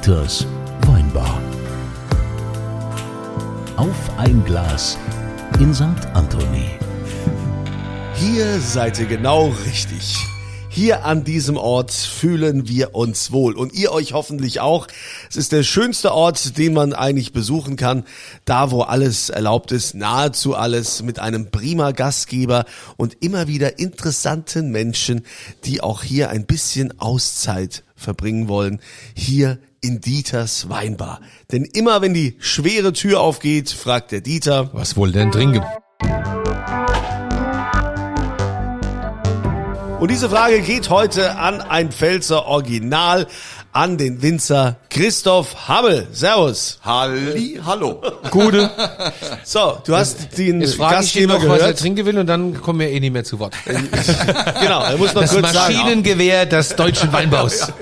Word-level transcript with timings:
Dieters 0.00 0.46
Weinbar. 0.86 1.42
Auf 3.76 4.10
ein 4.16 4.42
Glas 4.46 4.96
in 5.58 5.74
St. 5.74 5.84
Anthony. 6.14 6.70
Hier 8.14 8.60
seid 8.60 8.98
ihr 8.98 9.04
genau 9.04 9.48
richtig. 9.66 10.16
Hier 10.70 11.04
an 11.04 11.24
diesem 11.24 11.58
Ort 11.58 11.90
fühlen 11.90 12.66
wir 12.66 12.94
uns 12.94 13.30
wohl 13.30 13.58
und 13.58 13.74
ihr 13.74 13.92
euch 13.92 14.14
hoffentlich 14.14 14.60
auch. 14.60 14.86
Es 15.28 15.36
ist 15.36 15.52
der 15.52 15.64
schönste 15.64 16.14
Ort, 16.14 16.56
den 16.56 16.72
man 16.72 16.94
eigentlich 16.94 17.32
besuchen 17.32 17.76
kann. 17.76 18.04
Da, 18.46 18.70
wo 18.70 18.80
alles 18.82 19.28
erlaubt 19.28 19.70
ist, 19.70 19.94
nahezu 19.94 20.54
alles 20.54 21.02
mit 21.02 21.18
einem 21.18 21.50
prima 21.50 21.90
Gastgeber 21.90 22.64
und 22.96 23.18
immer 23.20 23.48
wieder 23.48 23.78
interessanten 23.78 24.70
Menschen, 24.70 25.26
die 25.64 25.82
auch 25.82 26.02
hier 26.02 26.30
ein 26.30 26.46
bisschen 26.46 26.98
Auszeit 27.00 27.82
verbringen 27.96 28.48
wollen. 28.48 28.80
Hier 29.14 29.58
in 29.80 30.00
Dieters 30.00 30.68
Weinbar. 30.68 31.20
Denn 31.52 31.64
immer 31.64 32.02
wenn 32.02 32.14
die 32.14 32.36
schwere 32.38 32.92
Tür 32.92 33.20
aufgeht, 33.20 33.70
fragt 33.70 34.12
der 34.12 34.20
Dieter, 34.20 34.70
Was 34.72 34.96
wohl 34.96 35.12
denn 35.12 35.32
trinken? 35.32 35.62
Und 40.00 40.10
diese 40.10 40.30
Frage 40.30 40.62
geht 40.62 40.88
heute 40.88 41.36
an 41.36 41.60
ein 41.60 41.92
Pfälzer 41.92 42.46
Original, 42.46 43.26
an 43.72 43.98
den 43.98 44.20
Winzer 44.22 44.76
Christoph 44.90 45.68
Hammel. 45.68 46.08
Servus. 46.12 46.78
Halli, 46.84 47.60
hallo. 47.64 48.02
Gute. 48.30 48.70
So, 49.44 49.78
du 49.84 49.94
hast 49.94 50.36
den 50.36 50.60
Jetzt 50.60 50.74
frage 50.74 51.04
ich 51.04 51.16
ihn 51.16 51.28
Gastgeber 51.28 51.34
noch, 51.34 51.42
was 51.42 51.52
er 51.52 51.58
gehört. 51.58 51.78
trinken 51.78 52.06
will 52.06 52.18
und 52.18 52.26
dann 52.26 52.60
kommen 52.60 52.80
wir 52.80 52.88
eh 52.90 52.98
nicht 53.00 53.12
mehr 53.12 53.24
zu 53.24 53.38
Wort. 53.38 53.54
Genau, 54.60 54.82
er 54.82 54.96
muss 54.96 55.14
noch 55.14 55.22
Das 55.22 55.32
kurz 55.32 55.52
sagen. 55.52 55.74
Maschinengewehr 55.74 56.46
des 56.46 56.74
deutschen 56.76 57.12
Weinbaus. 57.12 57.72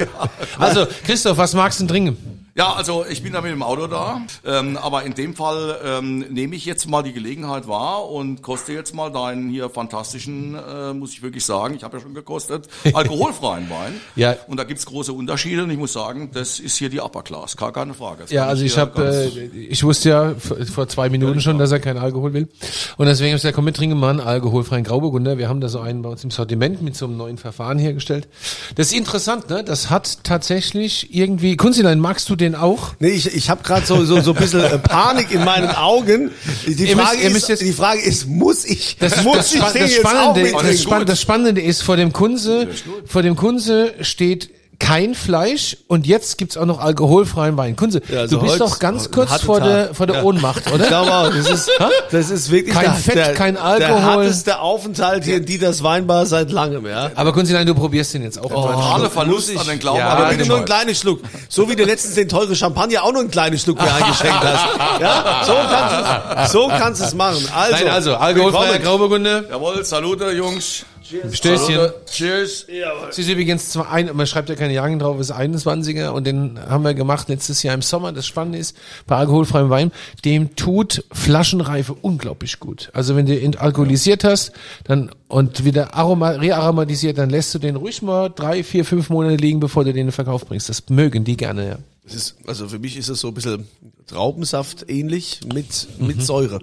Also, 0.59 0.87
Christoph, 1.05 1.37
was 1.39 1.55
magst 1.55 1.81
du 1.81 1.85
denn 1.85 1.89
trinken? 1.89 2.38
Ja, 2.59 2.73
also 2.73 3.05
ich 3.09 3.23
bin 3.23 3.33
da 3.33 3.41
mit 3.41 3.53
dem 3.53 3.63
Auto 3.63 3.87
da, 3.87 4.21
ähm, 4.45 4.77
aber 4.77 5.05
in 5.05 5.15
dem 5.15 5.37
Fall 5.37 5.79
ähm, 5.85 6.19
nehme 6.29 6.57
ich 6.57 6.65
jetzt 6.65 6.89
mal 6.89 7.05
die 7.05 7.13
Gelegenheit 7.13 7.69
wahr 7.69 8.11
und 8.11 8.43
koste 8.43 8.73
jetzt 8.73 8.93
mal 8.97 9.13
deinen 9.13 9.49
hier 9.49 9.71
fantastischen, 9.71 10.57
äh, 10.57 10.93
muss 10.93 11.13
ich 11.13 11.23
wirklich 11.23 11.45
sagen, 11.45 11.77
ich 11.77 11.85
habe 11.85 11.99
ja 11.99 12.03
schon 12.03 12.15
gekostet, 12.15 12.67
alkoholfreien 12.93 13.71
Wein. 13.71 14.01
Ja. 14.17 14.35
Und 14.49 14.57
da 14.57 14.65
gibt's 14.65 14.87
große 14.87 15.13
Unterschiede 15.13 15.63
und 15.63 15.71
ich 15.71 15.79
muss 15.79 15.93
sagen, 15.93 16.31
das 16.35 16.59
ist 16.59 16.77
hier 16.77 16.89
die 16.89 16.99
Upper 16.99 17.23
Class, 17.23 17.57
gar 17.57 17.73
keine 17.73 17.95
Frage. 17.95 18.23
Das 18.23 18.33
Ja, 18.33 18.47
also 18.47 18.65
ich 18.65 18.75
hier 18.75 18.81
habe, 18.81 19.05
äh, 19.07 19.47
ich 19.55 19.85
wusste 19.85 20.09
ja 20.09 20.35
vor, 20.35 20.57
vor 20.67 20.89
zwei 20.89 21.11
Minuten 21.11 21.41
schon, 21.41 21.59
dass 21.59 21.71
er 21.71 21.79
keinen 21.79 21.99
Alkohol 21.99 22.33
will. 22.33 22.49
Und 22.97 23.07
deswegen 23.07 23.29
habe 23.29 23.37
ich 23.37 23.43
gesagt, 23.43 23.55
komm, 23.55 23.67
wir 23.67 23.73
trinken 23.73 23.97
mal 24.01 24.11
einen 24.11 24.19
alkoholfreien 24.19 24.83
Grauburgunder. 24.83 25.39
Wir 25.39 25.49
haben 25.49 25.61
da 25.61 25.69
so 25.69 25.79
einen 25.79 26.03
bei 26.03 26.09
uns 26.09 26.25
im 26.25 26.33
Sortiment 26.33 26.83
mit 26.83 26.97
so 26.97 27.07
einem 27.07 27.19
neuen 27.19 27.39
Verfahren 27.39 27.79
hergestellt. 27.79 28.27
Das 28.75 28.89
ist 28.89 28.95
interessant, 28.95 29.49
ne? 29.49 29.63
Das 29.63 29.91
hat 29.91 30.25
tatsächlich 30.25 31.15
irgendwie, 31.15 31.57
Kunzilein, 31.57 32.01
magst 32.01 32.29
du 32.29 32.35
den 32.35 32.48
auch? 32.55 32.95
Nee, 32.99 33.09
ich, 33.11 33.35
ich 33.35 33.51
habe 33.51 33.63
gerade 33.63 33.85
so, 33.87 34.05
so, 34.05 34.21
so 34.21 34.33
ein 34.33 34.37
bisschen 34.41 34.61
äh, 34.63 34.79
Panik 34.79 35.31
in 35.33 35.45
meinen 35.45 35.71
Augen. 35.71 36.31
Die 36.67 36.73
Ihr 36.89 36.97
Frage, 36.97 37.19
müsst 37.31 37.37
ist, 37.45 37.49
jetzt- 37.49 37.63
die 37.63 37.73
Frage 37.73 38.01
ist, 38.01 38.27
muss 38.27 38.65
ich, 38.65 38.97
Das, 38.99 39.23
muss 39.25 39.37
das, 39.37 39.55
ich 39.55 39.61
den 39.61 39.83
das, 39.83 39.91
jetzt 39.97 40.05
auch 40.07 40.11
Spannende, 40.11 40.53
das, 40.53 40.63
ist 40.71 40.83
Spann- 40.83 40.99
gut. 41.01 41.09
das 41.09 41.21
Spannende 41.21 41.61
ist, 41.61 41.83
vor 41.83 41.97
dem 41.97 42.13
Kunze, 42.13 42.69
vor 43.07 43.23
dem 43.23 43.37
Kunze 43.37 43.95
steht 44.03 44.51
kein 44.89 45.15
Fleisch 45.15 45.77
und 45.87 46.07
jetzt 46.07 46.39
gibt's 46.39 46.57
auch 46.57 46.65
noch 46.67 46.81
alkoholfreien 46.81 47.57
Wein. 47.57 47.77
Kunze, 47.77 48.01
Ja, 48.09 48.21
also 48.21 48.39
du 48.39 48.43
bist 48.47 48.61
doch 48.61 48.79
ganz 48.79 49.11
kurz 49.11 49.43
vor 49.43 49.61
der, 49.61 49.95
vor 49.95 50.07
der 50.07 50.17
Ja. 50.17 50.23
Ohnmacht, 50.23 50.63
Ich 50.67 50.73
oder? 50.73 50.87
glaube 50.87 51.13
auch, 51.15 51.29
das 51.35 51.51
ist, 51.51 51.71
das 52.11 52.31
ist 52.31 52.51
wirklich 52.51 52.75
Kein 52.75 52.85
der, 52.85 52.95
Fett, 52.95 53.15
der, 53.17 53.35
kein 53.35 53.55
der 53.55 53.65
Alkohol. 53.65 54.03
harteste 54.03 54.61
Aufenthalt 54.61 55.25
hier 55.25 55.37
in 55.37 55.45
Dieters 55.47 55.83
Weinbar 55.83 56.27
seit 56.27 56.51
langem, 56.51 56.87
ja. 56.87 57.11
Aber 57.15 57.33
Kunzilein, 57.33 57.67
du 57.67 57.75
probierst 57.75 58.15
den 58.15 58.23
jetzt 58.23 58.39
auch. 58.41 58.49
Totale 58.49 59.11
Verlust 59.11 59.49
muss 59.49 59.55
ich- 59.55 59.61
an 59.61 59.67
den 59.67 59.79
Glauben. 59.79 59.99
Ja, 59.99 60.09
Aber 60.09 60.27
bitte 60.31 60.47
nur 60.47 60.57
einen 60.57 60.67
kleinen 60.67 60.95
Schluck. 60.95 61.21
So 61.49 61.69
wie 61.69 61.77
du 61.77 61.85
letztens 61.85 62.15
den 62.15 62.29
teuren 62.29 62.55
Champagner 62.57 63.03
auch 63.03 63.13
nur 63.13 63.21
einen 63.21 63.31
kleinen 63.31 63.59
Schluck 63.59 63.81
mir 63.81 63.93
eingeschenkt 63.93 64.41
hast. 64.43 65.01
Ja, 65.01 65.43
so 65.45 65.53
kannst 65.53 65.95
du 65.95 66.43
es, 66.43 66.53
so 66.53 66.69
kannst 66.69 67.01
es 67.03 67.15
machen. 67.15 67.47
Also, 67.55 67.73
Nein, 67.85 67.89
also, 67.89 68.17
alkoholfreier 68.17 68.73
willkommen. 68.75 68.85
Grauburgunder. 68.85 69.45
Jawohl, 69.51 69.85
salute 69.85 70.31
Jungs. 70.33 70.85
Stößchen. 71.09 71.77
Salute. 71.77 71.95
Cheers. 72.11 72.67
Es 73.11 73.19
ist 73.19 73.29
übrigens 73.29 73.71
zwar 73.71 73.91
ein, 73.91 74.15
man 74.15 74.27
schreibt 74.27 74.49
ja 74.49 74.55
keine 74.55 74.75
Jahren 74.75 74.99
drauf, 74.99 75.19
es 75.19 75.31
ist 75.31 75.37
21er 75.37 76.11
und 76.11 76.27
den 76.27 76.59
haben 76.61 76.85
wir 76.85 76.95
gemacht 76.95 77.29
letztes 77.29 77.63
Jahr 77.63 77.75
im 77.75 77.83
Sommer. 77.83 78.13
Das 78.13 78.27
Spannende 78.27 78.59
ist, 78.59 78.77
bei 79.07 79.17
alkoholfreiem 79.17 79.71
Wein, 79.71 79.93
dem 80.25 80.55
tut 80.57 81.05
Flaschenreife 81.13 81.95
unglaublich 81.95 82.61
gut. 82.61 82.91
Also 82.93 83.17
wenn 83.17 83.27
du 83.27 83.39
ihn 83.39 83.57
alkoholisiert 83.57 84.25
hast, 84.25 84.53
dann 84.85 85.11
und 85.29 85.65
wieder 85.65 85.95
aroma, 85.95 86.31
rearomatisiert, 86.31 87.19
dann 87.19 87.31
lässt 87.31 87.55
du 87.55 87.59
den 87.59 87.77
ruhig 87.77 88.03
mal 88.03 88.29
drei, 88.29 88.63
vier, 88.63 88.85
fünf 88.85 89.11
Monate 89.11 89.37
liegen, 89.37 89.61
bevor 89.61 89.85
du 89.85 89.93
den 89.93 90.01
in 90.01 90.07
den 90.09 90.13
Verkauf 90.13 90.47
bringst. 90.47 90.69
Das 90.69 90.89
mögen 90.89 91.25
die 91.25 91.37
gerne, 91.37 91.69
ja. 91.69 91.79
Es 92.07 92.15
ist, 92.15 92.37
also 92.47 92.69
für 92.69 92.79
mich 92.79 92.97
ist 92.97 93.09
es 93.09 93.21
so 93.21 93.29
ein 93.29 93.35
bisschen 93.35 93.69
Traubensaft 94.07 94.89
ähnlich 94.89 95.41
mit, 95.53 95.89
mit 96.01 96.23
Säure. 96.23 96.61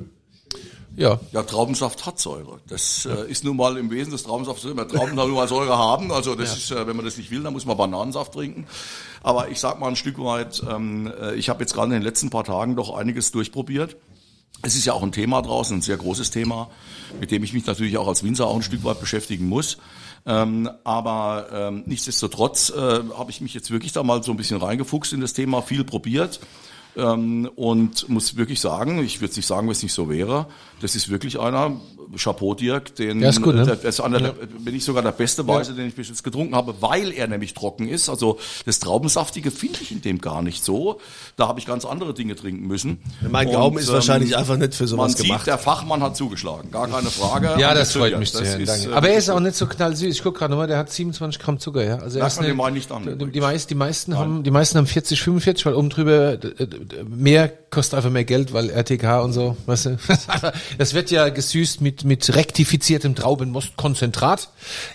Ja. 0.95 1.19
Ja, 1.31 1.44
Traubensaft 1.44 2.06
hat 2.06 2.19
Säure. 2.19 2.59
Das 2.67 3.06
äh, 3.06 3.29
ist 3.29 3.44
nun 3.44 3.57
mal 3.57 3.78
im 3.78 3.91
Wesen 3.91 4.11
des 4.11 4.23
Traubensafts 4.23 4.61
so. 4.61 4.73
Trauben 4.73 5.16
nun 5.16 5.31
mal 5.31 5.47
Säure 5.47 5.78
haben. 5.78 6.11
Also 6.11 6.35
das 6.35 6.57
ist, 6.57 6.72
äh, 6.72 6.88
wenn 6.88 6.95
man 6.95 7.06
das 7.06 7.17
nicht 7.17 7.31
will, 7.31 7.44
dann 7.44 7.53
muss 7.53 7.66
man 7.66 7.78
Bananensaft 7.78 8.33
trinken. 8.33 8.66
Aber 9.22 9.50
ich 9.50 9.59
sag 9.59 9.79
mal 9.79 9.88
ein 9.88 9.95
Stück 9.95 10.19
weit, 10.19 10.63
ähm, 10.69 11.11
äh, 11.19 11.35
ich 11.35 11.50
habe 11.50 11.61
jetzt 11.61 11.73
gerade 11.73 11.88
in 11.88 11.94
den 11.94 12.03
letzten 12.03 12.29
paar 12.29 12.44
Tagen 12.44 12.75
doch 12.75 12.95
einiges 12.95 13.31
durchprobiert. 13.31 13.97
Es 14.61 14.75
ist 14.75 14.85
ja 14.85 14.94
auch 14.94 15.03
ein 15.03 15.11
Thema 15.11 15.41
draußen, 15.41 15.78
ein 15.78 15.81
sehr 15.81 15.97
großes 15.97 16.31
Thema, 16.31 16.69
mit 17.19 17.29
dem 17.29 17.44
ich 17.44 17.53
mich 17.53 17.66
natürlich 17.66 17.97
auch 17.97 18.07
als 18.07 18.23
Winzer 18.23 18.47
auch 18.47 18.56
ein 18.56 18.62
Stück 18.62 18.83
weit 18.83 19.00
beschäftigen 19.00 19.47
muss. 19.47 19.77
Ähm, 20.25 20.69
aber 20.83 21.47
ähm, 21.51 21.83
nichtsdestotrotz 21.85 22.72
äh, 22.72 23.03
habe 23.16 23.29
ich 23.29 23.41
mich 23.41 23.53
jetzt 23.53 23.69
wirklich 23.69 23.91
da 23.91 24.01
mal 24.01 24.23
so 24.23 24.31
ein 24.31 24.38
bisschen 24.38 24.57
reingefuchst 24.57 25.13
in 25.13 25.22
das 25.22 25.33
Thema, 25.33 25.62
viel 25.62 25.83
probiert. 25.83 26.39
Ähm, 26.95 27.50
und 27.56 28.07
muss 28.09 28.38
wirklich 28.38 28.61
sagen, 28.61 29.03
ich 29.03 29.22
würde 29.22 29.33
nicht 29.35 29.45
sagen, 29.45 29.67
wenn 29.67 29.73
es 29.73 29.83
nicht 29.83 29.94
so 29.94 30.09
wäre, 30.09 30.47
das 30.81 30.95
ist 30.95 31.09
wirklich 31.09 31.39
einer, 31.39 31.79
Chapeau 32.17 32.53
Dirk, 32.53 32.95
den, 32.95 33.21
Ja, 33.21 33.29
ist 33.29 33.41
gut, 33.41 33.55
ne? 33.55 33.66
der, 33.66 33.75
das 33.75 33.95
ist 33.95 33.99
einer 34.01 34.19
der, 34.19 34.33
bin 34.59 34.75
ich 34.75 34.83
sogar 34.85 35.03
der 35.03 35.11
beste 35.11 35.47
Weise, 35.47 35.73
den 35.73 35.88
ich 35.88 35.95
bis 35.95 36.09
jetzt 36.09 36.23
getrunken 36.23 36.55
habe, 36.55 36.75
weil 36.81 37.11
er 37.11 37.27
nämlich 37.27 37.53
trocken 37.53 37.88
ist. 37.88 38.09
Also 38.09 38.39
das 38.66 38.79
Traubensaftige 38.79 39.51
finde 39.51 39.79
ich 39.81 39.91
in 39.91 40.01
dem 40.01 40.19
gar 40.19 40.41
nicht 40.41 40.63
so. 40.63 40.99
Da 41.38 41.47
habe 41.47 41.59
ich 41.59 41.65
ganz 41.65 41.85
andere 41.85 42.13
Dinge 42.13 42.35
trinken 42.35 42.67
müssen. 42.67 42.99
Mein 43.29 43.51
Gaumen 43.51 43.77
ist 43.77 43.88
ähm, 43.88 43.94
wahrscheinlich 43.95 44.35
einfach 44.38 44.57
nicht 44.57 44.75
für 44.75 44.88
sowas 44.88 45.11
man 45.11 45.17
sieht, 45.17 45.25
gemacht. 45.27 45.47
der 45.47 45.57
Fachmann 45.57 46.01
hat 46.03 46.15
zugeschlagen, 46.17 46.71
gar 46.71 46.88
keine 46.88 47.09
Frage. 47.09 47.55
Ja, 47.59 47.73
das 47.73 47.94
freut 47.94 48.17
mich 48.19 48.31
Danke. 48.31 48.63
äh, 48.63 48.94
Aber 48.94 49.09
er 49.09 49.17
ist 49.17 49.29
auch 49.29 49.39
nicht 49.39 49.55
so 49.55 49.65
knallsüß. 49.67 50.13
Ich 50.15 50.23
gucke 50.23 50.39
gerade 50.39 50.51
nochmal, 50.51 50.67
der 50.67 50.77
hat 50.77 50.91
27 50.91 51.41
Gramm 51.41 51.59
Zucker, 51.59 51.83
ja. 51.83 51.97
Also 51.97 52.19
er 52.19 52.27
ist 52.27 52.39
eine- 52.39 52.57
Wein 52.57 52.73
nicht 52.73 52.91
an, 52.91 53.17
Die, 53.19 53.31
die, 53.31 53.41
meist, 53.41 53.69
die 53.69 53.75
meisten 53.75 54.17
haben, 54.17 54.44
die 54.44 54.51
meisten 54.51 54.77
haben 54.77 54.88
40, 54.88 55.21
45, 55.21 55.65
weil 55.65 55.73
oben 55.73 55.89
drüber 55.89 56.33
äh, 56.33 56.67
mehr 57.07 57.49
kostet 57.69 57.95
einfach 57.95 58.09
mehr 58.09 58.23
Geld, 58.23 58.53
weil 58.53 58.69
RTK 58.69 59.21
und 59.23 59.33
so, 59.33 59.57
weißt 59.65 59.85
du. 59.88 59.97
Das 60.77 60.94
wird 60.94 61.11
ja 61.11 61.29
gesüßt 61.29 61.81
mit 61.81 61.94
mit 62.03 62.35
rektifiziertem 62.35 63.16
Traubenmostkonzentrat. 63.16 64.50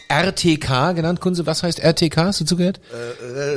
RTK 0.08 0.92
genannt, 0.94 1.20
Kunze. 1.20 1.46
Was 1.46 1.62
heißt 1.62 1.78
RTK? 1.78 2.16
Hast 2.16 2.40
du 2.40 2.44
zugehört? 2.44 2.80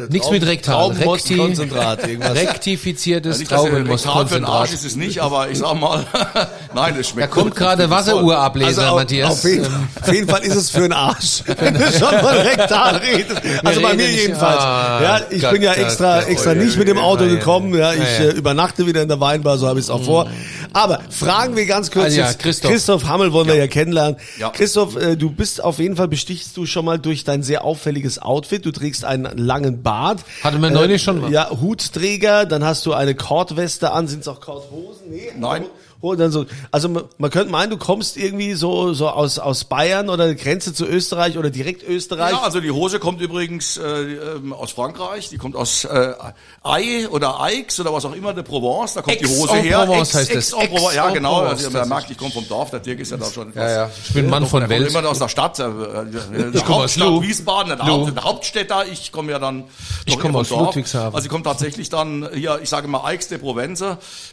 Nichts 0.10 0.30
mit 0.32 0.46
Rektal. 0.46 0.76
Traubenmostkonzentrat, 0.76 2.08
irgendwas. 2.08 2.36
rektifiziertes 2.36 3.38
er 3.38 3.42
rektal 3.42 3.58
für 3.60 3.70
den 3.72 3.88
Arsch 3.92 4.02
Traubenmostkonzentrat. 4.04 4.74
ist 4.74 4.86
es 4.86 4.96
nicht, 4.96 5.20
aber 5.20 5.50
ich 5.50 5.58
sag 5.58 5.74
mal, 5.80 6.06
nein, 6.76 6.94
es 7.00 7.08
Da 7.08 7.14
schmeckt 7.14 7.32
kommt 7.32 7.52
gut. 7.52 7.56
gerade 7.56 7.90
Wasseruhrableser, 7.90 8.68
Also 8.84 8.94
auf, 8.94 9.00
Matthias. 9.00 9.32
auf, 9.32 9.44
jeden, 9.44 9.66
Ähm, 9.66 9.88
auf 10.02 10.14
jeden 10.14 10.30
Fall 10.30 10.44
ist 10.44 10.56
es 10.56 10.70
für 10.70 10.84
einen 10.84 10.94
Arsch, 10.94 11.44
wenn 11.58 11.74
du 11.74 11.80
schon 11.92 12.20
von 12.20 12.38
rektal 12.38 12.96
redest. 12.98 13.42
Also 13.64 13.82
bei 13.82 13.94
mir 13.96 14.10
jedenfalls. 14.12 14.62
Ah, 14.62 15.00
ja, 15.02 15.22
ich 15.30 15.42
Gott, 15.42 15.52
bin 15.52 15.62
ja 15.64 15.74
extra, 15.74 16.20
Gott. 16.20 16.30
extra 16.30 16.52
Oh, 16.52 16.56
nicht 16.56 16.74
ja, 16.74 16.80
mit 16.80 16.88
dem 16.88 16.98
ja, 16.98 17.04
Auto 17.04 17.24
ja, 17.24 17.30
ja. 17.32 17.36
gekommen. 17.36 17.74
Ja, 17.76 17.94
ich 17.94 18.00
Ja, 18.00 18.26
ja. 18.26 18.30
äh, 18.30 18.36
übernachte 18.36 18.86
wieder 18.86 19.02
in 19.02 19.08
der 19.08 19.20
Weinbar, 19.20 19.58
so 19.58 19.68
habe 19.68 19.80
ich 19.80 19.86
es 19.86 19.90
auch 19.90 20.04
vor. 20.04 20.30
Aber 20.74 21.02
fragen 21.10 21.56
wir 21.56 21.66
ganz 21.66 21.90
kurz 21.92 22.06
Also 22.06 22.20
ja, 22.20 22.34
Christoph. 22.34 22.72
Christoph 22.72 23.04
Hammel 23.06 23.33
wollen 23.34 23.48
wir 23.48 23.56
ja 23.56 23.68
kennenlernen. 23.68 24.18
Ja. 24.40 24.50
Christoph, 24.50 24.96
äh, 24.96 25.16
du 25.16 25.30
bist 25.30 25.64
auf 25.64 25.80
jeden 25.80 25.96
Fall, 25.96 26.08
bestichst 26.08 26.56
du 26.58 26.66
schon 26.66 26.86
mal 26.86 27.00
durch 27.00 27.24
dein 27.24 27.44
sehr 27.44 27.64
auffälliges 27.64 28.20
Outfit. 28.20 28.66
Du 28.66 28.72
trägst 28.72 29.06
einen 29.06 29.38
langen 29.38 29.84
Bart. 29.84 30.22
Hatten 30.44 30.62
wir 30.62 30.70
neulich 30.70 31.02
schon 31.02 31.22
mal. 31.22 31.32
Ja, 31.32 31.50
Hutträger, 31.50 32.46
dann 32.46 32.64
hast 32.64 32.86
du 32.86 32.94
eine 32.94 33.16
Kordweste 33.16 33.92
an. 33.92 34.08
Sind 34.08 34.22
es 34.22 34.28
auch 34.28 34.40
Kordhosen? 34.40 35.10
Nee. 35.10 35.32
Nein. 35.38 35.66
Oh, 36.04 36.16
dann 36.16 36.34
so, 36.34 36.46
also 36.70 36.90
man, 36.90 37.06
man 37.18 37.32
könnte 37.32 37.50
meinen, 37.50 37.70
du 37.70 37.78
kommst 37.78 38.18
irgendwie 38.18 38.56
so, 38.56 38.92
so 38.94 39.08
aus, 39.08 39.40
aus 39.40 39.64
Bayern 39.64 40.10
oder 40.10 40.26
der 40.26 40.36
Grenze 40.36 40.74
zu 40.74 40.86
Österreich 40.86 41.38
oder 41.38 41.50
direkt 41.50 41.82
Österreich. 41.82 42.34
Ja, 42.34 42.42
also 42.42 42.60
die 42.60 42.72
Hose 42.72 43.00
kommt 43.00 43.22
übrigens 43.22 43.78
äh, 43.78 43.86
ähm, 43.86 44.52
aus 44.52 44.74
Frankreich, 44.74 45.30
die 45.30 45.38
kommt 45.38 45.56
aus 45.56 45.86
äh, 45.86 46.14
Ai 46.62 47.08
oder 47.10 47.40
Aix 47.40 47.80
oder 47.80 47.94
was 47.94 48.04
auch 48.04 48.14
immer, 48.14 48.34
de 48.34 48.44
Provence, 48.44 48.96
da 48.96 49.02
kommt 49.02 49.22
die 49.22 49.26
Hose 49.26 49.54
her. 49.54 49.80
Aix-en-Provence 49.80 50.14
heißt 50.14 50.36
das. 50.36 50.54
Aix-en-Provence, 50.54 50.96
ja 50.96 51.10
genau, 51.12 51.40
also 51.40 51.70
man 51.70 51.88
merkt, 51.88 52.12
ich 52.12 52.18
komme 52.18 52.32
vom 52.32 52.50
Dorf, 52.50 52.70
der 52.72 52.82
Dirk 52.82 53.00
ist 53.00 53.12
ja 53.12 53.16
da 53.18 53.26
schon 53.32 53.54
Ja, 53.56 53.70
ja. 53.72 53.90
Ich 54.06 54.14
bin 54.14 54.30
Mann 54.30 54.46
von 54.46 54.60
der 54.60 54.68
kommt 54.68 54.82
Welt. 54.82 54.94
immer 54.94 55.10
aus 55.10 55.20
der 55.20 55.30
Stadt, 55.30 55.58
äh, 55.60 55.64
äh, 55.64 56.50
Ich 56.54 56.66
komme 56.66 56.80
aus 56.84 56.98
Hauptstadt 56.98 57.08
Lu. 57.08 57.22
Wiesbaden, 57.22 57.78
der. 57.78 57.88
Haupt, 57.88 58.14
der 58.14 58.24
Hauptstädter, 58.26 58.86
ich 58.92 59.14
komme 59.14 59.32
ja 59.32 59.40
dann 59.40 59.64
Ich 60.06 60.20
komme 60.20 60.38
aus 60.38 60.50
vom 60.50 60.58
Dorf. 60.58 60.76
Ludwigshafen. 60.76 61.16
Also 61.16 61.24
sie 61.24 61.30
kommt 61.30 61.46
tatsächlich 61.46 61.90
dann 61.90 62.28
hier, 62.34 62.60
ich 62.62 62.68
sage 62.68 62.90
mal 62.90 63.06
Aix 63.06 63.30
de 63.30 63.38
Provence, 63.38 63.86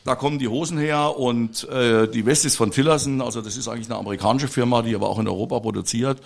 da 0.04 0.16
kommen 0.16 0.40
die 0.40 0.48
Hosen 0.48 0.76
her 0.76 1.16
und 1.16 1.59
äh, 1.64 2.08
die 2.08 2.26
Weste 2.26 2.46
ist 2.46 2.56
von 2.56 2.70
Tillerson, 2.70 3.20
also 3.20 3.40
das 3.40 3.56
ist 3.56 3.68
eigentlich 3.68 3.88
eine 3.88 3.98
amerikanische 3.98 4.48
Firma, 4.48 4.82
die 4.82 4.94
aber 4.94 5.08
auch 5.08 5.18
in 5.18 5.28
Europa 5.28 5.60
produziert 5.60 6.18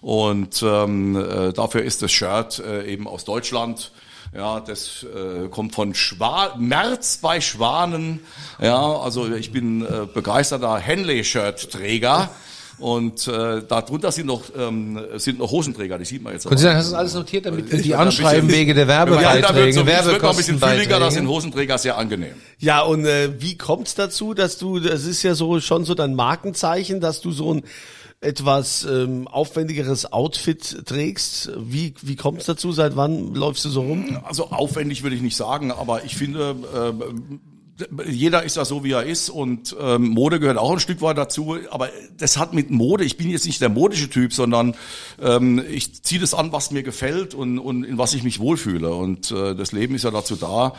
und 0.00 0.62
ähm, 0.62 1.16
äh, 1.16 1.52
dafür 1.52 1.82
ist 1.82 2.02
das 2.02 2.12
Shirt 2.12 2.58
äh, 2.58 2.86
eben 2.92 3.06
aus 3.08 3.24
Deutschland 3.24 3.92
Ja, 4.34 4.58
das 4.58 5.04
äh, 5.04 5.48
kommt 5.48 5.74
von 5.74 5.94
Schwa 5.94 6.56
März 6.58 7.18
bei 7.22 7.40
Schwanen. 7.40 8.20
Ja, 8.60 8.98
also 8.98 9.32
ich 9.32 9.52
bin 9.52 9.82
äh, 9.82 10.06
begeisterter 10.12 10.76
Henley-Shirt-Träger. 10.76 12.30
Und 12.78 13.28
äh, 13.28 13.62
darunter 13.68 14.10
sind 14.10 14.26
noch, 14.26 14.42
ähm, 14.56 14.98
sind 15.16 15.38
noch 15.38 15.50
Hosenträger, 15.50 15.98
die 15.98 16.04
sieht 16.04 16.22
man 16.22 16.32
jetzt. 16.32 16.46
Können 16.46 16.58
Sie 16.58 16.64
sagen, 16.64 16.76
hast 16.76 16.88
du 16.88 16.92
das 16.92 16.98
alles 16.98 17.14
notiert, 17.14 17.46
damit 17.46 17.70
wir 17.70 17.80
die 17.80 17.94
anschreiben 17.94 18.50
wegen 18.50 18.74
der 18.74 18.88
Werbebeiträge, 18.88 19.30
ja, 19.30 19.40
da 19.40 20.32
fülliger, 20.32 20.98
das 20.98 21.14
sind? 21.14 21.28
Hosenträger 21.28 21.78
sehr 21.78 21.96
angenehm. 21.96 22.34
Ja, 22.58 22.82
und 22.82 23.06
äh, 23.06 23.40
wie 23.40 23.56
kommt's 23.56 23.94
dazu, 23.94 24.34
dass 24.34 24.58
du, 24.58 24.80
das 24.80 25.04
ist 25.04 25.22
ja 25.22 25.34
so 25.34 25.60
schon 25.60 25.84
so 25.84 25.94
dein 25.94 26.14
Markenzeichen, 26.14 27.00
dass 27.00 27.20
du 27.20 27.30
so 27.30 27.54
ein 27.54 27.62
etwas 28.20 28.84
ähm, 28.84 29.28
aufwendigeres 29.28 30.12
Outfit 30.12 30.86
trägst. 30.86 31.52
Wie, 31.58 31.94
wie 32.00 32.16
kommt's 32.16 32.46
dazu? 32.46 32.72
Seit 32.72 32.96
wann 32.96 33.34
läufst 33.34 33.64
du 33.64 33.68
so 33.68 33.82
rum? 33.82 34.18
Also 34.24 34.48
aufwendig 34.50 35.02
würde 35.02 35.14
ich 35.14 35.22
nicht 35.22 35.36
sagen, 35.36 35.70
aber 35.70 36.04
ich 36.04 36.16
finde, 36.16 36.56
äh, 36.74 36.92
jeder 38.06 38.44
ist 38.44 38.56
ja 38.56 38.64
so, 38.64 38.84
wie 38.84 38.92
er 38.92 39.02
ist 39.02 39.30
und 39.30 39.74
ähm, 39.80 40.08
Mode 40.08 40.38
gehört 40.38 40.58
auch 40.58 40.70
ein 40.70 40.78
Stück 40.78 41.02
weit 41.02 41.18
dazu. 41.18 41.56
Aber 41.70 41.88
das 42.16 42.36
hat 42.36 42.54
mit 42.54 42.70
Mode, 42.70 43.04
ich 43.04 43.16
bin 43.16 43.30
jetzt 43.30 43.46
nicht 43.46 43.60
der 43.60 43.68
modische 43.68 44.08
Typ, 44.08 44.32
sondern 44.32 44.76
ähm, 45.20 45.62
ich 45.68 46.02
ziehe 46.04 46.20
das 46.20 46.34
an, 46.34 46.52
was 46.52 46.70
mir 46.70 46.84
gefällt 46.84 47.34
und, 47.34 47.58
und 47.58 47.82
in 47.82 47.98
was 47.98 48.14
ich 48.14 48.22
mich 48.22 48.38
wohlfühle. 48.38 48.94
Und 48.94 49.32
äh, 49.32 49.56
das 49.56 49.72
Leben 49.72 49.94
ist 49.96 50.04
ja 50.04 50.12
dazu 50.12 50.36
da, 50.36 50.74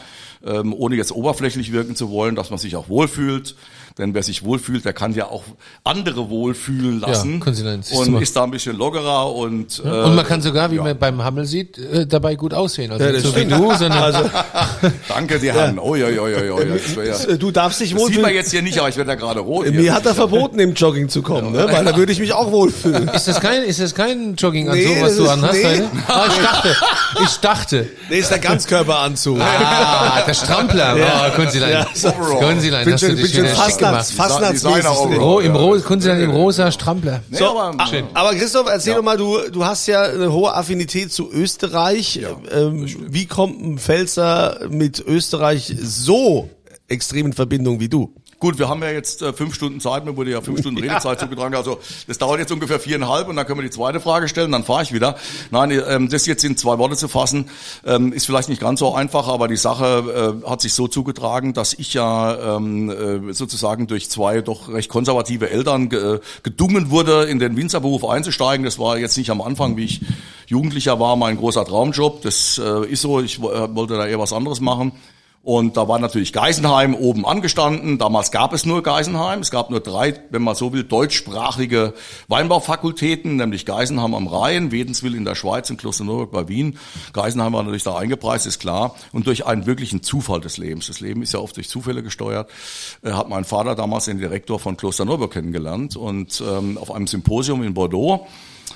ähm, 0.46 0.74
ohne 0.74 0.96
jetzt 0.96 1.12
oberflächlich 1.12 1.74
wirken 1.74 1.96
zu 1.96 2.10
wollen, 2.12 2.36
dass 2.36 2.50
man 2.50 2.60
sich 2.60 2.78
auch 2.78 2.88
wohlfühlt. 2.88 3.56
Denn 3.98 4.14
wer 4.14 4.24
sich 4.24 4.44
wohlfühlt, 4.44 4.84
der 4.84 4.92
kann 4.92 5.14
ja 5.14 5.28
auch 5.28 5.44
andere 5.86 6.30
wohlfühlen 6.30 7.00
lassen. 7.00 7.40
können 7.40 7.56
Sie 7.56 7.64
dann- 7.64 7.82
und 7.94 8.12
mal. 8.12 8.22
ist 8.22 8.36
da 8.36 8.44
ein 8.44 8.52
bisschen 8.52 8.76
lockerer 8.78 9.34
und 9.34 9.82
äh, 9.86 9.88
Und 9.88 10.16
man 10.16 10.26
kann 10.28 10.42
sogar, 10.42 10.70
wie 10.70 10.76
ja. 10.76 10.84
man 10.84 10.98
beim 10.98 11.24
Hammel 11.24 11.46
sieht, 11.46 11.78
äh, 11.78 12.06
dabei 12.06 12.36
gut 12.36 12.54
aussehen. 12.54 12.92
Also 12.92 13.06
Ja, 13.06 13.12
nicht 13.14 13.24
das 13.26 13.32
so 13.32 13.38
wie 13.40 13.46
du, 13.46 13.74
sondern 13.74 13.94
Also, 14.04 14.20
Danke, 15.08 15.40
die 15.40 15.50
Herren. 15.52 15.80
Oh, 15.80 15.96
ja, 15.96 16.10
ja, 16.10 16.28
ja, 16.28 16.44
ja. 16.44 17.04
Ja. 17.04 17.36
du 17.38 17.52
darfst 17.52 17.80
dich 17.80 17.92
das 17.94 18.00
sieht 18.02 18.16
man 18.16 18.16
wohlfühlen. 18.18 18.36
jetzt 18.36 18.52
hier 18.52 18.62
nicht, 18.62 18.78
aber 18.80 18.90
ich 18.90 18.98
werde 18.98 19.10
da 19.12 19.16
gerade 19.16 19.40
rot. 19.40 19.66
Mir 19.66 19.80
hier. 19.80 19.94
hat 19.94 20.06
er 20.06 20.14
verboten, 20.14 20.60
im 20.60 20.74
Jogging 20.74 21.08
zu 21.08 21.22
kommen, 21.22 21.54
ne? 21.54 21.66
weil 21.72 21.86
da 21.86 21.96
würde 21.96 22.12
ich 22.12 22.20
mich 22.20 22.34
auch 22.34 22.52
wohlfühlen. 22.52 23.08
ist 23.10 23.30
das 23.30 23.40
kein, 23.40 23.64
ist 23.64 23.80
das 23.80 23.96
kein 23.96 24.36
Jogginganzug, 24.36 24.84
Nee, 24.86 25.02
was 25.02 25.16
das 25.16 25.26
du 25.26 25.30
anhast 25.30 25.54
nee. 25.54 25.82
Ah, 26.08 26.26
ich 26.28 26.44
dachte, 26.44 26.76
ich 27.24 27.38
dachte. 27.38 27.88
Nee, 28.10 28.18
ist 28.20 28.30
der 28.32 28.40
Ganzkörperanzug. 28.40 29.40
Ah, 29.40 30.22
der 30.28 30.34
Strampler. 30.34 30.98
Ja. 30.98 31.28
Oh, 31.32 31.36
Kunzilein. 31.36 31.72
Ja, 31.72 31.88
so- 31.94 32.12
Kunzilein, 32.12 32.84
bin 32.84 32.94
hast 32.94 33.04
du 33.04 33.08
schon, 33.08 33.16
bin 33.16 33.26
dich 33.26 33.36
schon 33.36 33.46
Fastnachts, 33.46 33.85
gemacht. 33.92 34.12
Fastnachtsmäßig. 34.12 34.84
Designer 34.84 35.20
Ro, 35.20 35.40
im 35.40 35.54
Ja, 35.56 35.60
Ro, 35.62 35.76
ja. 35.76 35.82
Kunzilein 35.82 36.22
im 36.22 36.32
rosa 36.32 36.72
Strampler. 36.72 37.22
Nee, 37.30 37.38
So, 37.38 37.58
aber, 37.60 37.80
a- 37.82 37.88
schön. 37.88 38.06
aber 38.14 38.34
Christoph, 38.36 38.68
erzähl 38.70 38.96
doch 38.96 39.04
mal, 39.04 39.18
du, 39.18 39.38
du 39.52 39.66
hast 39.66 39.88
ja 39.88 40.04
eine 40.04 40.32
hohe 40.32 40.54
Affinität 40.54 41.12
zu 41.12 41.32
Österreich. 41.32 42.22
ähm, 42.52 42.88
wie 43.10 43.26
kommt 43.26 43.62
ein 43.62 43.78
Pfälzer 43.78 44.60
mit 44.70 45.00
Österreich 45.06 45.74
so 45.82 46.50
extrem 46.88 47.28
in 47.28 47.34
Verbindung 47.34 47.80
wie 47.80 47.90
du? 47.90 48.14
Gut, 48.46 48.60
wir 48.60 48.70
haben 48.70 48.84
ja 48.84 48.92
jetzt 48.92 49.24
äh, 49.24 49.34
fünf 49.34 49.56
Stunden 49.56 49.80
Zeit, 49.80 50.06
mir 50.06 50.16
wurde 50.16 50.30
ja 50.30 50.40
fünf 50.40 50.60
Stunden 50.60 50.80
Redezeit 50.84 51.20
zugetragen. 51.20 51.56
Also 51.56 51.80
das 52.08 52.20
dauert 52.20 52.38
jetzt 52.38 52.52
ungefähr 52.52 52.80
viereinhalb 52.80 53.28
und 53.28 53.38
dann 53.38 53.48
können 53.48 53.58
wir 53.58 53.64
die 53.64 53.72
zweite 53.72 54.00
Frage 54.00 54.28
stellen, 54.28 54.52
dann 54.52 54.64
fahre 54.64 54.84
ich 54.84 54.94
wieder. 54.94 55.16
Nein, 55.50 55.72
ähm, 55.90 56.10
das 56.10 56.28
jetzt 56.28 56.44
in 56.44 56.56
zwei 56.56 56.78
Worte 56.78 56.96
zu 56.96 57.08
fassen, 57.08 57.50
ähm, 57.88 58.14
ist 58.14 58.28
vielleicht 58.28 58.48
nicht 58.50 58.62
ganz 58.62 58.82
so 58.82 58.94
einfach, 58.94 59.28
aber 59.30 59.48
die 59.48 59.58
Sache 59.58 60.38
äh, 60.46 60.48
hat 60.48 60.62
sich 60.62 60.74
so 60.74 60.88
zugetragen, 60.88 61.54
dass 61.54 61.74
ich 61.74 61.96
ja 61.96 62.58
ähm, 62.58 62.92
äh, 63.30 63.34
sozusagen 63.34 63.88
durch 63.88 64.12
zwei 64.12 64.42
doch 64.42 64.70
recht 64.70 64.90
konservative 64.92 65.50
Eltern 65.50 65.90
ge 65.90 66.20
gedungen 66.44 66.92
wurde, 66.92 67.24
in 67.24 67.40
den 67.40 67.58
Winzerberuf 67.58 68.06
einzusteigen. 68.06 68.64
Das 68.64 68.78
war 68.78 69.00
jetzt 69.00 69.18
nicht 69.18 69.32
am 69.32 69.42
Anfang, 69.42 69.76
wie 69.76 69.86
ich 69.86 70.02
Jugendlicher 70.46 71.00
war, 71.00 71.16
mein 71.16 71.38
großer 71.38 71.66
Traumjob. 71.66 72.22
Das 72.22 72.62
äh, 72.64 72.86
ist 72.86 73.02
so, 73.02 73.22
ich 73.22 73.42
wo- 73.42 73.50
äh, 73.52 73.76
wollte 73.76 73.96
da 73.98 74.06
eher 74.06 74.20
was 74.20 74.34
anderes 74.34 74.62
machen. 74.62 74.92
Und 75.46 75.78
da 75.78 75.88
war 75.88 76.00
natürlich 76.00 76.34
Geisenheim 76.34 76.96
oben 76.96 77.24
angestanden. 77.24 78.00
Damals 78.00 78.32
gab 78.32 78.52
es 78.52 78.66
nur 78.66 78.82
Geisenheim. 78.82 79.42
Es 79.42 79.52
gab 79.52 79.70
nur 79.70 79.80
drei, 79.80 80.16
wenn 80.32 80.42
man 80.42 80.56
so 80.56 80.74
will, 80.74 80.84
deutschsprachige 80.84 81.94
Weinbaufakultäten, 82.28 83.36
nämlich 83.36 83.68
Geisenheim 83.68 84.16
am 84.16 84.26
Rhein, 84.26 84.72
Wädenswil 84.72 85.14
in 85.14 85.24
der 85.24 85.36
Schweiz 85.36 85.70
und 85.70 85.78
Klosterneuburg 85.78 86.32
bei 86.32 86.48
Wien. 86.48 86.80
Geisenheim 87.14 87.54
war 87.54 87.62
natürlich 87.62 87.84
da 87.84 87.96
eingepreist, 87.96 88.48
ist 88.48 88.58
klar. 88.58 88.96
Und 89.12 89.28
durch 89.28 89.46
einen 89.46 89.68
wirklichen 89.68 90.02
Zufall 90.02 90.42
des 90.42 90.58
Lebens, 90.58 90.88
das 90.88 91.00
Leben 91.00 91.22
ist 91.22 91.34
ja 91.34 91.40
oft 91.40 91.56
durch 91.58 91.70
Zufälle 91.70 92.02
gesteuert, 92.02 92.50
äh, 93.04 93.12
hat 93.12 93.30
mein 93.30 93.44
Vater 93.44 93.76
damals 93.76 94.06
den 94.06 94.18
Direktor 94.18 94.60
von 94.60 94.78
Klosterneuburg 94.78 95.32
kennengelernt 95.32 95.96
und 95.96 96.42
ähm, 96.42 96.80
auf 96.80 96.92
einem 96.92 97.06
Symposium 97.06 97.62
in 97.62 97.76
Bordeaux. 97.76 98.26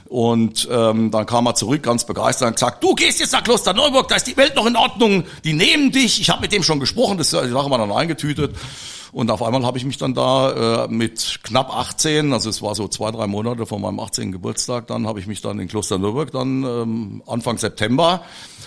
Und 0.09 0.67
ähm, 0.71 1.11
dann 1.11 1.27
kam 1.27 1.45
er 1.45 1.53
zurück, 1.53 1.83
ganz 1.83 2.03
begeistert, 2.03 2.47
und 2.47 2.53
gesagt, 2.55 2.83
du 2.83 2.95
gehst 2.95 3.19
jetzt 3.19 3.31
nach 3.31 3.43
Klosterneuburg, 3.43 4.07
da 4.07 4.15
ist 4.15 4.25
die 4.25 4.35
Welt 4.35 4.55
noch 4.55 4.65
in 4.65 4.75
Ordnung, 4.75 5.23
die 5.43 5.53
nehmen 5.53 5.91
dich. 5.91 6.19
Ich 6.19 6.31
habe 6.31 6.41
mit 6.41 6.51
dem 6.51 6.63
schon 6.63 6.79
gesprochen, 6.79 7.19
das 7.19 7.29
die 7.29 7.35
Sache 7.35 7.69
war 7.69 7.77
dann 7.77 7.91
eingetütet. 7.91 8.55
Und 9.11 9.29
auf 9.29 9.43
einmal 9.43 9.63
habe 9.65 9.77
ich 9.77 9.85
mich 9.85 9.97
dann 9.97 10.15
da 10.15 10.85
äh, 10.85 10.87
mit 10.87 11.39
knapp 11.43 11.75
18, 11.75 12.33
also 12.33 12.49
es 12.49 12.61
war 12.61 12.73
so 12.73 12.87
zwei, 12.87 13.11
drei 13.11 13.27
Monate 13.27 13.67
vor 13.67 13.79
meinem 13.79 13.99
18. 13.99 14.31
Geburtstag, 14.31 14.87
dann 14.87 15.07
habe 15.07 15.19
ich 15.19 15.27
mich 15.27 15.41
dann 15.41 15.59
in 15.59 15.67
Klosterneuburg 15.67 16.31
dann 16.31 16.63
ähm, 16.63 17.23
Anfang 17.27 17.57
September 17.57 18.23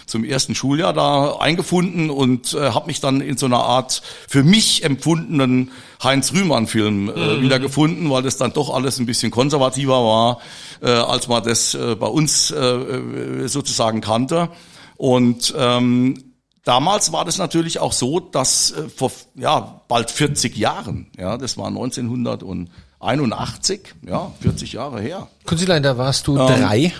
zum 0.06 0.24
ersten 0.24 0.54
Schuljahr 0.54 0.92
da 0.92 1.36
eingefunden 1.36 2.10
und 2.10 2.54
äh, 2.54 2.70
habe 2.70 2.86
mich 2.86 3.00
dann 3.00 3.20
in 3.20 3.36
so 3.36 3.46
einer 3.46 3.62
Art 3.64 4.02
für 4.28 4.42
mich 4.42 4.84
empfundenen 4.84 5.70
Heinz 6.02 6.32
Rühmann-Film 6.32 7.10
äh, 7.10 7.40
wiedergefunden, 7.40 8.10
weil 8.10 8.22
das 8.22 8.36
dann 8.36 8.52
doch 8.52 8.74
alles 8.74 8.98
ein 8.98 9.06
bisschen 9.06 9.30
konservativer 9.30 10.02
war, 10.04 10.38
äh, 10.80 10.90
als 10.90 11.28
man 11.28 11.42
das 11.42 11.74
äh, 11.74 11.94
bei 11.96 12.08
uns 12.08 12.50
äh, 12.50 12.56
äh, 12.56 13.48
sozusagen 13.48 14.00
kannte. 14.00 14.48
Und 14.96 15.54
ähm, 15.56 16.24
Damals 16.64 17.10
war 17.12 17.24
das 17.24 17.38
natürlich 17.38 17.80
auch 17.80 17.92
so, 17.92 18.20
dass 18.20 18.70
äh, 18.70 18.88
vor 18.88 19.10
ja, 19.34 19.80
bald 19.88 20.12
40 20.12 20.56
Jahren, 20.56 21.08
ja, 21.18 21.36
das 21.36 21.58
war 21.58 21.66
1981, 21.66 23.80
ja, 24.06 24.30
40 24.40 24.72
Jahre 24.72 25.00
her. 25.00 25.26
Kunzilein, 25.44 25.82
da 25.82 25.98
warst 25.98 26.28
du 26.28 26.38
Ähm, 26.38 26.46
drei, 26.46 26.92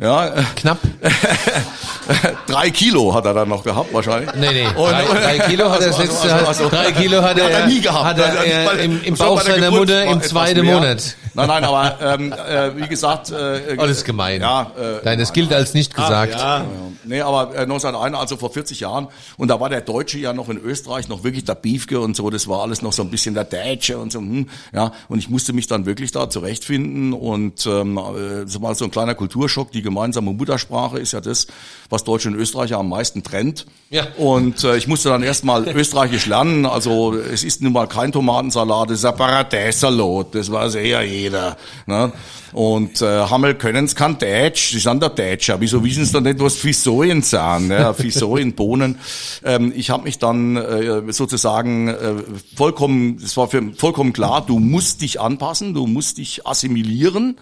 Ja, 0.00 0.28
äh, 0.28 0.42
knapp. 0.54 0.78
drei 2.46 2.70
Kilo 2.70 3.12
hat 3.12 3.24
er 3.26 3.34
dann 3.34 3.48
noch 3.48 3.64
gehabt 3.64 3.92
wahrscheinlich. 3.92 4.30
Nee, 4.36 4.52
nee, 4.52 4.66
Und- 4.68 4.90
drei, 4.92 5.04
drei 5.04 5.38
Kilo 5.40 5.68
hat 5.70 5.80
er 5.80 5.88
das 5.88 5.98
Also, 5.98 6.02
letzte, 6.12 6.32
also, 6.34 6.46
also, 6.46 6.68
drei 6.68 6.92
Kilo 6.92 7.20
hat 7.20 7.36
er, 7.36 7.44
hat 7.46 7.52
er 7.52 7.66
nie 7.66 7.80
gehabt. 7.80 8.04
hat 8.04 8.18
er, 8.18 8.26
Also, 8.38 8.78
äh, 8.78 8.84
im, 8.84 9.02
im 9.02 9.14
Bauch 9.16 9.40
seiner 9.40 9.70
Mutter 9.72 10.04
im 10.04 10.22
zweiten. 10.22 10.64
Monat. 10.64 11.16
Nein, 11.34 11.46
nein, 11.48 11.64
aber 11.64 11.98
ähm, 12.00 12.32
äh, 12.32 12.76
wie 12.76 12.88
gesagt, 12.88 13.30
äh, 13.30 13.76
das 13.76 13.90
ist 13.90 14.04
gemein. 14.04 14.40
Ja, 14.40 14.72
äh, 14.78 15.04
Nein, 15.04 15.18
das 15.18 15.32
gilt 15.32 15.52
als 15.52 15.72
nicht 15.74 15.94
gesagt. 15.94 16.32
Ja. 16.34 16.64
Nee, 17.04 17.20
aber 17.20 17.54
äh, 17.54 17.58
1901, 17.60 18.16
also 18.16 18.36
vor 18.36 18.50
40 18.52 18.80
Jahren. 18.80 19.06
Und 19.36 19.48
da 19.48 19.60
war 19.60 19.68
der 19.68 19.80
Deutsche 19.82 20.18
ja 20.18 20.32
noch 20.32 20.48
in 20.48 20.58
Österreich 20.58 21.08
noch 21.08 21.22
wirklich 21.24 21.44
der 21.44 21.54
Beefke 21.54 22.00
und 22.00 22.16
so. 22.16 22.30
Das 22.30 22.48
war 22.48 22.62
alles 22.62 22.82
noch 22.82 22.92
so 22.92 23.02
ein 23.02 23.10
bisschen 23.10 23.34
der 23.34 23.44
Deutsche 23.44 23.98
und 23.98 24.10
so. 24.12 24.18
Hm, 24.18 24.48
ja, 24.74 24.92
und 25.08 25.18
ich 25.18 25.28
musste 25.28 25.52
mich 25.52 25.66
dann 25.68 25.86
wirklich 25.86 26.10
da 26.10 26.28
zurechtfinden. 26.28 27.12
Und 27.12 27.66
ähm, 27.66 27.98
äh, 27.98 28.44
das 28.44 28.60
war 28.60 28.74
so 28.74 28.84
ein 28.86 28.90
kleiner 28.90 29.14
Kulturschock. 29.14 29.70
Die 29.70 29.82
gemeinsame 29.88 30.32
Muttersprache 30.32 30.98
ist 30.98 31.12
ja 31.12 31.20
das, 31.20 31.46
was 31.88 32.04
Deutsche 32.04 32.28
und 32.28 32.34
Österreicher 32.34 32.78
am 32.78 32.88
meisten 32.88 33.22
trennt. 33.22 33.66
Ja. 33.90 34.06
Und 34.16 34.62
äh, 34.64 34.76
ich 34.76 34.86
musste 34.86 35.08
dann 35.08 35.22
erstmal 35.22 35.66
Österreichisch 35.68 36.26
lernen. 36.26 36.66
Also 36.66 37.14
es 37.14 37.42
ist 37.42 37.62
nun 37.62 37.72
mal 37.72 37.86
kein 37.86 38.12
Tomatensalat, 38.12 38.90
es 38.90 39.00
ist 39.00 39.04
ein 39.06 39.16
Paradeisalat. 39.16 40.34
Das 40.34 40.52
weiß 40.52 40.74
eh 40.76 40.90
ja 40.90 41.02
jeder. 41.02 41.56
Ne? 41.86 42.12
Und 42.52 43.02
äh, 43.02 43.26
Hammel 43.26 43.54
können's 43.54 43.94
kein 43.94 44.18
Deutsch, 44.18 44.72
sie 44.72 44.78
sind 44.78 45.02
der 45.02 45.10
Deutscher. 45.10 45.60
Wieso 45.60 45.82
wissen 45.84 46.04
sie 46.04 46.12
dann 46.12 46.24
nicht, 46.24 46.40
was 46.40 46.56
Fisoien 46.56 47.22
sind? 47.22 47.68
Ne? 47.68 47.94
Fisoien, 47.98 48.54
Bohnen. 48.54 48.98
Ähm, 49.44 49.72
ich 49.74 49.90
habe 49.90 50.04
mich 50.04 50.18
dann 50.18 50.56
äh, 50.56 51.12
sozusagen 51.12 51.88
äh, 51.88 52.14
vollkommen, 52.56 53.20
es 53.22 53.36
war 53.36 53.48
für 53.48 53.62
vollkommen 53.76 54.12
klar, 54.12 54.44
du 54.46 54.58
musst 54.58 55.02
dich 55.02 55.20
anpassen, 55.20 55.74
du 55.74 55.86
musst 55.86 56.18
dich 56.18 56.46
assimilieren. 56.46 57.38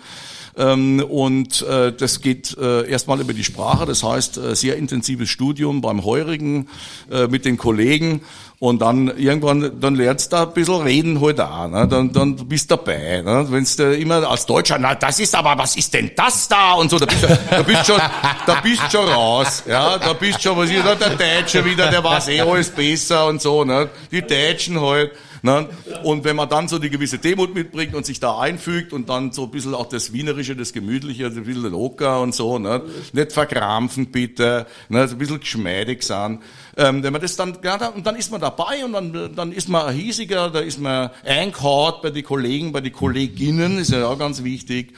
Ähm, 0.58 1.04
und 1.06 1.62
äh, 1.62 1.92
das 1.92 2.22
geht 2.22 2.56
äh, 2.56 2.88
erstmal 2.88 3.20
über 3.20 3.34
die 3.34 3.44
Sprache, 3.44 3.84
das 3.84 4.02
heißt 4.02 4.38
äh, 4.38 4.56
sehr 4.56 4.76
intensives 4.76 5.28
Studium 5.28 5.82
beim 5.82 6.02
Heurigen 6.04 6.68
äh, 7.10 7.26
mit 7.26 7.44
den 7.44 7.58
Kollegen 7.58 8.22
und 8.58 8.80
dann 8.80 9.08
irgendwann, 9.18 9.78
dann 9.80 9.94
lernst 9.96 10.32
du 10.32 10.36
ein 10.36 10.52
bisschen 10.54 10.80
reden 10.80 11.20
halt 11.20 11.40
auch, 11.40 11.68
ne? 11.68 11.86
dann, 11.86 12.10
dann 12.10 12.36
bist 12.36 12.70
du 12.70 12.76
dabei. 12.76 13.20
Ne? 13.20 13.46
Wenn 13.50 13.66
du 13.76 13.96
immer 13.96 14.26
als 14.28 14.46
Deutscher, 14.46 14.78
na 14.78 14.94
das 14.94 15.20
ist 15.20 15.34
aber, 15.34 15.58
was 15.58 15.76
ist 15.76 15.92
denn 15.92 16.12
das 16.16 16.48
da 16.48 16.72
und 16.72 16.90
so, 16.90 16.98
da 16.98 17.04
bist 17.04 17.22
du, 17.22 17.38
da 17.50 17.62
bist 17.62 17.86
schon, 17.86 18.00
da 18.46 18.60
bist 18.62 18.90
schon 18.90 19.08
raus, 19.08 19.62
ja, 19.66 19.98
da 19.98 20.14
bist 20.14 20.42
schon, 20.42 20.56
was 20.56 20.70
ist 20.70 20.86
da, 20.86 20.94
der 20.94 21.10
Deutsche 21.10 21.62
wieder, 21.66 21.90
der 21.90 22.02
weiß 22.02 22.28
eh 22.28 22.40
alles 22.40 22.70
besser 22.70 23.26
und 23.26 23.42
so, 23.42 23.62
ne? 23.62 23.90
die 24.10 24.22
Deutschen 24.22 24.80
halt. 24.80 25.10
Ne? 25.43 25.69
Und 26.02 26.25
wenn 26.25 26.37
man 26.37 26.49
dann 26.49 26.69
so 26.69 26.78
die 26.78 26.90
gewisse 26.90 27.19
Demut 27.19 27.55
mitbringt 27.55 27.95
und 27.95 28.07
sich 28.07 28.21
da 28.21 28.38
einfügt 28.38 28.93
und 28.93 29.09
dann 29.09 29.33
so 29.33 29.45
ein 29.45 29.50
bisschen 29.50 29.75
auch 29.75 29.88
das 29.88 30.12
Wienerische, 30.12 30.57
das 30.57 30.73
Gemütliche, 30.73 31.26
ein 31.26 31.45
bisschen 31.45 31.71
locker 31.71 32.21
und 32.21 32.35
so, 32.35 32.59
ne? 32.59 32.83
nicht 33.12 33.33
verkrampfen 33.33 34.07
bitte, 34.11 34.66
ne? 34.88 35.02
ein 35.02 35.19
bisschen 35.19 35.40
geschmeidig 35.40 36.02
sein. 36.02 36.40
Ähm, 36.76 37.02
wenn 37.02 37.12
man 37.12 37.23
das 37.23 37.37
dann, 37.37 37.57
ja, 37.62 37.78
dann, 37.78 37.95
und 37.95 38.07
dann 38.07 38.16
ist 38.16 38.31
man 38.31 38.40
dabei 38.40 38.85
und 38.85 38.93
dann, 38.93 39.35
dann 39.35 39.52
ist 39.52 39.69
man 39.69 39.95
hiesiger, 39.95 40.50
da 40.50 40.61
ist 40.61 40.78
man 40.78 41.11
einkauft 41.25 42.02
bei 42.02 42.11
den 42.11 42.25
Kollegen, 42.25 42.73
bei 42.73 42.81
den 42.81 42.93
Kolleginnen, 42.93 43.78
ist 43.78 43.93
ja 43.93 44.07
auch 44.07 44.19
ganz 44.19 44.45
wichtig. 44.45 44.93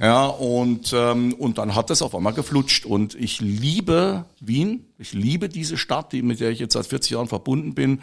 Ja, 0.00 0.26
und, 0.26 0.92
ähm, 0.92 1.34
und 1.34 1.58
dann 1.58 1.74
hat 1.74 1.90
das 1.90 2.02
auf 2.02 2.14
einmal 2.14 2.34
geflutscht 2.34 2.84
und 2.84 3.14
ich 3.14 3.40
liebe 3.40 4.24
Wien. 4.40 4.86
Ich 4.98 5.12
liebe 5.12 5.48
diese 5.48 5.76
Stadt, 5.76 6.12
die, 6.12 6.22
mit 6.22 6.40
der 6.40 6.50
ich 6.50 6.58
jetzt 6.58 6.74
seit 6.74 6.86
40 6.86 7.12
Jahren 7.12 7.28
verbunden 7.28 7.74
bin. 7.74 8.00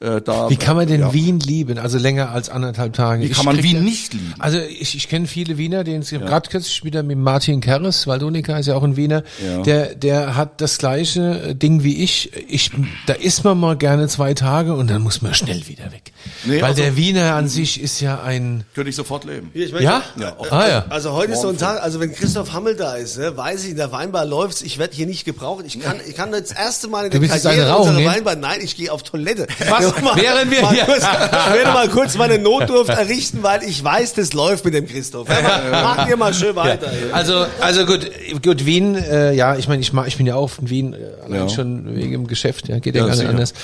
Äh, 0.00 0.20
da, 0.20 0.48
Wie 0.48 0.56
kann 0.56 0.76
man 0.76 0.86
denn 0.86 1.00
ja. 1.00 1.12
Wien 1.12 1.40
lieben? 1.40 1.76
Also 1.78 1.98
länger 1.98 2.30
als 2.30 2.48
anderthalb 2.50 2.92
Tage. 2.92 3.22
Wie 3.22 3.26
Ich 3.26 3.32
kann 3.32 3.44
man 3.46 3.60
Wien 3.62 3.78
da- 3.78 3.82
nicht 3.82 4.12
lieben? 4.12 4.32
Also 4.38 4.58
ich, 4.60 4.94
ich 4.94 5.08
kenne 5.08 5.26
viele 5.26 5.58
Wiener, 5.58 5.82
den 5.82 6.02
es 6.02 6.10
gerade 6.10 6.48
kürzlich 6.48 6.84
wieder 6.84 7.02
mit 7.02 7.18
Martin 7.18 7.60
Kerres, 7.60 8.06
Waldonika 8.06 8.56
ist 8.58 8.66
ja 8.66 8.76
auch 8.76 8.84
ein 8.84 8.96
Wiener, 8.96 9.24
Ja. 9.44 9.62
der 9.62 9.94
der 9.96 10.36
hat 10.36 10.60
das 10.60 10.78
gleiche 10.78 11.54
Ding 11.56 11.82
wie 11.82 12.02
ich. 12.04 12.30
Ich 12.48 12.70
da 13.06 13.14
ist 13.14 13.42
man 13.42 13.58
mal 13.58 13.76
gerne 13.76 14.06
zwei 14.06 14.34
Tage 14.34 14.74
und 14.74 14.88
dann 14.88 15.02
muss 15.02 15.20
man 15.20 15.34
schnell 15.34 15.66
wieder 15.66 15.86
weg. 15.90 16.12
Nee, 16.44 16.56
Weil 16.58 16.64
also- 16.70 16.82
der 16.82 16.96
Wiener 16.96 17.34
an 17.34 17.48
sich 17.48 17.80
ist 17.82 18.00
ja 18.00 18.22
ein 18.22 18.62
Könnte 18.76 18.90
ich 18.90 18.96
sofort 18.96 19.24
leben. 19.24 19.50
Hier, 19.52 19.66
ich 19.66 19.72
möchte- 19.72 19.84
ja, 19.84 20.02
Ja, 20.16 20.36
auf- 20.36 20.52
ah 20.52 20.68
ja. 20.68 20.84
Also 20.90 21.12
heute 21.12 21.32
ist 21.32 21.42
so 21.42 21.48
ein 21.48 21.58
Tag, 21.58 21.82
also 21.82 21.98
wenn 21.98 22.12
Christoph 22.14 22.52
Hammel 22.52 22.76
da 22.76 22.94
ist, 22.94 23.18
ne, 23.18 23.36
weiß 23.36 23.64
ich, 23.64 23.70
in 23.70 23.76
der 23.76 23.90
Weinbar 23.90 24.24
läuft's, 24.26 24.62
ich 24.62 24.78
werde 24.78 24.94
hier 24.94 25.06
nicht 25.06 25.24
gebraucht. 25.24 25.64
Ich 25.66 25.80
kann, 25.80 25.96
ich 26.06 26.14
kann 26.14 26.30
das 26.30 26.52
erste 26.52 26.86
Mal 26.86 27.06
in 27.06 27.20
der 27.20 27.28
Karriere 27.28 27.68
rauchen? 27.70 27.96
Weinbar, 28.04 28.36
nein, 28.36 28.60
ich 28.62 28.76
gehe 28.76 28.92
auf 28.92 29.02
Toilette. 29.02 29.48
Was? 29.68 29.87
Ja, 29.96 30.02
mal- 30.02 30.16
Während 30.16 30.50
wir 30.50 30.62
mal 30.62 30.74
hier- 30.74 30.84
kurz, 30.84 31.02
ich 31.48 31.52
werde 31.54 31.72
mal 31.72 31.88
kurz 31.88 32.16
meine 32.16 32.38
Notdurft 32.38 32.90
errichten, 32.90 33.42
weil 33.42 33.62
ich 33.62 33.82
weiß, 33.82 34.14
das 34.14 34.32
läuft 34.32 34.64
mit 34.64 34.74
dem 34.74 34.86
Christoph. 34.86 35.28
Ja, 35.28 35.60
mach- 35.70 35.96
Macht 35.96 36.08
ihr 36.08 36.16
mal 36.16 36.32
schön 36.34 36.54
weiter. 36.56 36.90
hier. 36.90 37.14
Also, 37.14 37.46
also 37.60 37.86
gut, 37.86 38.10
gut, 38.42 38.64
Wien, 38.66 38.94
äh, 38.96 39.32
ja, 39.34 39.56
ich 39.56 39.68
meine, 39.68 39.80
ich, 39.82 39.92
mag, 39.92 40.06
ich 40.08 40.16
bin 40.16 40.26
ja 40.26 40.34
auch 40.36 40.50
in 40.60 40.70
Wien, 40.70 40.92
äh, 40.94 40.96
allein 41.24 41.40
Ja. 41.42 41.48
schon 41.48 41.94
wegen 41.96 42.12
dem 42.12 42.26
Geschäft, 42.26 42.68
ja, 42.68 42.78
geht 42.78 42.94
ja, 42.94 43.02
Ja, 43.02 43.08
gar 43.08 43.16
nicht 43.16 43.26
anders. 43.28 43.54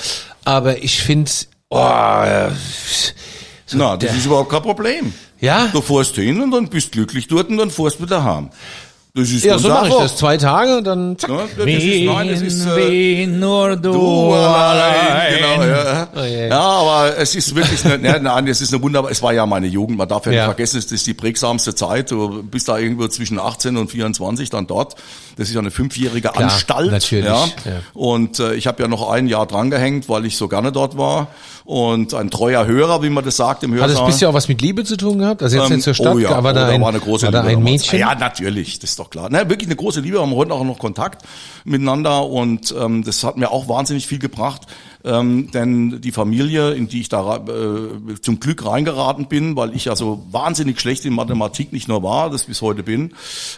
Aber 0.43 0.77
ich 0.83 1.01
finde, 1.01 1.31
oh, 1.69 1.77
äh, 1.79 2.49
Na, 3.73 3.97
das 3.97 4.15
ist 4.15 4.25
überhaupt 4.25 4.49
kein 4.51 4.61
Problem. 4.61 5.13
Ja? 5.41 5.67
Du 5.71 5.81
fährst 5.81 6.15
hin 6.15 6.41
und 6.41 6.51
dann 6.51 6.67
bist 6.69 6.91
glücklich 6.91 7.27
dort 7.27 7.49
und 7.49 7.57
dann 7.57 7.69
fährst 7.71 7.99
du 7.99 8.03
wieder 8.03 8.23
heim. 8.23 8.49
Das 9.17 9.29
ist 9.31 9.45
ja, 9.45 9.57
so 9.57 9.69
mache 9.69 9.87
ich 9.87 9.93
das. 9.95 10.17
Zwei 10.17 10.35
Tage 10.35 10.75
und 10.75 10.83
dann 10.83 11.17
zack. 11.17 11.29
Ne? 11.29 11.37
Das 11.57 11.65
ist, 11.67 12.03
nein, 12.03 12.27
das 12.27 12.41
ist, 12.41 12.65
äh, 12.65 12.91
Wien, 12.91 13.39
nur 13.39 13.77
du, 13.77 13.93
Du 13.93 14.33
allein, 14.33 15.35
genau, 15.37 15.63
ja. 15.63 16.07
Oh 16.13 16.19
je. 16.23 16.47
ja, 16.49 16.59
aber 16.59 17.17
es 17.17 17.33
ist 17.33 17.55
wirklich 17.55 17.85
eine, 17.85 17.97
nein, 17.97 18.23
nein, 18.23 18.47
es 18.49 18.59
ist 18.59 18.73
eine 18.73 18.83
wunderbar, 18.83 19.09
es 19.11 19.21
war 19.23 19.31
ja 19.31 19.45
meine 19.45 19.67
Jugend, 19.67 19.97
man 19.97 20.09
darf 20.09 20.25
ja, 20.25 20.31
Ja. 20.33 20.37
nicht 20.39 20.45
vergessen, 20.55 20.79
es 20.79 20.91
ist 20.91 21.07
die 21.07 21.13
prägsamste 21.13 21.73
Zeit, 21.73 22.11
du 22.11 22.43
bist 22.43 22.67
da 22.67 22.77
irgendwo 22.77 23.07
zwischen 23.07 23.39
18 23.39 23.77
und 23.77 23.89
24 23.89 24.49
dann 24.49 24.67
dort, 24.67 24.95
das 25.37 25.47
ist 25.47 25.53
ja 25.53 25.61
eine 25.61 25.71
fünfjährige 25.71 26.29
Klar, 26.29 26.43
Anstalt, 26.43 26.91
natürlich, 26.91 27.25
ja, 27.25 27.45
ja. 27.45 27.71
und 27.93 28.39
äh, 28.39 28.55
ich 28.55 28.67
habe 28.67 28.83
ja 28.83 28.89
noch 28.89 29.09
ein 29.09 29.27
Jahr 29.27 29.45
drangehängt, 29.45 30.09
weil 30.09 30.25
ich 30.25 30.35
so 30.35 30.49
gerne 30.49 30.73
dort 30.73 30.97
war 30.97 31.27
und 31.65 32.13
ein 32.13 32.29
treuer 32.29 32.65
Hörer, 32.67 33.01
wie 33.01 33.09
man 33.09 33.25
das 33.25 33.37
sagt 33.37 33.63
im 33.63 33.71
Hat 33.73 33.79
Hörsaal. 33.81 34.05
das 34.05 34.13
bisher 34.13 34.29
auch 34.29 34.33
was 34.35 34.47
mit 34.47 34.61
Liebe 34.61 34.83
zu 34.83 34.97
tun 34.97 35.17
gehabt? 35.17 35.41
Also 35.41 35.57
jetzt 35.57 35.65
Ähm, 35.69 35.73
nicht 35.77 35.83
zur 35.83 35.95
Stadt, 35.95 36.15
oh 36.15 36.19
ja, 36.19 36.29
aber 36.29 36.53
da, 36.53 36.67
oh, 36.67 36.71
ein, 36.71 36.81
war 36.81 36.89
eine 36.89 36.99
große 36.99 37.25
war 37.25 37.31
da 37.31 37.41
Liebe 37.41 37.57
ein. 37.57 37.63
Mädchen. 37.63 37.99
Ja, 37.99 38.13
natürlich, 38.13 38.77
das 38.79 38.91
ist 38.91 38.99
doch 38.99 39.09
klar. 39.09 39.29
Ne, 39.31 39.49
wirklich 39.49 39.67
eine 39.67 39.75
große 39.75 39.99
Liebe, 39.99 40.17
wir 40.17 40.21
haben 40.21 40.35
heute 40.35 40.53
auch 40.53 40.63
noch 40.63 40.77
Kontakt 40.77 41.25
miteinander 41.63 42.25
und 42.27 42.73
ähm, 42.79 43.03
das 43.03 43.23
hat 43.23 43.37
mir 43.37 43.49
auch 43.51 43.67
wahnsinnig 43.67 44.05
viel 44.07 44.19
gebracht. 44.19 44.61
Ähm, 45.03 45.49
denn 45.51 46.01
die 46.01 46.11
Familie, 46.11 46.71
in 46.73 46.87
die 46.87 47.01
ich 47.01 47.09
da 47.09 47.37
äh, 47.37 48.19
zum 48.21 48.39
Glück 48.39 48.65
reingeraten 48.65 49.27
bin, 49.27 49.55
weil 49.55 49.75
ich 49.75 49.85
ja 49.85 49.95
so 49.95 50.23
wahnsinnig 50.31 50.79
schlecht 50.79 51.05
in 51.05 51.13
Mathematik 51.13 51.73
nicht 51.73 51.87
nur 51.87 52.01
war, 52.03 52.29
das 52.29 52.43
bis 52.45 52.61
heute 52.61 52.81
bin. 52.83 53.13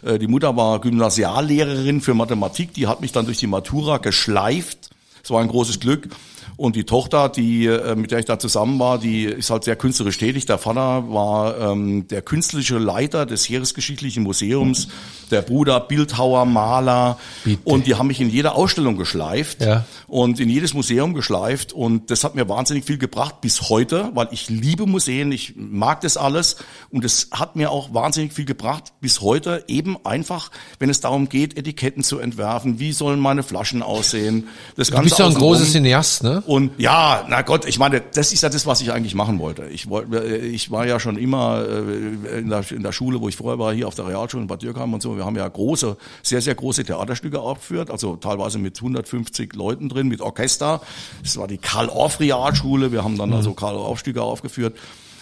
Äh, 0.05 0.17
die 0.19 0.27
Mutter 0.27 0.55
war 0.57 0.79
Gymnasiallehrerin 0.79 2.01
für 2.01 2.13
Mathematik, 2.13 2.73
die 2.73 2.87
hat 2.87 3.01
mich 3.01 3.11
dann 3.11 3.25
durch 3.25 3.37
die 3.37 3.47
Matura 3.47 3.97
geschleift. 3.97 4.89
Das 5.21 5.31
war 5.31 5.41
ein 5.41 5.47
großes 5.49 5.79
Glück. 5.79 6.09
Und 6.57 6.75
die 6.75 6.83
Tochter, 6.85 7.29
die 7.29 7.65
äh, 7.67 7.95
mit 7.95 8.09
der 8.11 8.19
ich 8.19 8.25
da 8.25 8.39
zusammen 8.39 8.79
war, 8.79 8.97
die 8.97 9.25
ist 9.25 9.49
halt 9.51 9.63
sehr 9.63 9.75
künstlerisch 9.75 10.17
tätig. 10.17 10.47
Der 10.47 10.57
Vater 10.57 11.05
war 11.07 11.57
ähm, 11.59 12.07
der 12.07 12.23
künstlerische 12.23 12.79
Leiter 12.79 13.25
des 13.27 13.47
Heeresgeschichtlichen 13.47 14.23
Museums, 14.23 14.87
der 15.29 15.43
Bruder 15.43 15.79
Bildhauer, 15.79 16.45
Maler. 16.45 17.19
Bitte. 17.43 17.59
Und 17.63 17.85
die 17.85 17.93
haben 17.95 18.07
mich 18.07 18.19
in 18.19 18.29
jede 18.31 18.53
Ausstellung 18.55 18.97
geschleift 18.97 19.61
Ja. 19.61 19.85
und 20.07 20.39
in 20.39 20.49
jedes 20.49 20.73
Museum 20.73 21.13
geschleift. 21.13 21.73
Und 21.73 22.09
das 22.09 22.23
hat 22.23 22.33
mir 22.33 22.49
wahnsinnig 22.49 22.85
viel 22.85 22.97
gebracht 22.97 23.39
bis 23.41 23.69
heute, 23.69 24.09
weil 24.15 24.27
ich 24.31 24.49
liebe 24.49 24.87
Museen, 24.87 25.31
ich 25.31 25.53
mag 25.55 26.01
das 26.01 26.17
alles. 26.17 26.55
Und 26.89 27.05
es 27.05 27.27
hat 27.31 27.55
mir 27.55 27.69
auch 27.69 27.93
wahnsinnig 27.93 28.33
viel 28.33 28.45
gebracht 28.45 28.93
bis 28.99 29.21
heute, 29.21 29.63
eben 29.67 29.95
einfach, 30.05 30.49
wenn 30.79 30.89
es 30.89 31.01
darum 31.01 31.29
geht, 31.29 31.55
Etiketten 31.55 32.03
zu 32.03 32.17
entwerfen. 32.17 32.79
Wie 32.79 32.93
sollen 32.93 33.19
meine 33.19 33.43
Flaschen 33.43 33.83
aussehen? 33.83 34.47
Das 34.75 34.89
Du 34.89 34.99
bist 35.03 35.19
ja 35.19 35.27
ein 35.27 35.35
großes 35.35 35.71
Cineast, 35.73 36.23
ne? 36.23 36.41
Und 36.47 36.79
ja, 36.79 37.25
na 37.27 37.41
Gott, 37.41 37.65
ich 37.67 37.77
meine, 37.77 37.99
das 37.99 38.31
ist 38.31 38.41
ja 38.41 38.47
das, 38.47 38.65
was 38.65 38.79
ich 38.79 38.93
eigentlich 38.93 39.15
machen 39.15 39.37
wollte. 39.37 39.65
Ich 39.65 39.89
wollte, 39.89 40.23
äh, 40.23 40.37
ich 40.45 40.71
war 40.71 40.87
ja 40.87 40.97
schon 40.97 41.17
immer 41.17 41.61
äh, 41.67 42.39
in 42.39 42.49
der, 42.49 42.63
in 42.71 42.83
der 42.83 42.93
Schule, 42.93 43.19
wo 43.19 43.27
ich 43.27 43.35
vorher 43.35 43.59
war, 43.59 43.73
hier 43.73 43.85
auf 43.85 43.95
der 43.95 44.07
Realschule 44.07 44.43
in 44.43 44.47
Bad 44.47 44.61
Dürkheim 44.61 44.93
und 44.93 45.01
so. 45.01 45.17
Wir 45.17 45.25
haben 45.25 45.35
ja 45.35 45.45
große, 45.45 45.97
sehr, 46.23 46.39
sehr 46.39 46.55
große 46.55 46.85
Theaterstücke 46.85 47.41
aufgeführt, 47.41 47.91
also 47.91 48.15
teilweise 48.15 48.59
mit 48.59 48.77
150 48.77 49.55
Leuten 49.55 49.89
drin, 49.89 50.07
mit 50.07 50.21
Orchester. 50.21 50.79
Das 51.21 51.35
war 51.35 51.49
die 51.49 51.57
Karl-Orff-Realschule. 51.57 52.93
Wir 52.93 53.03
haben 53.03 53.17
dann 53.17 53.33
also 53.33 53.51
Karl-Orff-Stücke 53.51 54.21
aufgeführt. 54.21 54.77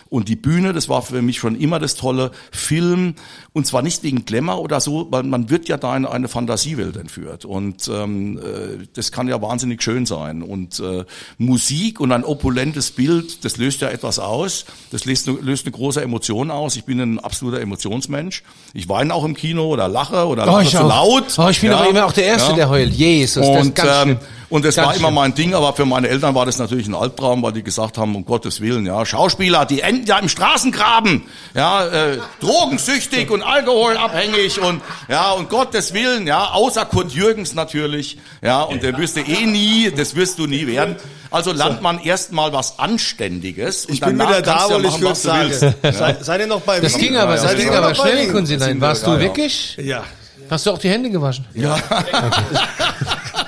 Und 0.10 0.30
die 0.30 0.36
Bühne, 0.36 0.74
das 0.74 0.88
war 0.88 1.02
für 1.02 1.24
mich 1.24 1.40
schon 1.40 1.60
immer 1.60 1.80
das 1.80 1.96
tolle 1.96 2.32
Film. 2.52 3.16
Und 3.56 3.66
zwar 3.66 3.82
nicht 3.82 4.04
wegen 4.04 4.26
Glamour 4.26 4.60
oder 4.60 4.82
so, 4.82 5.08
weil 5.12 5.24
man 5.24 5.50
wird 5.50 5.70
ja 5.70 5.78
da 5.78 5.96
in 5.96 6.06
eine 6.06 6.28
Fantasiewelt 6.28 6.98
entführt. 6.98 7.46
Und 7.46 7.88
ähm, 7.88 8.38
äh, 8.38 8.86
das 8.94 9.14
kann 9.14 9.30
ja 9.30 9.42
wahnsinnig 9.42 9.82
schön 9.82 10.06
sein. 10.06 10.42
Und 10.44 10.82
äh, 10.82 11.06
Musik 11.38 12.02
und 12.02 12.12
ein 12.12 12.26
opulentes 12.26 12.92
Bild, 12.92 13.46
das 13.46 13.56
löst 13.56 13.80
ja 13.80 13.88
etwas 13.88 14.20
aus. 14.20 14.66
Das 14.92 15.06
löst, 15.06 15.30
eine- 15.30 15.40
löst 15.40 15.66
eine 15.66 15.72
große 15.72 16.02
Emotion 16.02 16.52
aus. 16.52 16.76
Ich 16.76 16.84
bin 16.84 17.00
ein 17.00 17.18
absoluter 17.18 17.62
Emotionsmensch. 17.62 18.44
Ich 18.74 18.90
weine 18.90 19.14
auch 19.14 19.24
im 19.24 19.36
Kino 19.36 19.70
oder 19.70 19.88
lache 19.88 20.28
oder 20.28 20.46
lache 20.46 20.66
zu 20.68 20.84
laut. 20.84 21.24
Oh, 21.38 21.48
ich 21.48 21.62
bin 21.62 21.72
Ja, 21.72 21.82
doch 21.82 21.90
immer 21.90 22.06
auch 22.08 22.12
der 22.12 22.26
Erste, 22.26 22.50
ja. 22.52 22.56
der 22.58 22.70
heult. 22.70 22.92
Jesus, 22.94 23.46
das 23.48 23.56
ist 23.56 23.62
Und, 23.68 23.76
ganz 23.76 23.90
ähm, 23.90 24.02
schlimm. 24.04 24.18
und 24.50 24.66
das 24.66 24.76
Ganz 24.76 24.88
war 24.90 24.96
immer 24.98 25.12
mein 25.12 25.34
Ding, 25.34 25.54
aber 25.54 25.72
für 25.72 25.86
meine 25.86 26.10
Eltern 26.10 26.36
war 26.36 26.46
das 26.46 26.58
natürlich 26.58 26.88
ein 26.88 26.94
Albtraum, 26.94 27.42
weil 27.42 27.54
die 27.54 27.64
gesagt 27.64 27.98
haben, 27.98 28.16
um 28.18 28.26
Gottes 28.26 28.60
Willen, 28.60 28.86
ja, 28.86 29.06
Schauspieler, 29.06 29.66
die 29.66 29.80
enden 29.80 30.06
ja 30.08 30.20
im 30.20 30.28
Straßengraben, 30.28 31.22
ja, 31.54 31.86
äh, 31.88 32.18
drogensüchtig 32.42 33.32
und 33.32 33.45
alkoholabhängig 33.46 34.60
und 34.60 34.82
ja, 35.08 35.32
und 35.32 35.50
Gottes 35.50 35.94
Willen, 35.94 36.28
ja, 36.28 36.46
außer 36.52 36.86
Kurt 36.86 37.12
Jürgens 37.12 37.54
natürlich, 37.54 38.18
ja, 38.42 38.62
und 38.64 38.84
der 38.84 38.98
wirst 38.98 39.16
du 39.18 39.22
eh 39.22 39.46
nie, 39.46 39.92
das 39.92 40.16
wirst 40.16 40.40
du 40.40 40.48
nie 40.48 40.68
werden. 40.68 40.96
Also 41.32 41.52
lernt 41.52 41.82
man 41.82 42.00
erstmal 42.00 42.54
was 42.54 42.80
Anständiges. 42.80 43.86
Und 43.88 43.96
Ich 43.96 44.00
bin 44.00 44.16
wieder 44.16 44.42
da, 44.42 44.68
du 44.68 44.80
ja 44.80 44.90
ich 44.90 45.02
kurz 45.02 45.24
sagen. 45.24 45.52
Sei, 45.52 46.16
seid 46.22 46.40
ihr 46.42 46.48
noch 46.48 46.62
bei 46.62 46.80
Das 46.80 46.94
Wien? 46.94 47.02
ging 47.02 47.18
aber, 47.18 47.34
das 47.34 47.42
Seid 47.42 47.58
ging 47.58 47.70
aber 47.70 47.90
noch 47.90 47.98
bei 47.98 48.10
schnell? 48.12 48.32
Kunzilein. 48.32 48.80
Warst 48.80 49.06
du 49.06 49.20
wirklich? 49.20 49.76
Ja. 49.78 50.04
Hast 50.50 50.66
du 50.66 50.72
auch 50.72 50.78
die 50.78 50.90
Hände 50.90 51.10
gewaschen? 51.10 51.46
Ja. 51.54 51.78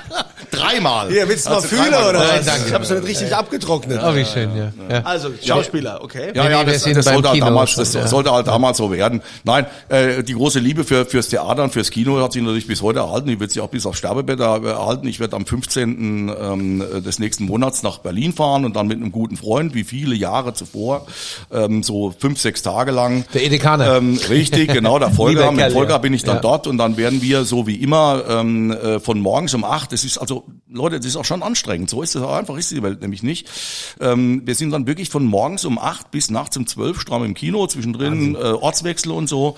Dreimal. 0.58 1.08
Hier, 1.10 1.28
willst 1.28 1.46
du 1.46 1.50
mal 1.50 1.56
Also 1.56 1.68
fühlen 1.68 1.88
oder 1.88 2.18
was? 2.20 2.46
danke. 2.46 2.68
Ich 2.68 2.74
hab's 2.74 2.90
noch 2.90 2.96
nicht 2.98 3.08
richtig 3.08 3.34
abgetrocknet. 3.34 4.00
Oh, 4.04 4.14
wie 4.14 4.24
schön, 4.24 4.50
ja. 4.56 4.72
ja. 4.90 5.02
Also, 5.04 5.30
Schauspieler, 5.44 6.00
okay. 6.02 6.32
Ja, 6.34 6.50
ja, 6.50 6.64
das, 6.64 6.82
das 6.82 7.04
sollte, 7.04 7.30
halt 7.30 7.42
damals, 7.42 7.70
schon, 7.70 7.80
das 7.80 7.94
ja. 7.94 8.06
sollte 8.06 8.30
halt 8.32 8.46
damals 8.46 8.78
so 8.78 8.90
werden. 8.90 9.22
Nein, 9.44 9.66
äh, 9.88 10.22
die 10.22 10.34
große 10.34 10.58
Liebe 10.58 10.84
für, 10.84 11.06
fürs 11.06 11.28
Theater 11.28 11.64
und 11.64 11.72
fürs 11.72 11.90
Kino 11.90 12.20
hat 12.22 12.32
sich 12.32 12.42
natürlich 12.42 12.66
bis 12.66 12.82
heute 12.82 13.00
erhalten. 13.00 13.28
Die 13.28 13.40
wird 13.40 13.50
sich 13.50 13.60
auch 13.62 13.68
bis 13.68 13.86
aufs 13.86 13.98
Sterbebett 13.98 14.40
erhalten. 14.40 15.06
Ich 15.06 15.20
werde 15.20 15.36
am 15.36 15.46
15. 15.46 15.88
Ähm, 16.40 16.84
des 17.04 17.18
nächsten 17.18 17.44
Monats 17.44 17.82
nach 17.82 17.98
Berlin 17.98 18.32
fahren 18.32 18.64
und 18.64 18.76
dann 18.76 18.86
mit 18.86 18.98
einem 19.00 19.12
guten 19.12 19.36
Freund, 19.36 19.74
wie 19.74 19.84
viele 19.84 20.14
Jahre 20.14 20.54
zuvor, 20.54 21.06
ähm, 21.52 21.82
so 21.82 22.14
fünf, 22.18 22.40
sechs 22.40 22.62
Tage 22.62 22.90
lang. 22.90 23.24
Der 23.34 23.44
Edekaner. 23.44 23.96
Ähm, 23.96 24.18
richtig, 24.28 24.72
genau, 24.72 24.98
der 24.98 25.10
Volker. 25.18 25.52
Mit 25.52 25.72
Volker 25.72 25.92
ja. 25.92 25.98
bin 25.98 26.14
ich 26.14 26.24
dann 26.24 26.36
Ja. 26.36 26.40
dort 26.42 26.66
und 26.66 26.78
dann 26.78 26.96
werden 26.96 27.22
wir 27.22 27.44
so 27.44 27.66
wie 27.66 27.76
immer 27.76 28.22
ähm, 28.28 28.70
äh, 28.72 29.00
von 29.00 29.20
morgens 29.20 29.54
um 29.54 29.64
acht. 29.64 29.92
Das 29.92 30.04
ist 30.04 30.18
also, 30.18 30.44
Leute, 30.68 30.96
das 30.98 31.06
ist 31.06 31.16
auch 31.16 31.24
schon 31.24 31.42
anstrengend. 31.42 31.90
So 31.90 32.02
ist 32.02 32.14
es 32.16 32.22
auch 32.22 32.34
einfach, 32.34 32.56
ist 32.56 32.70
die 32.70 32.82
Welt 32.82 33.00
nämlich 33.00 33.22
nicht. 33.22 33.48
Ähm, 34.00 34.42
wir 34.44 34.54
sind 34.54 34.70
dann 34.70 34.86
wirklich 34.86 35.10
von 35.10 35.24
morgens 35.24 35.64
um 35.64 35.78
acht 35.78 36.10
bis 36.10 36.30
nachts 36.30 36.56
um 36.56 36.66
zwölf 36.66 37.00
stramm 37.00 37.24
im 37.24 37.34
Kino, 37.34 37.66
zwischendrin 37.66 38.34
äh, 38.34 38.38
Ortswechsel 38.38 39.12
und 39.12 39.28
so. 39.28 39.56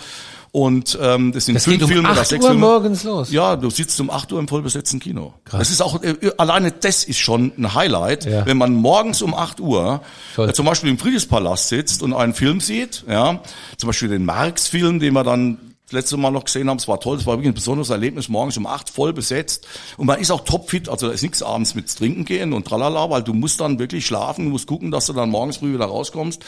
Und 0.52 0.98
ähm, 1.00 1.30
das 1.30 1.44
sind 1.44 1.54
Das 1.54 1.62
fünf 1.62 1.76
geht 1.76 1.84
um 1.84 1.90
Filme 1.90 2.10
oder 2.10 2.20
8 2.22 2.26
sechs 2.28 2.42
Uhr 2.44 2.50
Filme. 2.50 2.66
morgens 2.66 3.04
los. 3.04 3.30
Ja, 3.30 3.54
du 3.54 3.70
sitzt 3.70 4.00
um 4.00 4.10
8 4.10 4.32
Uhr 4.32 4.40
im 4.40 4.48
vollbesetzten 4.48 4.98
Kino. 4.98 5.32
Das 5.48 5.70
ist 5.70 5.80
auch, 5.80 6.02
äh, 6.02 6.16
alleine 6.38 6.72
das 6.72 7.04
ist 7.04 7.18
schon 7.18 7.52
ein 7.56 7.72
Highlight, 7.72 8.24
Ja. 8.24 8.46
wenn 8.46 8.56
man 8.58 8.72
morgens 8.74 9.22
um 9.22 9.32
8 9.32 9.60
Uhr 9.60 10.00
äh, 10.36 10.52
zum 10.52 10.66
Beispiel 10.66 10.90
im 10.90 10.98
Friedrichspalast 10.98 11.68
sitzt 11.68 12.02
und 12.02 12.12
einen 12.14 12.34
Film 12.34 12.60
sieht, 12.60 13.04
ja, 13.08 13.40
zum 13.76 13.86
Beispiel 13.86 14.08
den 14.08 14.24
Marx-Film, 14.24 14.98
den 14.98 15.12
wir 15.14 15.22
dann 15.22 15.58
das 15.90 16.04
letzte 16.04 16.16
Mal 16.16 16.30
noch 16.30 16.44
gesehen 16.44 16.70
haben, 16.70 16.76
es 16.76 16.86
war 16.86 17.00
toll, 17.00 17.16
es 17.16 17.26
war 17.26 17.34
wirklich 17.34 17.50
ein 17.50 17.54
besonderes 17.54 17.90
Erlebnis, 17.90 18.28
morgens 18.28 18.56
um 18.56 18.66
acht 18.66 18.88
voll 18.90 19.12
besetzt. 19.12 19.66
Und 19.96 20.06
man 20.06 20.20
ist 20.20 20.30
auch 20.30 20.44
topfit, 20.44 20.88
also 20.88 21.08
da 21.08 21.12
ist 21.12 21.22
nichts 21.22 21.42
abends 21.42 21.74
mit 21.74 21.92
Trinken 21.92 22.24
gehen 22.24 22.52
und 22.52 22.64
tralala, 22.64 23.10
weil 23.10 23.24
du 23.24 23.34
musst 23.34 23.60
dann 23.60 23.80
wirklich 23.80 24.06
schlafen, 24.06 24.44
du 24.44 24.50
musst 24.52 24.68
gucken, 24.68 24.92
dass 24.92 25.06
du 25.06 25.12
dann 25.12 25.30
morgens 25.30 25.56
früh 25.56 25.74
wieder 25.74 25.86
rauskommst. 25.86 26.44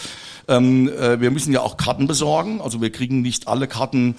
Ähm, 0.46 0.88
äh, 0.88 1.20
wir 1.20 1.32
müssen 1.32 1.52
ja 1.52 1.60
auch 1.60 1.76
Karten 1.76 2.06
besorgen, 2.06 2.60
also 2.60 2.80
wir 2.80 2.90
kriegen 2.90 3.20
nicht 3.22 3.48
alle 3.48 3.66
Karten, 3.66 4.14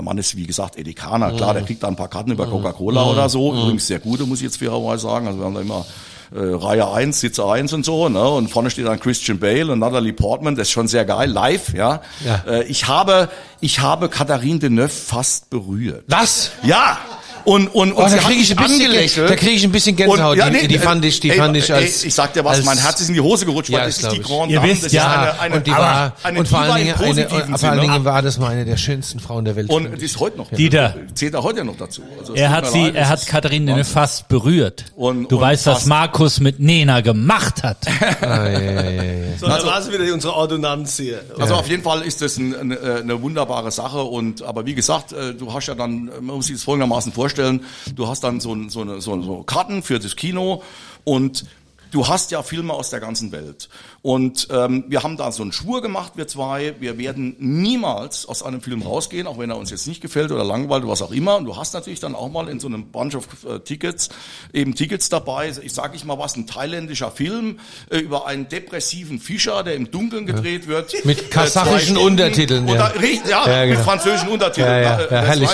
man 0.00 0.18
ist 0.18 0.36
wie 0.36 0.46
gesagt 0.46 0.76
Edekaner, 0.76 1.32
klar, 1.32 1.54
der 1.54 1.62
kriegt 1.62 1.84
da 1.84 1.88
ein 1.88 1.96
paar 1.96 2.08
Karten 2.08 2.32
über 2.32 2.46
Coca-Cola 2.46 3.04
oder 3.04 3.28
so, 3.28 3.52
übrigens 3.52 3.86
sehr 3.86 4.00
gute, 4.00 4.26
muss 4.26 4.38
ich 4.38 4.44
jetzt 4.44 4.56
fairerweise 4.56 5.02
sagen, 5.02 5.28
also 5.28 5.38
wir 5.38 5.46
haben 5.46 5.54
da 5.54 5.60
immer 5.60 5.86
äh, 6.32 6.38
Reihe 6.38 6.90
1, 6.90 7.20
Sitze 7.20 7.44
1 7.44 7.72
und 7.72 7.84
so, 7.84 8.08
ne? 8.08 8.28
Und 8.28 8.48
vorne 8.48 8.70
steht 8.70 8.86
dann 8.86 9.00
Christian 9.00 9.38
Bale 9.38 9.72
und 9.72 9.78
Natalie 9.78 10.12
Portman, 10.12 10.56
das 10.56 10.68
ist 10.68 10.72
schon 10.72 10.88
sehr 10.88 11.04
geil, 11.04 11.30
live, 11.30 11.74
ja. 11.74 12.02
Ja. 12.24 12.44
Äh, 12.46 12.64
ich 12.64 12.88
habe, 12.88 13.28
ich 13.60 13.80
habe 13.80 14.08
Katharine 14.08 14.58
Deneuve 14.58 14.88
fast 14.88 15.50
berührt. 15.50 16.04
Was? 16.08 16.52
Ja, 16.62 16.98
Und, 17.44 17.68
und, 17.74 17.92
und 17.92 18.02
Oh, 18.04 18.08
da 18.08 18.16
kriege 18.16 18.40
ich 18.40 18.50
ein 18.50 18.56
bisschen, 18.56 18.86
angelächelt. 18.86 19.30
da 19.30 19.36
kriege 19.36 19.52
ich 19.52 19.64
ein 19.64 19.72
bisschen 19.72 19.96
Gänsehaut. 19.96 20.32
Und, 20.32 20.38
ja, 20.38 20.48
die, 20.50 20.56
nee, 20.62 20.66
die 20.68 20.78
fand 20.78 21.04
ich, 21.04 21.20
die 21.20 21.30
ey, 21.30 21.36
fand 21.36 21.56
ich 21.56 21.68
ey, 21.70 21.76
als. 21.76 22.02
ich 22.04 22.14
sag 22.14 22.32
dir 22.32 22.44
was, 22.44 22.56
als, 22.58 22.64
mein 22.66 22.78
Herz 22.78 23.00
ist 23.00 23.08
in 23.08 23.14
die 23.14 23.20
Hose 23.20 23.44
gerutscht, 23.44 23.70
Ja, 23.70 23.80
weil 23.80 23.86
das 23.86 23.98
das 23.98 24.12
ist 24.14 24.26
die 24.26 24.32
Ihr 24.32 24.56
Dame, 24.60 24.68
wisst 24.68 24.84
das 24.84 24.92
ja, 24.92 25.02
ist 25.02 25.30
eine, 25.32 25.40
eine 25.40 25.54
und 25.56 25.66
die 25.66 25.70
war, 25.72 26.12
eine 26.22 26.38
und 26.38 26.48
vor 26.48 26.58
allen 26.60 26.76
Dingen, 26.76 26.94
eine, 26.94 27.28
vor 27.58 27.68
allen. 27.70 27.80
Dingen 27.80 28.04
war 28.04 28.22
das 28.22 28.38
mal 28.38 28.48
eine 28.52 28.64
der 28.64 28.76
schönsten 28.76 29.20
Frauen 29.20 29.44
der 29.44 29.56
Welt. 29.56 29.68
Und 29.70 30.00
die 30.00 30.04
ist 30.04 30.18
heute 30.20 30.38
noch. 30.38 30.50
Dieter. 30.50 30.94
Zählt 31.14 31.34
er 31.34 31.42
heute 31.42 31.64
noch 31.64 31.76
dazu. 31.76 32.02
Also, 32.18 32.34
Er 32.34 32.50
hat 32.50 32.66
sie, 32.70 32.92
er 32.94 33.08
hat 33.08 33.20
Wahnsinn. 33.32 33.84
fast 33.84 34.28
berührt. 34.28 34.86
Und- 34.96 35.30
du 35.30 35.36
und 35.36 35.42
weißt, 35.42 35.66
was. 35.66 35.86
Markus 35.86 36.40
mit 36.40 36.60
Nena 36.60 37.00
gemacht 37.02 37.62
hat. 37.62 37.78
Ja, 38.22 38.48
ja, 38.48 38.60
ja, 38.60 38.82
ja. 38.90 39.12
So, 39.38 39.46
dann 39.48 39.64
war 39.66 39.80
es 39.80 39.90
wieder 39.92 40.12
unsere 40.14 40.34
Ordonnanz 40.34 40.96
hier. 40.96 41.22
Also 41.38 41.54
auf 41.54 41.68
jeden 41.68 41.82
Fall 41.82 42.02
ist 42.02 42.22
das 42.22 42.36
ein, 42.38 42.54
eine, 42.58 42.78
eine 43.02 43.20
wunderbare 43.22 43.70
Sache 43.70 44.02
und 44.02 44.42
aber 44.42 44.64
wie 44.66 44.74
gesagt, 44.74 45.12
äh, 45.12 45.34
du 45.34 45.52
hast 45.52 45.66
ja 45.66 45.74
dann, 45.74 46.06
man 46.20 46.36
muss 46.36 46.46
sich 46.46 46.56
das 46.56 46.64
folgendermaßen 46.64 47.12
vorstellen, 47.12 47.33
du 47.38 48.08
hast 48.08 48.24
dann 48.24 48.40
so, 48.40 48.56
so, 48.68 48.82
eine, 48.82 49.00
so, 49.00 49.20
so 49.22 49.42
Karten 49.42 49.82
für 49.82 49.98
das 49.98 50.16
Kino 50.16 50.62
und 51.04 51.44
du 51.94 52.08
hast 52.08 52.32
ja 52.32 52.42
Filme 52.42 52.72
aus 52.72 52.90
der 52.90 52.98
ganzen 52.98 53.30
Welt. 53.30 53.68
Und 54.02 54.48
ähm, 54.50 54.84
wir 54.88 55.02
haben 55.04 55.16
da 55.16 55.30
so 55.30 55.42
einen 55.42 55.52
Schwur 55.52 55.80
gemacht, 55.80 56.14
wir 56.16 56.26
zwei. 56.26 56.74
Wir 56.80 56.98
werden 56.98 57.36
niemals 57.38 58.26
aus 58.26 58.42
einem 58.42 58.60
Film 58.60 58.82
rausgehen, 58.82 59.26
auch 59.28 59.38
wenn 59.38 59.50
er 59.50 59.56
uns 59.56 59.70
jetzt 59.70 59.86
nicht 59.86 60.00
gefällt 60.00 60.32
oder 60.32 60.44
langweilt 60.44 60.82
oder 60.82 60.92
was 60.92 61.02
auch 61.02 61.12
immer. 61.12 61.36
Und 61.36 61.44
du 61.44 61.56
hast 61.56 61.72
natürlich 61.72 62.00
dann 62.00 62.14
auch 62.16 62.28
mal 62.30 62.48
in 62.48 62.58
so 62.58 62.66
einem 62.66 62.90
Bunch 62.90 63.14
of 63.14 63.26
äh, 63.48 63.60
Tickets 63.60 64.08
eben 64.52 64.74
Tickets 64.74 65.08
dabei. 65.08 65.52
Ich 65.62 65.72
sage 65.72 65.94
ich 65.96 66.04
mal 66.04 66.18
was, 66.18 66.36
ein 66.36 66.46
thailändischer 66.48 67.10
Film 67.12 67.60
äh, 67.90 67.98
über 67.98 68.26
einen 68.26 68.48
depressiven 68.48 69.20
Fischer, 69.20 69.62
der 69.62 69.74
im 69.76 69.90
Dunkeln 69.90 70.26
gedreht 70.26 70.66
wird. 70.66 70.92
Mit 71.04 71.20
Äh, 71.20 71.24
kasachischen 71.28 71.94
Stunden. 71.96 72.04
Untertiteln, 72.04 72.66
ja. 72.68 72.86
richtig, 72.88 73.30
ja, 73.30 73.46
Ja, 73.46 73.64
genau. 73.64 73.76
mit 73.78 73.84
französischen 73.86 74.28
Untertiteln. 74.28 74.68
Ja, 74.68 74.80
ja, 74.80 74.98
Äh, 74.98 75.02
ja, 75.02 75.06
das 75.08 75.26
herrlich. 75.26 75.50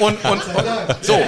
Und, 0.00 0.24
und, 0.24 0.42
und 0.54 0.96
so. 1.02 1.18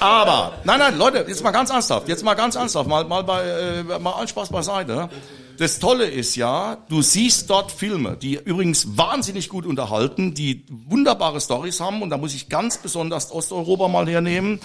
Aber, 0.00 0.52
nein, 0.64 0.78
nein, 0.78 0.98
Leute, 0.98 1.24
jetzt 1.26 1.42
mal 1.42 1.50
ganz 1.50 1.70
ernsthaft, 1.70 2.08
jetzt 2.08 2.24
mal 2.24 2.34
ganz 2.34 2.54
ernsthaft, 2.54 2.88
mal, 2.88 3.04
mal 3.04 3.24
bei, 3.24 3.44
äh, 3.44 3.98
mal 3.98 4.12
allen 4.12 4.28
Spaß 4.28 4.50
beiseite. 4.50 5.08
Das 5.58 5.80
Tolle 5.80 6.06
ist 6.06 6.36
ja, 6.36 6.78
du 6.88 7.02
siehst 7.02 7.50
dort 7.50 7.72
Filme, 7.72 8.16
die 8.16 8.36
übrigens 8.36 8.96
wahnsinnig 8.96 9.48
gut 9.48 9.66
unterhalten, 9.66 10.32
die 10.32 10.64
wunderbare 10.68 11.40
Stories 11.40 11.80
haben 11.80 12.00
und 12.00 12.10
da 12.10 12.16
muss 12.16 12.32
ich 12.32 12.48
ganz 12.48 12.78
besonders 12.78 13.32
Osteuropa 13.32 13.88
mal 13.88 14.08
hernehmen, 14.08 14.60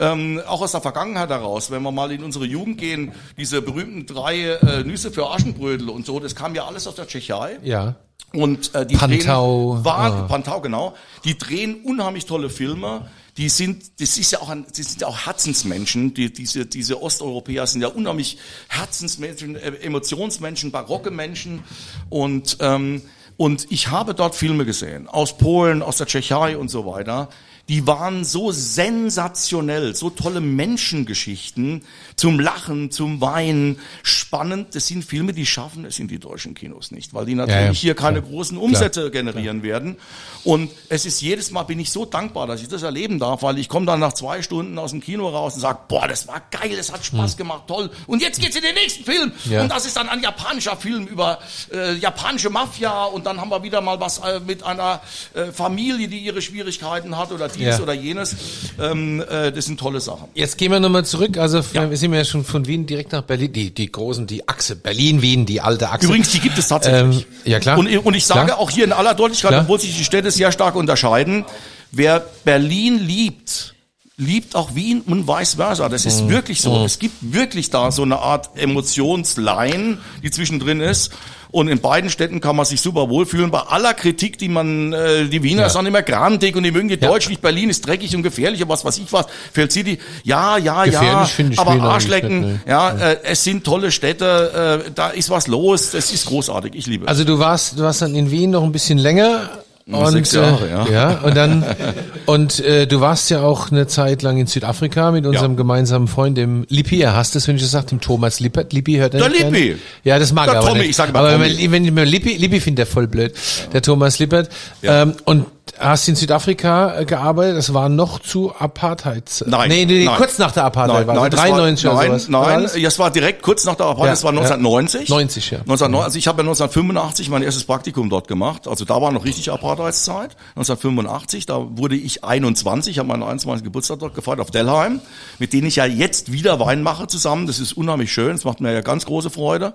ähm, 0.00 0.40
auch 0.48 0.62
aus 0.62 0.72
der 0.72 0.80
Vergangenheit 0.80 1.28
heraus, 1.28 1.70
wenn 1.70 1.82
wir 1.82 1.92
mal 1.92 2.10
in 2.12 2.24
unsere 2.24 2.46
Jugend 2.46 2.78
gehen, 2.78 3.12
diese 3.36 3.60
berühmten 3.60 4.06
drei 4.06 4.52
äh, 4.52 4.84
Nüsse 4.84 5.10
für 5.10 5.28
Aschenbrödel 5.30 5.90
und 5.90 6.06
so, 6.06 6.18
das 6.18 6.34
kam 6.34 6.54
ja 6.54 6.64
alles 6.66 6.86
aus 6.86 6.94
der 6.94 7.06
Tschechei. 7.06 7.58
ja. 7.62 7.96
Und 8.32 8.74
äh, 8.74 8.84
die 8.84 8.96
Pantau, 8.96 9.74
drehen, 9.74 9.84
war, 9.86 9.98
ah. 9.98 10.22
Pantau, 10.28 10.60
genau. 10.60 10.94
Die 11.24 11.38
drehen 11.38 11.82
unheimlich 11.84 12.26
tolle 12.26 12.50
Filme. 12.50 13.08
Die 13.38 13.48
sind, 13.48 14.00
das 14.00 14.18
ist 14.18 14.32
ja 14.32 14.40
auch 14.40 14.48
ein, 14.48 14.66
das 14.66 14.76
sind 14.76 15.00
ja 15.00 15.06
auch 15.06 15.26
Herzensmenschen. 15.26 16.12
Die, 16.12 16.32
diese, 16.32 16.66
diese 16.66 17.00
Osteuropäer 17.00 17.68
sind 17.68 17.82
ja 17.82 17.88
unheimlich 17.88 18.36
Herzensmenschen, 18.68 19.54
äh, 19.54 19.76
Emotionsmenschen, 19.76 20.72
barocke 20.72 21.12
Menschen. 21.12 21.62
Und, 22.10 22.58
ähm, 22.60 23.00
und 23.36 23.70
ich 23.70 23.88
habe 23.88 24.14
dort 24.14 24.34
Filme 24.34 24.64
gesehen. 24.64 25.06
Aus 25.06 25.38
Polen, 25.38 25.82
aus 25.82 25.98
der 25.98 26.08
Tschechei 26.08 26.58
und 26.58 26.68
so 26.68 26.84
weiter. 26.84 27.28
Die 27.68 27.86
waren 27.86 28.24
so 28.24 28.50
sensationell, 28.50 29.94
so 29.94 30.10
tolle 30.10 30.40
Menschengeschichten 30.40 31.82
zum 32.18 32.38
Lachen, 32.40 32.90
zum 32.90 33.20
Weinen, 33.20 33.78
spannend. 34.02 34.74
Das 34.74 34.86
sind 34.86 35.04
Filme, 35.04 35.32
die 35.32 35.46
schaffen 35.46 35.84
es 35.84 35.98
in 35.98 36.08
die 36.08 36.18
deutschen 36.18 36.54
Kinos 36.54 36.90
nicht, 36.90 37.14
weil 37.14 37.24
die 37.26 37.34
natürlich 37.34 37.56
Ja, 37.60 37.66
ja, 37.66 37.72
hier 37.72 37.94
keine 37.94 38.20
klar. 38.20 38.32
großen 38.32 38.58
Umsätze 38.58 39.10
generieren 39.10 39.62
werden. 39.62 39.96
Und 40.44 40.70
es 40.88 41.04
ist 41.06 41.20
jedes 41.20 41.50
Mal 41.50 41.62
bin 41.64 41.78
ich 41.80 41.90
so 41.90 42.04
dankbar, 42.04 42.46
dass 42.46 42.60
ich 42.60 42.68
das 42.68 42.82
erleben 42.82 43.18
darf, 43.18 43.42
weil 43.42 43.58
ich 43.58 43.68
komme 43.68 43.86
dann 43.86 44.00
nach 44.00 44.12
zwei 44.12 44.42
Stunden 44.42 44.78
aus 44.78 44.90
dem 44.90 45.00
Kino 45.00 45.28
raus 45.28 45.54
und 45.54 45.60
sage, 45.60 45.78
boah, 45.88 46.08
das 46.08 46.26
war 46.28 46.42
geil, 46.50 46.74
das 46.76 46.92
hat 46.92 47.04
Spaß 47.04 47.36
gemacht, 47.36 47.64
toll. 47.68 47.90
Und 48.06 48.20
jetzt 48.22 48.40
geht's 48.40 48.56
in 48.56 48.62
den 48.62 48.74
nächsten 48.74 49.04
Film. 49.04 49.32
Hm. 49.44 49.52
Ja. 49.52 49.62
Und 49.62 49.70
das 49.70 49.86
ist 49.86 49.96
dann 49.96 50.08
ein 50.08 50.22
japanischer 50.22 50.76
Film 50.76 51.06
über 51.06 51.38
äh, 51.72 51.94
japanische 51.94 52.50
Mafia 52.50 53.04
und 53.04 53.26
dann 53.26 53.40
haben 53.40 53.50
wir 53.50 53.62
wieder 53.62 53.80
mal 53.80 54.00
was 54.00 54.18
äh, 54.18 54.40
mit 54.40 54.62
einer 54.62 55.00
äh, 55.34 55.52
Familie, 55.52 56.08
die 56.08 56.18
ihre 56.18 56.42
Schwierigkeiten 56.42 57.16
hat 57.16 57.30
oder 57.32 57.48
dies 57.48 57.58
Ja. 57.62 57.80
oder 57.80 57.92
jenes. 57.92 58.34
Ähm, 58.80 59.20
äh, 59.28 59.52
das 59.52 59.66
sind 59.66 59.78
tolle 59.78 60.00
Sachen. 60.00 60.28
Jetzt 60.34 60.58
gehen 60.58 60.72
wir 60.72 60.80
nochmal 60.80 61.04
zurück. 61.04 61.36
Also 61.38 61.62
wir 61.72 62.07
sind 62.10 62.18
ja 62.18 62.24
schon 62.24 62.44
von 62.44 62.66
Wien 62.66 62.86
direkt 62.86 63.12
nach 63.12 63.22
Berlin. 63.22 63.52
Die, 63.52 63.74
die 63.74 63.90
großen, 63.90 64.26
die 64.26 64.48
Achse. 64.48 64.76
Berlin-Wien, 64.76 65.46
die 65.46 65.60
alte 65.60 65.90
Achse. 65.90 66.06
Übrigens, 66.06 66.30
die 66.30 66.40
gibt 66.40 66.58
es 66.58 66.68
tatsächlich. 66.68 67.26
Ähm, 67.44 67.52
ja, 67.52 67.60
klar. 67.60 67.78
Und, 67.78 67.88
und 67.88 68.14
ich 68.14 68.26
sage 68.26 68.46
Klar. 68.46 68.58
auch 68.58 68.70
hier 68.70 68.84
in 68.84 68.92
aller 68.92 69.14
Deutlichkeit, 69.14 69.50
Klar. 69.50 69.62
obwohl 69.62 69.80
sich 69.80 69.96
die 69.96 70.04
Städte 70.04 70.30
sehr 70.30 70.52
stark 70.52 70.74
unterscheiden, 70.74 71.44
wer 71.92 72.24
Berlin 72.44 72.98
liebt, 72.98 73.74
liebt 74.16 74.56
auch 74.56 74.74
Wien 74.74 75.02
und 75.02 75.28
vice 75.28 75.54
versa. 75.54 75.88
Das 75.88 76.04
ist 76.04 76.28
wirklich 76.28 76.60
so. 76.60 76.84
Es 76.84 76.98
gibt 76.98 77.14
wirklich 77.20 77.70
da 77.70 77.92
so 77.92 78.02
eine 78.02 78.18
Art 78.18 78.50
Emotionsline, 78.56 79.98
die 80.22 80.30
zwischendrin 80.30 80.80
ist. 80.80 81.12
Und 81.50 81.68
in 81.68 81.80
beiden 81.80 82.10
Städten 82.10 82.40
kann 82.40 82.56
man 82.56 82.66
sich 82.66 82.80
super 82.80 83.08
wohlfühlen. 83.08 83.50
Bei 83.50 83.60
aller 83.60 83.94
Kritik, 83.94 84.38
die 84.38 84.48
man, 84.48 84.92
äh, 84.92 85.24
die 85.26 85.42
Wiener 85.42 85.62
Ja. 85.62 85.68
sind 85.70 85.86
immer 85.86 86.02
grantig 86.02 86.54
und 86.56 86.62
die 86.62 86.70
mögen 86.70 86.88
die 86.88 86.98
Deutsch 86.98 87.28
nicht. 87.28 87.40
Berlin 87.40 87.70
ist 87.70 87.86
dreckig 87.86 88.14
und 88.14 88.22
gefährlich 88.22 88.62
und 88.62 88.68
was 88.68 88.84
weiß 88.84 88.98
ich 88.98 89.12
was. 89.12 89.26
Feld 89.52 89.72
City, 89.72 89.98
ja, 90.24 90.58
ja, 90.58 90.84
ja. 90.84 91.00
Gefährlich 91.00 91.30
finde 91.30 91.52
ich 91.54 91.58
aber 91.58 91.80
Arschlecken, 91.82 92.40
nicht, 92.40 92.66
ne? 92.66 92.72
ja, 92.72 92.90
äh, 92.90 93.18
es 93.24 93.44
sind 93.44 93.64
tolle 93.64 93.90
Städte, 93.90 94.84
äh, 94.86 94.90
da 94.94 95.08
ist 95.08 95.30
was 95.30 95.46
los. 95.46 95.94
Es 95.94 96.12
ist 96.12 96.26
großartig. 96.26 96.74
Ich 96.74 96.86
liebe 96.86 97.04
es. 97.04 97.08
Also 97.08 97.24
du 97.24 97.38
warst, 97.38 97.78
du 97.78 97.82
warst 97.82 98.02
dann 98.02 98.14
in 98.14 98.30
Wien 98.30 98.50
noch 98.50 98.62
ein 98.62 98.72
bisschen 98.72 98.98
länger. 98.98 99.48
Und, 99.90 100.12
sechs 100.12 100.32
Jahre, 100.32 100.66
äh, 100.66 100.70
ja. 100.70 100.86
ja. 100.88 101.18
Und 101.20 101.36
dann 101.36 101.64
und 102.26 102.60
äh, 102.60 102.86
du 102.86 103.00
warst 103.00 103.30
ja 103.30 103.40
auch 103.40 103.70
eine 103.70 103.86
Zeit 103.86 104.20
lang 104.22 104.36
in 104.38 104.46
Südafrika 104.46 105.10
mit 105.12 105.24
unserem 105.24 105.52
Ja. 105.52 105.56
gemeinsamen 105.56 106.08
Freund, 106.08 106.36
dem 106.36 106.66
Lippi. 106.68 107.00
Er 107.00 107.16
hasst 107.16 107.36
es, 107.36 107.48
wenn 107.48 107.56
ich 107.56 107.62
das 107.62 107.70
sage, 107.70 107.86
dem 107.86 108.00
Thomas 108.00 108.38
Lippert. 108.40 108.72
Lippi 108.72 108.96
hört 108.96 109.14
er 109.14 109.20
Der 109.20 109.28
nicht 109.30 109.40
Lippi. 109.44 109.66
gern. 109.68 109.78
Ja, 110.04 110.18
das 110.18 110.32
mag 110.32 110.46
Der 110.46 110.54
er 110.54 110.58
aber 110.58 110.68
Tommy, 110.68 110.80
nicht. 110.80 110.90
ich 110.90 110.96
sag 110.96 111.08
immer 111.08 111.20
aber 111.20 111.32
Tommy. 111.32 111.56
wenn, 111.58 111.72
wenn 111.72 111.84
ich 111.86 111.90
mir 111.92 112.04
Lippi, 112.04 112.36
Lippi 112.36 112.60
findet 112.60 112.78
der 112.80 112.86
voll 112.86 113.06
blöd. 113.06 113.32
Der 113.72 113.80
Thomas 113.82 114.18
Lippert. 114.18 114.50
Ja. 114.82 115.02
Ähm, 115.02 115.14
und 115.24 115.46
hast 115.78 116.08
in 116.08 116.16
Südafrika 116.16 117.00
äh, 117.00 117.04
gearbeitet. 117.04 117.56
Das 117.56 117.74
war 117.74 117.88
noch 117.88 118.18
zu 118.20 118.54
Apartheid. 118.56 119.44
Nein, 119.46 119.68
Nee, 119.68 119.84
nee, 119.84 119.98
nee 120.00 120.04
nein. 120.04 120.16
kurz 120.16 120.38
nach 120.38 120.52
der 120.52 120.64
Apartheid. 120.64 121.06
war 121.06 121.14
das 121.14 121.30
das 121.30 121.40
93 121.40 121.84
war, 121.84 121.92
oder 121.92 122.00
nein, 122.00 122.18
sowas. 122.18 122.32
War 122.32 122.58
nein, 122.58 122.70
das? 122.82 122.98
war 122.98 123.10
direkt 123.10 123.42
kurz 123.42 123.64
nach 123.64 123.74
der 123.74 123.86
Apartheid, 123.86 124.06
Ja, 124.06 124.12
das 124.12 124.24
war 124.24 124.32
ja. 124.32 124.40
1990. 124.40 125.08
90, 125.08 125.50
ja. 125.50 125.58
1990, 125.60 126.04
also 126.04 126.18
ich 126.18 126.28
habe 126.28 126.38
ja 126.38 126.48
1985 126.48 127.30
mein 127.30 127.42
erstes 127.42 127.64
Praktikum 127.64 128.10
dort 128.10 128.28
gemacht, 128.28 128.68
also 128.68 128.84
da 128.84 129.00
war 129.00 129.12
noch 129.12 129.24
richtig 129.24 129.50
Apartheidszeit. 129.50 130.36
1985, 130.56 131.46
da 131.46 131.66
wurde 131.70 131.96
ich 131.96 132.24
21, 132.24 132.98
habe 132.98 133.08
meinen 133.08 133.22
21. 133.22 133.64
Geburtstag 133.64 133.98
dort 133.98 134.14
gefeiert 134.14 134.40
auf 134.40 134.50
Delheim, 134.50 135.00
mit 135.38 135.52
denen 135.52 135.66
ich 135.66 135.76
ja 135.76 135.84
jetzt 135.84 136.32
wieder 136.32 136.60
Wein 136.60 136.82
mache 136.82 137.06
zusammen. 137.06 137.46
Das 137.46 137.58
ist 137.58 137.72
unheimlich 137.74 138.12
schön, 138.12 138.32
das 138.32 138.44
macht 138.44 138.60
mir 138.60 138.72
ja 138.72 138.80
ganz 138.80 139.06
große 139.06 139.30
Freude. 139.30 139.74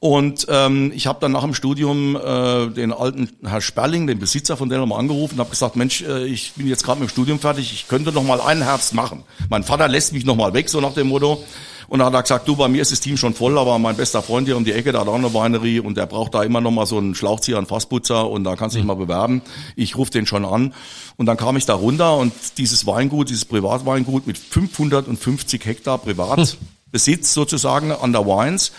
Und 0.00 0.46
ähm, 0.48 0.92
ich 0.94 1.06
habe 1.06 1.18
dann 1.20 1.32
nach 1.32 1.42
dem 1.42 1.54
Studium 1.54 2.16
äh, 2.16 2.68
den 2.68 2.92
alten 2.92 3.30
Herr 3.44 3.60
Sperling, 3.60 4.06
den 4.06 4.18
Besitzer 4.18 4.56
von 4.56 4.68
Delheim, 4.68 4.92
angerufen 4.92 5.34
und 5.34 5.40
habe 5.40 5.50
gesagt, 5.50 5.74
Mensch, 5.76 6.02
äh, 6.02 6.24
ich 6.24 6.52
bin 6.52 6.68
jetzt 6.68 6.84
gerade 6.84 7.00
mit 7.00 7.08
dem 7.08 7.12
Studium 7.12 7.38
fertig, 7.40 7.72
ich 7.72 7.88
könnte 7.88 8.12
noch 8.12 8.22
mal 8.22 8.40
einen 8.40 8.62
Herbst 8.62 8.94
machen. 8.94 9.24
Mein 9.50 9.64
Vater 9.64 9.88
lässt 9.88 10.12
mich 10.12 10.24
noch 10.24 10.36
mal 10.36 10.54
weg, 10.54 10.68
so 10.68 10.80
nach 10.80 10.94
dem 10.94 11.08
Motto. 11.08 11.42
Und 11.88 12.00
dann 12.00 12.08
hat 12.08 12.14
er 12.14 12.22
gesagt, 12.22 12.46
du, 12.46 12.54
bei 12.54 12.68
mir 12.68 12.82
ist 12.82 12.92
das 12.92 13.00
Team 13.00 13.16
schon 13.16 13.32
voll, 13.32 13.58
aber 13.58 13.78
mein 13.78 13.96
bester 13.96 14.20
Freund 14.22 14.46
hier 14.46 14.58
um 14.58 14.64
die 14.64 14.72
Ecke, 14.72 14.92
der 14.92 15.00
hat 15.00 15.08
auch 15.08 15.14
eine 15.14 15.32
Weinerie 15.32 15.80
und 15.80 15.96
der 15.96 16.04
braucht 16.04 16.34
da 16.34 16.42
immer 16.42 16.60
noch 16.60 16.70
mal 16.70 16.84
so 16.84 16.98
einen 16.98 17.14
Schlauchzieher, 17.14 17.56
einen 17.56 17.66
Fassputzer 17.66 18.28
und 18.28 18.44
da 18.44 18.56
kannst 18.56 18.76
du 18.76 18.78
dich 18.78 18.86
mal 18.86 18.94
bewerben. 18.94 19.40
Ich 19.74 19.96
rufe 19.96 20.10
den 20.10 20.26
schon 20.26 20.44
an. 20.44 20.74
Und 21.16 21.26
dann 21.26 21.38
kam 21.38 21.56
ich 21.56 21.64
da 21.64 21.74
runter 21.74 22.16
und 22.18 22.34
dieses 22.58 22.86
Weingut, 22.86 23.30
dieses 23.30 23.46
Privatweingut 23.46 24.26
mit 24.26 24.36
550 24.36 25.64
Hektar 25.64 25.96
Privatbesitz 25.96 27.32
sozusagen 27.32 27.90
an 27.90 28.12
der 28.12 28.26
Wines, 28.26 28.72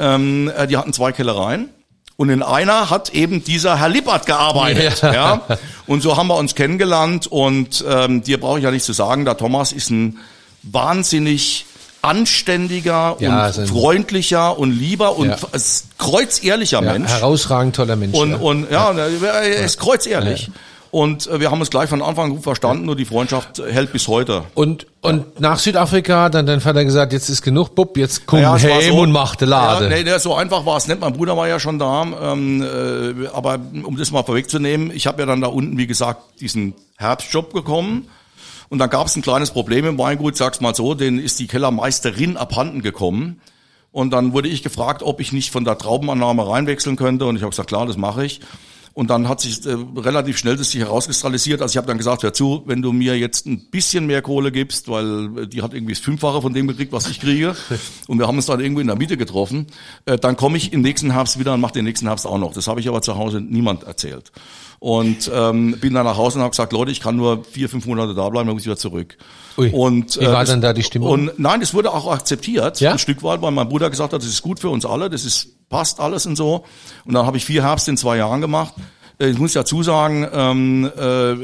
ähm, 0.00 0.50
äh, 0.56 0.66
die 0.66 0.76
hatten 0.76 0.92
zwei 0.92 1.12
Kellereien. 1.12 1.68
Und 2.16 2.28
in 2.28 2.42
einer 2.42 2.90
hat 2.90 3.10
eben 3.14 3.44
dieser 3.44 3.78
Herr 3.78 3.88
Lippert 3.88 4.26
gearbeitet. 4.26 5.00
Ja. 5.02 5.12
Ja. 5.12 5.42
Und 5.86 6.02
so 6.02 6.16
haben 6.18 6.26
wir 6.26 6.36
uns 6.36 6.54
kennengelernt. 6.54 7.26
Und 7.26 7.82
ähm, 7.88 8.22
dir 8.22 8.38
brauche 8.38 8.58
ich 8.58 8.64
ja 8.64 8.70
nicht 8.70 8.84
zu 8.84 8.92
sagen, 8.92 9.24
der 9.24 9.36
Thomas 9.38 9.72
ist 9.72 9.88
ein 9.90 10.18
wahnsinnig 10.62 11.64
anständiger 12.02 13.16
Ja, 13.20 13.46
und 13.48 13.68
freundlicher 13.68 14.58
und 14.58 14.72
lieber 14.72 15.16
und 15.16 15.28
Ja. 15.28 15.36
kreuzehrlicher 15.98 16.80
Mensch. 16.80 17.10
herausragend 17.10 17.76
toller 17.76 17.96
Mensch. 17.96 18.16
Und, 18.16 18.30
ja. 18.32 18.36
und 18.38 18.70
ja, 18.70 18.92
er 18.92 19.64
ist 19.64 19.78
kreuzehrlich. 19.78 20.50
Und 20.90 21.28
äh, 21.28 21.38
wir 21.38 21.50
haben 21.50 21.60
uns 21.60 21.70
gleich 21.70 21.88
von 21.88 22.02
Anfang 22.02 22.26
an 22.26 22.30
gut 22.30 22.42
verstanden 22.42 22.88
und 22.88 22.98
die 22.98 23.04
Freundschaft 23.04 23.58
hält 23.58 23.92
bis 23.92 24.08
heute. 24.08 24.44
Und, 24.54 24.86
und 25.02 25.40
nach 25.40 25.58
Südafrika 25.58 26.24
hat 26.24 26.34
dann 26.34 26.46
dein 26.46 26.60
Vater 26.60 26.84
gesagt, 26.84 27.12
jetzt 27.12 27.28
ist 27.28 27.42
genug, 27.42 27.74
Bub, 27.76 27.96
jetzt 27.96 28.26
komm 28.26 28.40
Ja, 28.40 28.52
war 28.52 28.60
heim 28.60 28.94
und 28.94 29.12
mach 29.12 29.36
die 29.36 29.44
Lade. 29.44 29.88
Ja, 29.88 30.02
nee, 30.02 30.18
so 30.18 30.34
einfach 30.34 30.66
war 30.66 30.76
es 30.76 30.88
nicht. 30.88 31.00
Mein 31.00 31.12
Bruder 31.12 31.36
war 31.36 31.46
ja 31.46 31.60
schon 31.60 31.78
da. 31.78 32.02
Ähm, 32.02 32.62
äh, 32.62 33.28
aber 33.28 33.60
um 33.84 33.96
das 33.96 34.10
mal 34.10 34.24
vorwegzunehmen, 34.24 34.90
ich 34.90 35.06
habe 35.06 35.22
ja 35.22 35.26
dann 35.26 35.40
da 35.40 35.46
unten, 35.46 35.78
wie 35.78 35.86
gesagt, 35.86 36.40
diesen 36.40 36.74
Herbstjob 36.96 37.52
bekommen. 37.52 38.08
Und 38.68 38.78
dann 38.78 38.90
gab 38.90 39.06
es 39.06 39.16
ein 39.16 39.22
kleines 39.22 39.50
Problem 39.50 39.84
im 39.86 39.98
Weingut, 39.98 40.36
sag's 40.36 40.60
mal 40.60 40.74
so, 40.74 40.94
den 40.94 41.18
ist 41.18 41.38
die 41.38 41.46
Kellermeisterin 41.46 42.36
abhanden 42.36 42.82
gekommen. 42.82 43.40
Und 43.92 44.10
dann 44.12 44.32
wurde 44.32 44.48
ich 44.48 44.62
gefragt, 44.62 45.02
ob 45.02 45.20
ich 45.20 45.32
nicht 45.32 45.50
von 45.50 45.64
der 45.64 45.78
Traubenannahme 45.78 46.48
reinwechseln 46.48 46.96
könnte. 46.96 47.26
Und 47.26 47.36
ich 47.36 47.42
habe 47.42 47.50
gesagt, 47.50 47.68
klar, 47.68 47.86
das 47.86 47.96
mache 47.96 48.24
ich. 48.24 48.40
Und 49.00 49.08
dann 49.08 49.30
hat 49.30 49.40
sich 49.40 49.64
äh, 49.64 49.78
relativ 49.96 50.36
schnell 50.36 50.58
das 50.58 50.72
sich 50.72 50.80
herauskristallisiert. 50.82 51.62
Also 51.62 51.72
ich 51.72 51.76
habe 51.78 51.86
dann 51.86 51.96
gesagt, 51.96 52.22
hör 52.22 52.34
zu, 52.34 52.64
wenn 52.66 52.82
du 52.82 52.92
mir 52.92 53.18
jetzt 53.18 53.46
ein 53.46 53.70
bisschen 53.70 54.04
mehr 54.04 54.20
Kohle 54.20 54.52
gibst, 54.52 54.90
weil 54.90 55.38
äh, 55.38 55.46
die 55.46 55.62
hat 55.62 55.72
irgendwie 55.72 55.94
das 55.94 56.02
Fünffache 56.02 56.42
von 56.42 56.52
dem 56.52 56.68
gekriegt, 56.68 56.92
was 56.92 57.08
ich 57.08 57.18
kriege. 57.18 57.56
und 58.08 58.18
wir 58.18 58.26
haben 58.26 58.36
uns 58.36 58.44
dann 58.44 58.60
irgendwo 58.60 58.82
in 58.82 58.88
der 58.88 58.96
Mitte 58.96 59.16
getroffen. 59.16 59.68
Äh, 60.04 60.18
dann 60.18 60.36
komme 60.36 60.58
ich 60.58 60.74
im 60.74 60.82
nächsten 60.82 61.12
Herbst 61.12 61.38
wieder 61.38 61.54
und 61.54 61.62
mache 61.62 61.72
den 61.72 61.86
nächsten 61.86 62.08
Herbst 62.08 62.26
auch 62.26 62.36
noch. 62.36 62.52
Das 62.52 62.66
habe 62.66 62.78
ich 62.80 62.88
aber 62.90 63.00
zu 63.00 63.16
Hause 63.16 63.40
niemand 63.40 63.84
erzählt. 63.84 64.32
Und 64.80 65.30
ähm, 65.32 65.78
bin 65.80 65.94
dann 65.94 66.04
nach 66.04 66.18
Hause 66.18 66.36
und 66.36 66.42
habe 66.42 66.50
gesagt, 66.50 66.74
Leute, 66.74 66.90
ich 66.90 67.00
kann 67.00 67.16
nur 67.16 67.42
vier, 67.44 67.70
fünf 67.70 67.86
Monate 67.86 68.14
da 68.14 68.28
bleiben, 68.28 68.48
dann 68.48 68.54
muss 68.54 68.64
ich 68.64 68.66
wieder 68.66 68.76
zurück. 68.76 69.16
Ui. 69.56 69.70
Und, 69.70 70.20
Wie 70.20 70.26
war 70.26 70.40
das- 70.40 70.50
denn 70.50 70.60
da 70.60 70.74
die 70.74 70.82
Stimmung? 70.82 71.08
Und 71.10 71.38
nein, 71.38 71.62
es 71.62 71.72
wurde 71.72 71.90
auch 71.94 72.12
akzeptiert, 72.12 72.80
Ja? 72.80 72.92
ein 72.92 72.98
Stück 72.98 73.22
weit, 73.22 73.40
weil 73.40 73.50
mein 73.50 73.70
Bruder 73.70 73.88
gesagt 73.88 74.12
hat, 74.12 74.20
das 74.20 74.28
ist 74.28 74.42
gut 74.42 74.60
für 74.60 74.68
uns 74.68 74.84
alle, 74.84 75.08
das 75.08 75.24
ist 75.24 75.56
passt 75.70 75.98
alles 76.00 76.26
und 76.26 76.36
so. 76.36 76.64
Und 77.06 77.14
dann 77.14 77.24
habe 77.24 77.38
ich 77.38 77.46
vier 77.46 77.62
Herbst 77.62 77.88
in 77.88 77.96
zwei 77.96 78.18
Jahren 78.18 78.42
gemacht. 78.42 78.74
Äh, 79.18 79.30
Ich 79.30 79.38
muss 79.38 79.54
dazu 79.54 79.82
sagen, 79.82 80.26
ähm, 80.30 80.90
äh, 80.98 81.34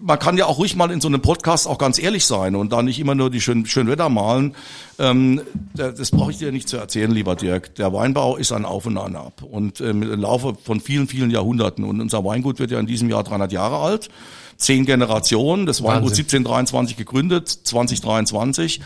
man 0.00 0.18
kann 0.18 0.36
ja 0.36 0.46
auch 0.46 0.58
ruhig 0.58 0.76
mal 0.76 0.90
in 0.90 1.00
so 1.00 1.08
einem 1.08 1.20
Podcast 1.22 1.66
auch 1.66 1.78
ganz 1.78 1.98
ehrlich 1.98 2.24
sein 2.26 2.54
und 2.54 2.72
da 2.72 2.82
nicht 2.82 2.98
immer 3.00 3.14
nur 3.14 3.30
die 3.30 3.40
schönen 3.40 3.66
schön 3.66 3.88
Wetter 3.88 4.08
malen. 4.08 4.54
Ähm, 4.98 5.40
da- 5.74 5.90
das 5.90 6.10
brauche 6.10 6.30
ich 6.30 6.38
dir 6.38 6.52
nicht 6.52 6.68
zu 6.68 6.76
erzählen, 6.76 7.10
lieber 7.10 7.34
Dirk. 7.36 7.74
Der 7.76 7.92
Weinbau 7.92 8.36
ist 8.36 8.52
ein 8.52 8.64
Auf 8.64 8.86
und 8.86 8.96
ein 8.98 9.16
Ab 9.16 9.42
und 9.42 9.80
ähm, 9.80 10.02
im 10.02 10.20
Laufe 10.20 10.56
von 10.62 10.80
vielen, 10.80 11.08
vielen 11.08 11.30
Jahrhunderten. 11.30 11.84
Und 11.84 12.00
unser 12.00 12.24
Weingut 12.24 12.58
wird 12.58 12.70
ja 12.70 12.78
in 12.78 12.86
diesem 12.86 13.08
Jahr 13.10 13.24
300 13.24 13.50
Jahre 13.52 13.78
alt. 13.78 14.08
Zehn 14.56 14.84
Generationen, 14.86 15.66
das 15.66 15.82
Weingut 15.82 16.10
Wahnsinn. 16.10 16.24
1723 16.26 16.96
gegründet, 16.96 17.48
2023. 17.48 18.80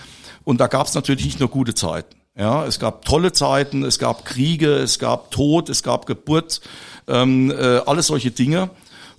Und 0.44 0.60
da 0.60 0.66
gab 0.66 0.86
es 0.86 0.94
natürlich 0.94 1.24
nicht 1.24 1.40
nur 1.40 1.48
gute 1.48 1.74
Zeiten. 1.74 2.14
Ja, 2.36 2.64
es 2.64 2.78
gab 2.78 3.04
tolle 3.04 3.32
Zeiten, 3.32 3.84
es 3.84 3.98
gab 3.98 4.24
Kriege, 4.24 4.74
es 4.74 4.98
gab 4.98 5.30
Tod, 5.30 5.68
es 5.68 5.82
gab 5.82 6.06
Geburt, 6.06 6.62
ähm, 7.06 7.50
äh, 7.50 7.78
alles 7.84 8.06
solche 8.06 8.30
Dinge. 8.30 8.70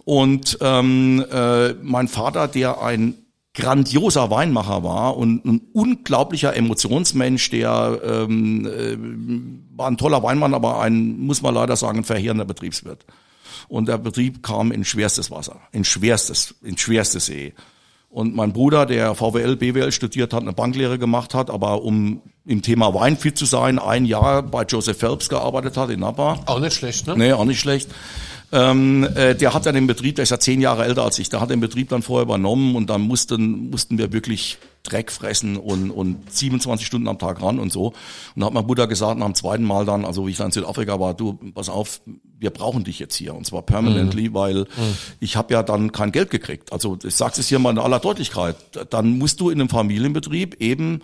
Und 0.03 0.57
ähm, 0.61 1.23
äh, 1.31 1.73
mein 1.73 2.07
Vater, 2.07 2.47
der 2.47 2.81
ein 2.81 3.15
grandioser 3.53 4.31
Weinmacher 4.31 4.83
war 4.83 5.15
und 5.15 5.45
ein 5.45 5.61
unglaublicher 5.73 6.55
Emotionsmensch, 6.55 7.51
der 7.51 7.99
ähm, 8.03 8.65
äh, 8.65 8.97
war 9.77 9.87
ein 9.87 9.97
toller 9.97 10.23
Weinmann, 10.23 10.55
aber 10.55 10.81
ein, 10.81 11.19
muss 11.19 11.43
man 11.43 11.53
leider 11.53 11.75
sagen, 11.75 11.99
ein 11.99 12.03
verheerender 12.03 12.45
Betriebswirt. 12.45 13.05
Und 13.67 13.87
der 13.87 13.99
Betrieb 13.99 14.41
kam 14.41 14.71
in 14.71 14.83
schwerstes 14.83 15.29
Wasser, 15.29 15.61
in 15.71 15.85
schwerstes, 15.85 16.55
in 16.63 16.77
schwerste 16.77 17.19
See. 17.19 17.53
Und 18.13 18.35
mein 18.35 18.53
Bruder, 18.53 18.85
der 18.85 19.15
VWL, 19.15 19.55
BWL 19.55 19.91
studiert 19.91 20.33
hat, 20.33 20.43
eine 20.43 20.53
Banklehre 20.53 20.99
gemacht 20.99 21.33
hat, 21.33 21.49
aber 21.49 21.81
um 21.81 22.21
im 22.45 22.61
Thema 22.61 22.93
Wein 22.93 23.17
fit 23.17 23.39
zu 23.39 23.45
sein, 23.45 23.79
ein 23.79 24.05
Jahr 24.05 24.43
bei 24.43 24.65
Joseph 24.65 24.99
Phelps 24.99 25.29
gearbeitet 25.29 25.77
hat 25.77 25.89
in 25.89 26.01
Napa. 26.01 26.39
Auch 26.45 26.59
nicht 26.59 26.75
schlecht, 26.75 27.07
ne? 27.07 27.17
Nee, 27.17 27.33
auch 27.33 27.45
nicht 27.45 27.59
schlecht. 27.59 27.89
Ähm, 28.51 29.07
äh, 29.15 29.33
der 29.33 29.55
hat 29.55 29.65
dann 29.65 29.73
den 29.73 29.87
Betrieb, 29.87 30.17
der 30.17 30.23
ist 30.23 30.29
ja 30.29 30.39
zehn 30.39 30.61
Jahre 30.61 30.85
älter 30.85 31.03
als 31.03 31.17
ich, 31.17 31.29
der 31.29 31.41
hat 31.41 31.49
den 31.49 31.59
Betrieb 31.59 31.89
dann 31.89 32.03
vorher 32.03 32.21
übernommen 32.21 32.75
und 32.75 32.87
dann 32.87 33.01
mussten, 33.01 33.71
mussten 33.71 33.97
wir 33.97 34.13
wirklich 34.13 34.59
Dreck 34.83 35.11
fressen 35.11 35.57
und, 35.57 35.89
und 35.89 36.31
27 36.31 36.85
Stunden 36.85 37.07
am 37.07 37.17
Tag 37.17 37.41
ran 37.41 37.57
und 37.57 37.71
so. 37.71 37.87
Und 37.87 38.41
da 38.41 38.45
hat 38.45 38.53
mein 38.53 38.67
Bruder 38.67 38.85
gesagt, 38.85 39.17
nach 39.17 39.25
dem 39.25 39.33
zweiten 39.33 39.63
Mal 39.63 39.85
dann, 39.85 40.05
also 40.05 40.27
wie 40.27 40.31
ich 40.31 40.37
dann 40.37 40.47
in 40.47 40.51
Südafrika 40.51 40.99
war, 40.99 41.15
du, 41.15 41.33
pass 41.55 41.67
auf, 41.67 42.01
wir 42.43 42.49
brauchen 42.49 42.83
dich 42.83 42.99
jetzt 42.99 43.15
hier 43.15 43.33
und 43.33 43.45
zwar 43.45 43.61
permanently, 43.61 44.33
weil 44.33 44.67
ich 45.21 45.37
habe 45.37 45.53
ja 45.53 45.63
dann 45.63 45.93
kein 45.93 46.11
Geld 46.11 46.29
gekriegt. 46.29 46.73
Also 46.73 46.97
ich 47.01 47.15
sag's 47.15 47.37
es 47.37 47.47
hier 47.47 47.57
mal 47.57 47.71
in 47.71 47.79
aller 47.79 47.99
Deutlichkeit, 47.99 48.57
dann 48.89 49.17
musst 49.17 49.39
du 49.39 49.49
in 49.49 49.61
einem 49.61 49.69
Familienbetrieb 49.69 50.61
eben 50.61 51.01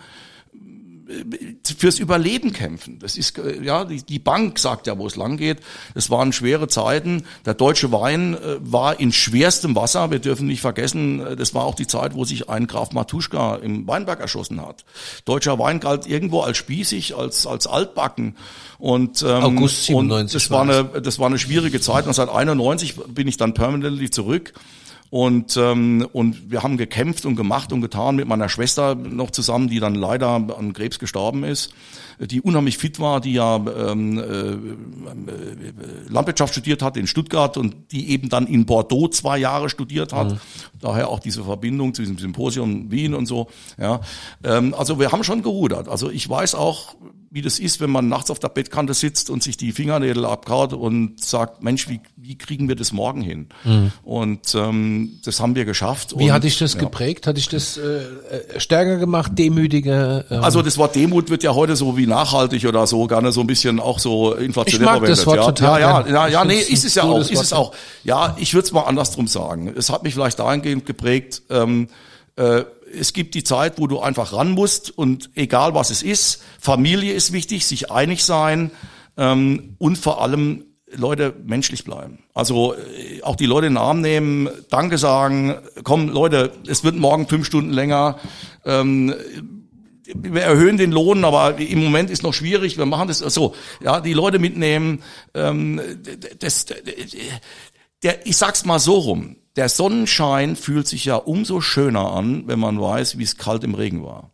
fürs 1.78 1.98
Überleben 1.98 2.52
kämpfen. 2.52 2.98
Das 2.98 3.16
ist 3.16 3.38
äh, 3.38 3.62
ja 3.62 3.84
die, 3.84 4.02
die 4.02 4.18
Bank 4.18 4.58
sagt 4.58 4.86
ja, 4.86 4.98
wo 4.98 5.06
es 5.06 5.16
lang 5.16 5.36
geht. 5.36 5.58
Es 5.94 6.10
waren 6.10 6.32
schwere 6.32 6.68
Zeiten. 6.68 7.24
Der 7.44 7.54
deutsche 7.54 7.92
Wein 7.92 8.34
äh, 8.34 8.56
war 8.60 9.00
in 9.00 9.12
schwerstem 9.12 9.74
Wasser. 9.74 10.10
Wir 10.10 10.18
dürfen 10.18 10.46
nicht 10.46 10.60
vergessen, 10.60 11.20
äh, 11.24 11.36
das 11.36 11.54
war 11.54 11.64
auch 11.64 11.74
die 11.74 11.86
Zeit, 11.86 12.14
wo 12.14 12.24
sich 12.24 12.48
ein 12.48 12.66
Graf 12.66 12.92
Matuschka 12.92 13.56
im 13.56 13.86
Weinberg 13.86 14.20
erschossen 14.20 14.60
hat. 14.60 14.84
Deutscher 15.24 15.58
Wein 15.58 15.80
galt 15.80 16.06
irgendwo 16.06 16.40
als 16.40 16.56
spießig, 16.56 17.16
als 17.16 17.46
als 17.46 17.66
altbacken. 17.66 18.36
Und 18.78 19.22
ähm, 19.22 19.42
August 19.42 19.84
97 19.84 20.34
und 20.34 20.34
das 20.34 20.50
war 20.50 20.62
eine 20.62 21.02
das 21.02 21.18
war 21.18 21.26
eine 21.26 21.38
schwierige 21.38 21.80
Zeit. 21.80 22.04
1991 22.04 22.96
bin 23.08 23.28
ich 23.28 23.36
dann 23.36 23.54
permanently 23.54 24.10
zurück. 24.10 24.54
Und, 25.10 25.56
ähm, 25.56 26.06
und 26.12 26.52
wir 26.52 26.62
haben 26.62 26.76
gekämpft 26.76 27.26
und 27.26 27.34
gemacht 27.34 27.72
und 27.72 27.80
getan 27.80 28.14
mit 28.14 28.28
meiner 28.28 28.48
Schwester 28.48 28.94
noch 28.94 29.32
zusammen, 29.32 29.68
die 29.68 29.80
dann 29.80 29.96
leider 29.96 30.28
an 30.28 30.72
Krebs 30.72 31.00
gestorben 31.00 31.42
ist, 31.42 31.74
die 32.20 32.40
unheimlich 32.40 32.78
fit 32.78 33.00
war, 33.00 33.20
die 33.20 33.32
ja 33.32 33.56
ähm, 33.56 34.18
äh, 34.18 36.08
Landwirtschaft 36.08 36.52
studiert 36.52 36.82
hat 36.82 36.96
in 36.96 37.08
Stuttgart 37.08 37.56
und 37.56 37.90
die 37.90 38.10
eben 38.10 38.28
dann 38.28 38.46
in 38.46 38.66
Bordeaux 38.66 39.08
zwei 39.08 39.38
Jahre 39.38 39.68
studiert 39.68 40.12
hat. 40.12 40.38
Daher 40.80 41.08
auch 41.08 41.18
diese 41.18 41.42
Verbindung 41.42 41.92
zu 41.92 42.02
diesem 42.02 42.18
Symposium 42.18 42.92
Wien 42.92 43.14
und 43.14 43.26
so. 43.26 43.48
Ja, 43.78 44.00
ähm, 44.44 44.74
also 44.74 45.00
wir 45.00 45.10
haben 45.10 45.24
schon 45.24 45.42
gerudert. 45.42 45.88
Also 45.88 46.08
ich 46.08 46.28
weiß 46.28 46.54
auch, 46.54 46.94
wie 47.32 47.42
das 47.42 47.60
ist, 47.60 47.80
wenn 47.80 47.90
man 47.90 48.08
nachts 48.08 48.28
auf 48.30 48.40
der 48.40 48.48
Bettkante 48.48 48.92
sitzt 48.92 49.30
und 49.30 49.40
sich 49.44 49.56
die 49.56 49.70
Fingernägel 49.70 50.24
abkaut 50.24 50.72
und 50.72 51.22
sagt, 51.22 51.62
Mensch, 51.62 51.88
wie, 51.88 52.00
wie 52.16 52.36
kriegen 52.36 52.68
wir 52.68 52.74
das 52.74 52.92
morgen 52.92 53.20
hin? 53.20 53.48
Und 54.02 54.52
ähm, 54.56 55.20
das 55.24 55.38
haben 55.38 55.54
wir 55.54 55.64
geschafft. 55.64 56.18
Wie 56.18 56.24
und, 56.24 56.32
hat 56.32 56.42
dich 56.42 56.58
das 56.58 56.74
ja. 56.74 56.80
geprägt? 56.80 57.28
Hat 57.28 57.36
dich 57.36 57.48
das 57.48 57.76
äh, 57.76 57.82
äh, 57.82 58.58
stärker 58.58 58.96
gemacht, 58.96 59.32
demütiger? 59.38 60.24
Ähm, 60.28 60.42
Also 60.42 60.60
das 60.60 60.76
Wort 60.76 60.96
Demut 60.96 61.30
wird 61.30 61.44
ja 61.44 61.54
heute 61.54 61.76
so 61.76 61.96
wie 61.96 62.08
nachhaltig 62.08 62.66
oder 62.66 62.84
so 62.88 63.06
gerne 63.06 63.30
so 63.30 63.42
ein 63.42 63.46
bisschen 63.46 63.78
auch 63.78 64.00
so 64.00 64.34
inflationär 64.34 64.94
Ich 64.94 65.00
mag 65.00 65.08
das 65.08 65.22
verwendet. 65.22 65.46
Wort 65.46 65.60
ja. 65.60 65.64
total 65.64 65.80
ja, 65.80 66.00
ja, 66.00 66.08
ja, 66.08 66.26
ja, 66.26 66.42
Ich 66.42 66.48
nee, 66.48 66.74
ist 66.74 66.84
es 66.84 66.96
ja 66.96 67.04
auch, 67.04 67.20
ist 67.20 67.40
es 67.40 67.52
auch. 67.52 67.72
Ja, 68.02 68.36
ich 68.40 68.54
würde 68.54 68.66
es 68.66 68.72
mal 68.72 68.82
andersrum 68.82 69.28
sagen. 69.28 69.72
Es 69.76 69.88
hat 69.88 70.02
mich 70.02 70.14
vielleicht 70.14 70.40
dahingehend 70.40 70.84
geprägt, 70.84 71.42
ähm, 71.48 71.86
äh, 72.34 72.64
es 72.92 73.12
gibt 73.12 73.34
die 73.34 73.44
Zeit, 73.44 73.78
wo 73.78 73.86
du 73.86 74.00
einfach 74.00 74.32
ran 74.32 74.50
musst 74.50 74.96
und 74.96 75.30
egal 75.34 75.74
was 75.74 75.90
es 75.90 76.02
ist, 76.02 76.42
Familie 76.58 77.12
ist 77.14 77.32
wichtig, 77.32 77.66
sich 77.66 77.90
einig 77.90 78.24
sein 78.24 78.70
ähm, 79.16 79.76
und 79.78 79.96
vor 79.96 80.22
allem 80.22 80.64
Leute 80.92 81.34
menschlich 81.44 81.84
bleiben. 81.84 82.18
Also 82.34 82.74
äh, 82.74 83.22
auch 83.22 83.36
die 83.36 83.46
Leute 83.46 83.66
in 83.66 83.74
den 83.74 83.82
Arm 83.82 84.00
nehmen, 84.00 84.48
Danke 84.70 84.98
sagen, 84.98 85.56
komm 85.84 86.08
Leute, 86.08 86.52
es 86.66 86.84
wird 86.84 86.96
morgen 86.96 87.28
fünf 87.28 87.46
Stunden 87.46 87.72
länger. 87.72 88.18
Ähm, 88.64 89.14
wir 90.14 90.42
erhöhen 90.42 90.76
den 90.76 90.90
Lohn, 90.90 91.24
aber 91.24 91.58
im 91.58 91.84
Moment 91.84 92.10
ist 92.10 92.24
noch 92.24 92.34
schwierig. 92.34 92.76
Wir 92.76 92.86
machen 92.86 93.06
das 93.06 93.18
so, 93.18 93.54
ja, 93.80 94.00
die 94.00 94.12
Leute 94.12 94.40
mitnehmen. 94.40 95.02
Ähm, 95.34 95.80
das, 96.40 96.66
der, 98.02 98.26
ich 98.26 98.36
sag's 98.36 98.64
mal 98.64 98.80
so 98.80 98.98
rum. 98.98 99.36
Der 99.56 99.68
Sonnenschein 99.68 100.56
fühlt 100.56 100.86
sich 100.86 101.04
ja 101.04 101.16
umso 101.16 101.60
schöner 101.60 102.12
an, 102.12 102.44
wenn 102.46 102.58
man 102.58 102.80
weiß, 102.80 103.18
wie 103.18 103.24
es 103.24 103.36
kalt 103.36 103.64
im 103.64 103.74
Regen 103.74 104.04
war. 104.04 104.30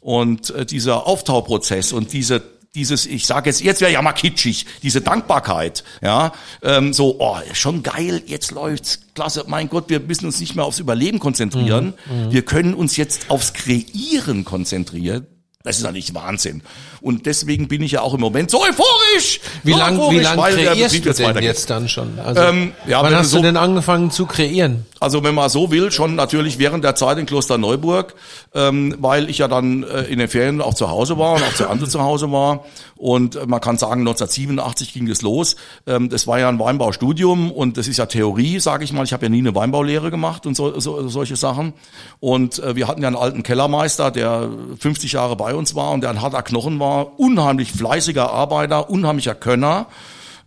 Und 0.00 0.50
äh, 0.50 0.66
dieser 0.66 1.06
Auftauprozess 1.06 1.92
und 1.92 2.12
diese 2.12 2.42
dieses, 2.74 3.06
ich 3.06 3.26
sage 3.26 3.48
jetzt, 3.48 3.62
jetzt 3.62 3.80
wäre 3.80 3.90
ja 3.92 4.02
mal 4.02 4.12
kitschig, 4.12 4.66
diese 4.82 5.00
Dankbarkeit, 5.00 5.84
ja, 6.02 6.32
ähm, 6.62 6.92
so, 6.92 7.16
oh, 7.18 7.36
schon 7.54 7.82
geil, 7.82 8.22
jetzt 8.26 8.50
läuft's, 8.50 9.00
klasse, 9.14 9.44
mein 9.48 9.68
Gott, 9.68 9.88
wir 9.88 10.00
müssen 10.00 10.26
uns 10.26 10.38
nicht 10.38 10.54
mehr 10.54 10.64
aufs 10.64 10.78
Überleben 10.78 11.18
konzentrieren, 11.18 11.94
wir 12.30 12.42
können 12.42 12.74
uns 12.74 12.96
jetzt 12.96 13.30
aufs 13.30 13.52
Kreieren 13.54 14.44
konzentrieren. 14.44 15.26
Das 15.64 15.76
ist 15.76 15.82
natürlich 15.82 16.14
Wahnsinn. 16.14 16.62
Und 17.00 17.26
deswegen 17.26 17.66
bin 17.66 17.82
ich 17.82 17.90
ja 17.92 18.00
auch 18.02 18.14
im 18.14 18.20
Moment 18.20 18.48
so 18.48 18.62
euphorisch. 18.62 19.40
wie 19.64 19.72
so 19.72 19.78
lang, 19.78 19.98
wie 20.12 20.20
lang 20.20 20.36
der 20.36 20.54
kreierst 20.54 20.94
du 20.94 21.00
denn 21.00 21.18
weitergeht. 21.26 21.42
jetzt 21.42 21.68
dann 21.68 21.88
schon? 21.88 22.16
Also, 22.20 22.40
Ähm, 22.42 22.72
ja, 22.86 23.02
wann 23.02 23.12
hast 23.16 23.32
du 23.32 23.36
du 23.38 23.40
so- 23.40 23.42
denn 23.42 23.56
angefangen 23.56 24.12
zu 24.12 24.26
kreieren? 24.26 24.86
Also 25.00 25.24
wenn 25.24 25.34
man 25.34 25.50
so 25.50 25.72
will, 25.72 25.90
schon 25.90 26.14
natürlich 26.14 26.60
während 26.60 26.84
der 26.84 26.94
Zeit 26.94 27.18
in 27.18 27.26
Klosterneuburg, 27.26 28.14
ähm, 28.54 28.94
weil 29.00 29.28
ich 29.28 29.38
ja 29.38 29.48
dann 29.48 29.82
äh, 29.82 30.02
in 30.04 30.20
den 30.20 30.28
Ferien 30.28 30.60
auch 30.60 30.74
zu 30.74 30.90
Hause 30.90 31.18
war 31.18 31.34
und 31.34 31.42
auch 31.42 31.54
zu 31.54 31.68
Ante 31.68 31.88
zu 31.88 32.00
Hause 32.02 32.30
war. 32.30 32.64
Und 32.98 33.36
äh, 33.36 33.46
man 33.46 33.60
kann 33.60 33.78
sagen, 33.78 34.00
1987 34.00 34.92
ging 34.92 35.06
das 35.06 35.22
los. 35.22 35.56
Ähm, 35.86 36.08
das 36.08 36.26
war 36.26 36.38
ja 36.38 36.48
ein 36.48 36.58
Weinbaustudium 36.58 37.50
und 37.50 37.76
das 37.76 37.88
ist 37.88 37.96
ja 37.96 38.06
Theorie, 38.06 38.58
sage 38.58 38.84
ich 38.84 38.92
mal. 38.92 39.04
Ich 39.04 39.12
habe 39.12 39.26
ja 39.26 39.30
nie 39.30 39.38
eine 39.38 39.54
Weinbaulehre 39.54 40.10
gemacht 40.10 40.46
und 40.46 40.56
so, 40.56 40.78
so, 40.80 41.08
solche 41.08 41.36
Sachen. 41.36 41.72
Und 42.20 42.58
äh, 42.58 42.76
wir 42.76 42.88
hatten 42.88 43.00
ja 43.00 43.08
einen 43.08 43.16
alten 43.16 43.42
Kellermeister, 43.42 44.10
der 44.10 44.50
50 44.78 45.12
Jahre 45.12 45.36
bei 45.36 45.54
uns 45.54 45.74
war 45.74 45.92
und 45.92 46.02
der 46.02 46.10
ein 46.10 46.20
harter 46.20 46.42
Knochen 46.42 46.80
war, 46.80 47.18
unheimlich 47.18 47.72
fleißiger 47.72 48.30
Arbeiter, 48.30 48.90
unheimlicher 48.90 49.34
Könner 49.34 49.86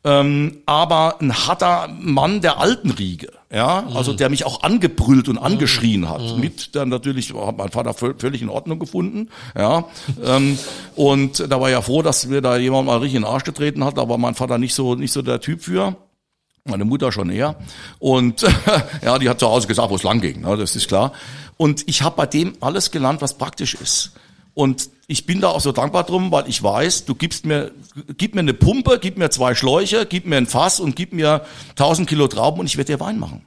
ähm, 0.03 0.57
aber 0.65 1.21
ein 1.21 1.33
harter 1.47 1.87
Mann 1.99 2.41
der 2.41 2.59
alten 2.59 2.89
Riege, 2.91 3.31
ja, 3.53 3.85
also 3.93 4.13
der 4.13 4.29
mich 4.29 4.45
auch 4.45 4.63
angebrüllt 4.63 5.29
und 5.29 5.37
angeschrien 5.37 6.09
hat. 6.09 6.37
Mit 6.37 6.75
dann 6.75 6.89
natürlich 6.89 7.33
hat 7.33 7.57
mein 7.57 7.69
Vater 7.69 7.91
völ- 7.93 8.19
völlig 8.19 8.41
in 8.41 8.49
Ordnung 8.49 8.79
gefunden, 8.79 9.29
ja, 9.57 9.85
ähm, 10.23 10.57
und 10.95 11.45
da 11.51 11.61
war 11.61 11.69
ja 11.69 11.81
froh, 11.81 12.01
dass 12.01 12.25
mir 12.25 12.41
da 12.41 12.57
jemand 12.57 12.87
mal 12.87 12.97
richtig 12.97 13.15
in 13.17 13.21
den 13.23 13.31
Arsch 13.31 13.43
getreten 13.43 13.83
hat, 13.83 13.97
da 13.97 14.09
war 14.09 14.17
mein 14.17 14.35
Vater 14.35 14.57
nicht 14.57 14.73
so 14.73 14.95
nicht 14.95 15.11
so 15.11 15.21
der 15.21 15.39
Typ 15.39 15.61
für. 15.63 15.95
Meine 16.63 16.85
Mutter 16.85 17.11
schon 17.11 17.31
eher. 17.31 17.55
Und 17.97 18.43
ja, 19.03 19.17
die 19.17 19.27
hat 19.29 19.39
zu 19.39 19.47
Hause 19.47 19.67
gesagt, 19.67 19.89
wo 19.89 19.95
es 19.95 20.03
lang 20.03 20.21
ging, 20.21 20.41
ne, 20.41 20.55
das 20.57 20.75
ist 20.75 20.87
klar. 20.87 21.11
Und 21.57 21.87
ich 21.87 22.03
habe 22.03 22.15
bei 22.15 22.27
dem 22.27 22.53
alles 22.61 22.91
gelernt, 22.91 23.19
was 23.21 23.35
praktisch 23.35 23.73
ist. 23.73 24.11
Und 24.53 24.89
ich 25.07 25.25
bin 25.25 25.41
da 25.41 25.49
auch 25.49 25.61
so 25.61 25.71
dankbar 25.71 26.03
drum, 26.03 26.31
weil 26.31 26.47
ich 26.49 26.61
weiß, 26.61 27.05
du 27.05 27.15
gibst 27.15 27.45
mir, 27.45 27.71
gib 28.17 28.35
mir 28.35 28.41
eine 28.41 28.53
Pumpe, 28.53 28.99
gib 28.99 29.17
mir 29.17 29.29
zwei 29.29 29.55
Schläuche, 29.55 30.05
gib 30.05 30.25
mir 30.25 30.37
ein 30.37 30.47
Fass 30.47 30.79
und 30.79 30.95
gib 30.95 31.13
mir 31.13 31.45
1000 31.71 32.07
Kilo 32.07 32.27
Trauben 32.27 32.59
und 32.59 32.65
ich 32.65 32.77
werde 32.77 32.93
dir 32.93 32.99
Wein 32.99 33.17
machen. 33.19 33.45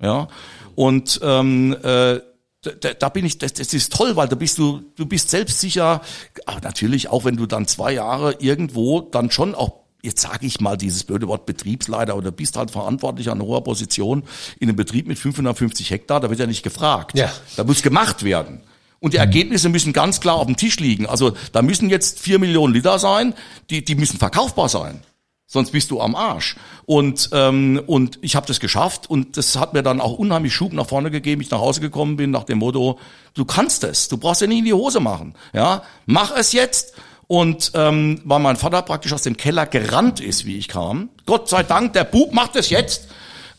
Ja. 0.00 0.28
Und 0.74 1.20
ähm, 1.22 1.76
äh, 1.82 2.20
da, 2.62 2.94
da 2.98 3.08
bin 3.08 3.24
ich, 3.24 3.38
das, 3.38 3.54
das 3.54 3.72
ist 3.72 3.92
toll, 3.92 4.16
weil 4.16 4.28
da 4.28 4.36
bist 4.36 4.58
du, 4.58 4.82
du 4.96 5.06
bist 5.06 5.30
selbstsicher, 5.30 6.02
aber 6.46 6.60
natürlich 6.60 7.08
auch, 7.08 7.24
wenn 7.24 7.36
du 7.36 7.46
dann 7.46 7.66
zwei 7.66 7.92
Jahre 7.92 8.36
irgendwo 8.38 9.00
dann 9.00 9.30
schon 9.30 9.54
auch 9.54 9.80
jetzt 10.02 10.22
sage 10.22 10.46
ich 10.46 10.60
mal 10.60 10.76
dieses 10.76 11.04
blöde 11.04 11.28
Wort 11.28 11.44
Betriebsleiter 11.44 12.16
oder 12.16 12.30
bist 12.30 12.56
halt 12.56 12.70
verantwortlich 12.70 13.30
an 13.30 13.42
hoher 13.42 13.62
Position 13.62 14.22
in 14.58 14.68
einem 14.68 14.76
Betrieb 14.76 15.06
mit 15.06 15.18
550 15.18 15.90
Hektar, 15.90 16.20
da 16.20 16.30
wird 16.30 16.40
ja 16.40 16.46
nicht 16.46 16.62
gefragt. 16.62 17.18
Ja. 17.18 17.30
Da 17.56 17.64
muss 17.64 17.82
gemacht 17.82 18.22
werden. 18.22 18.62
Und 19.00 19.14
die 19.14 19.18
Ergebnisse 19.18 19.70
müssen 19.70 19.92
ganz 19.92 20.20
klar 20.20 20.36
auf 20.36 20.46
dem 20.46 20.56
Tisch 20.56 20.78
liegen. 20.78 21.06
Also 21.06 21.32
da 21.52 21.62
müssen 21.62 21.88
jetzt 21.88 22.20
vier 22.20 22.38
Millionen 22.38 22.74
Liter 22.74 22.98
sein, 22.98 23.34
die, 23.70 23.82
die 23.82 23.94
müssen 23.94 24.18
verkaufbar 24.18 24.68
sein. 24.68 25.02
Sonst 25.46 25.72
bist 25.72 25.90
du 25.90 26.00
am 26.00 26.14
Arsch. 26.14 26.54
Und, 26.86 27.30
ähm, 27.32 27.82
und 27.86 28.20
ich 28.22 28.36
habe 28.36 28.46
das 28.46 28.60
geschafft 28.60 29.10
und 29.10 29.36
das 29.36 29.56
hat 29.56 29.72
mir 29.72 29.82
dann 29.82 30.00
auch 30.00 30.12
unheimlich 30.12 30.54
Schub 30.54 30.72
nach 30.72 30.86
vorne 30.86 31.10
gegeben. 31.10 31.40
Ich 31.40 31.50
nach 31.50 31.58
Hause 31.58 31.80
gekommen 31.80 32.16
bin 32.16 32.30
nach 32.30 32.44
dem 32.44 32.58
Motto, 32.58 33.00
du 33.34 33.44
kannst 33.44 33.82
es, 33.82 34.06
du 34.06 34.16
brauchst 34.16 34.42
ja 34.42 34.46
nie 34.46 34.60
in 34.60 34.64
die 34.64 34.72
Hose 34.72 35.00
machen. 35.00 35.34
Ja, 35.52 35.82
Mach 36.06 36.36
es 36.36 36.52
jetzt. 36.52 36.94
Und 37.26 37.72
ähm, 37.74 38.20
weil 38.24 38.40
mein 38.40 38.56
Vater 38.56 38.82
praktisch 38.82 39.12
aus 39.12 39.22
dem 39.22 39.36
Keller 39.36 39.66
gerannt 39.66 40.20
ist, 40.20 40.46
wie 40.46 40.56
ich 40.56 40.68
kam, 40.68 41.10
Gott 41.26 41.48
sei 41.48 41.62
Dank, 41.62 41.94
der 41.94 42.04
Bub 42.04 42.32
macht 42.32 42.56
es 42.56 42.70
jetzt, 42.70 43.08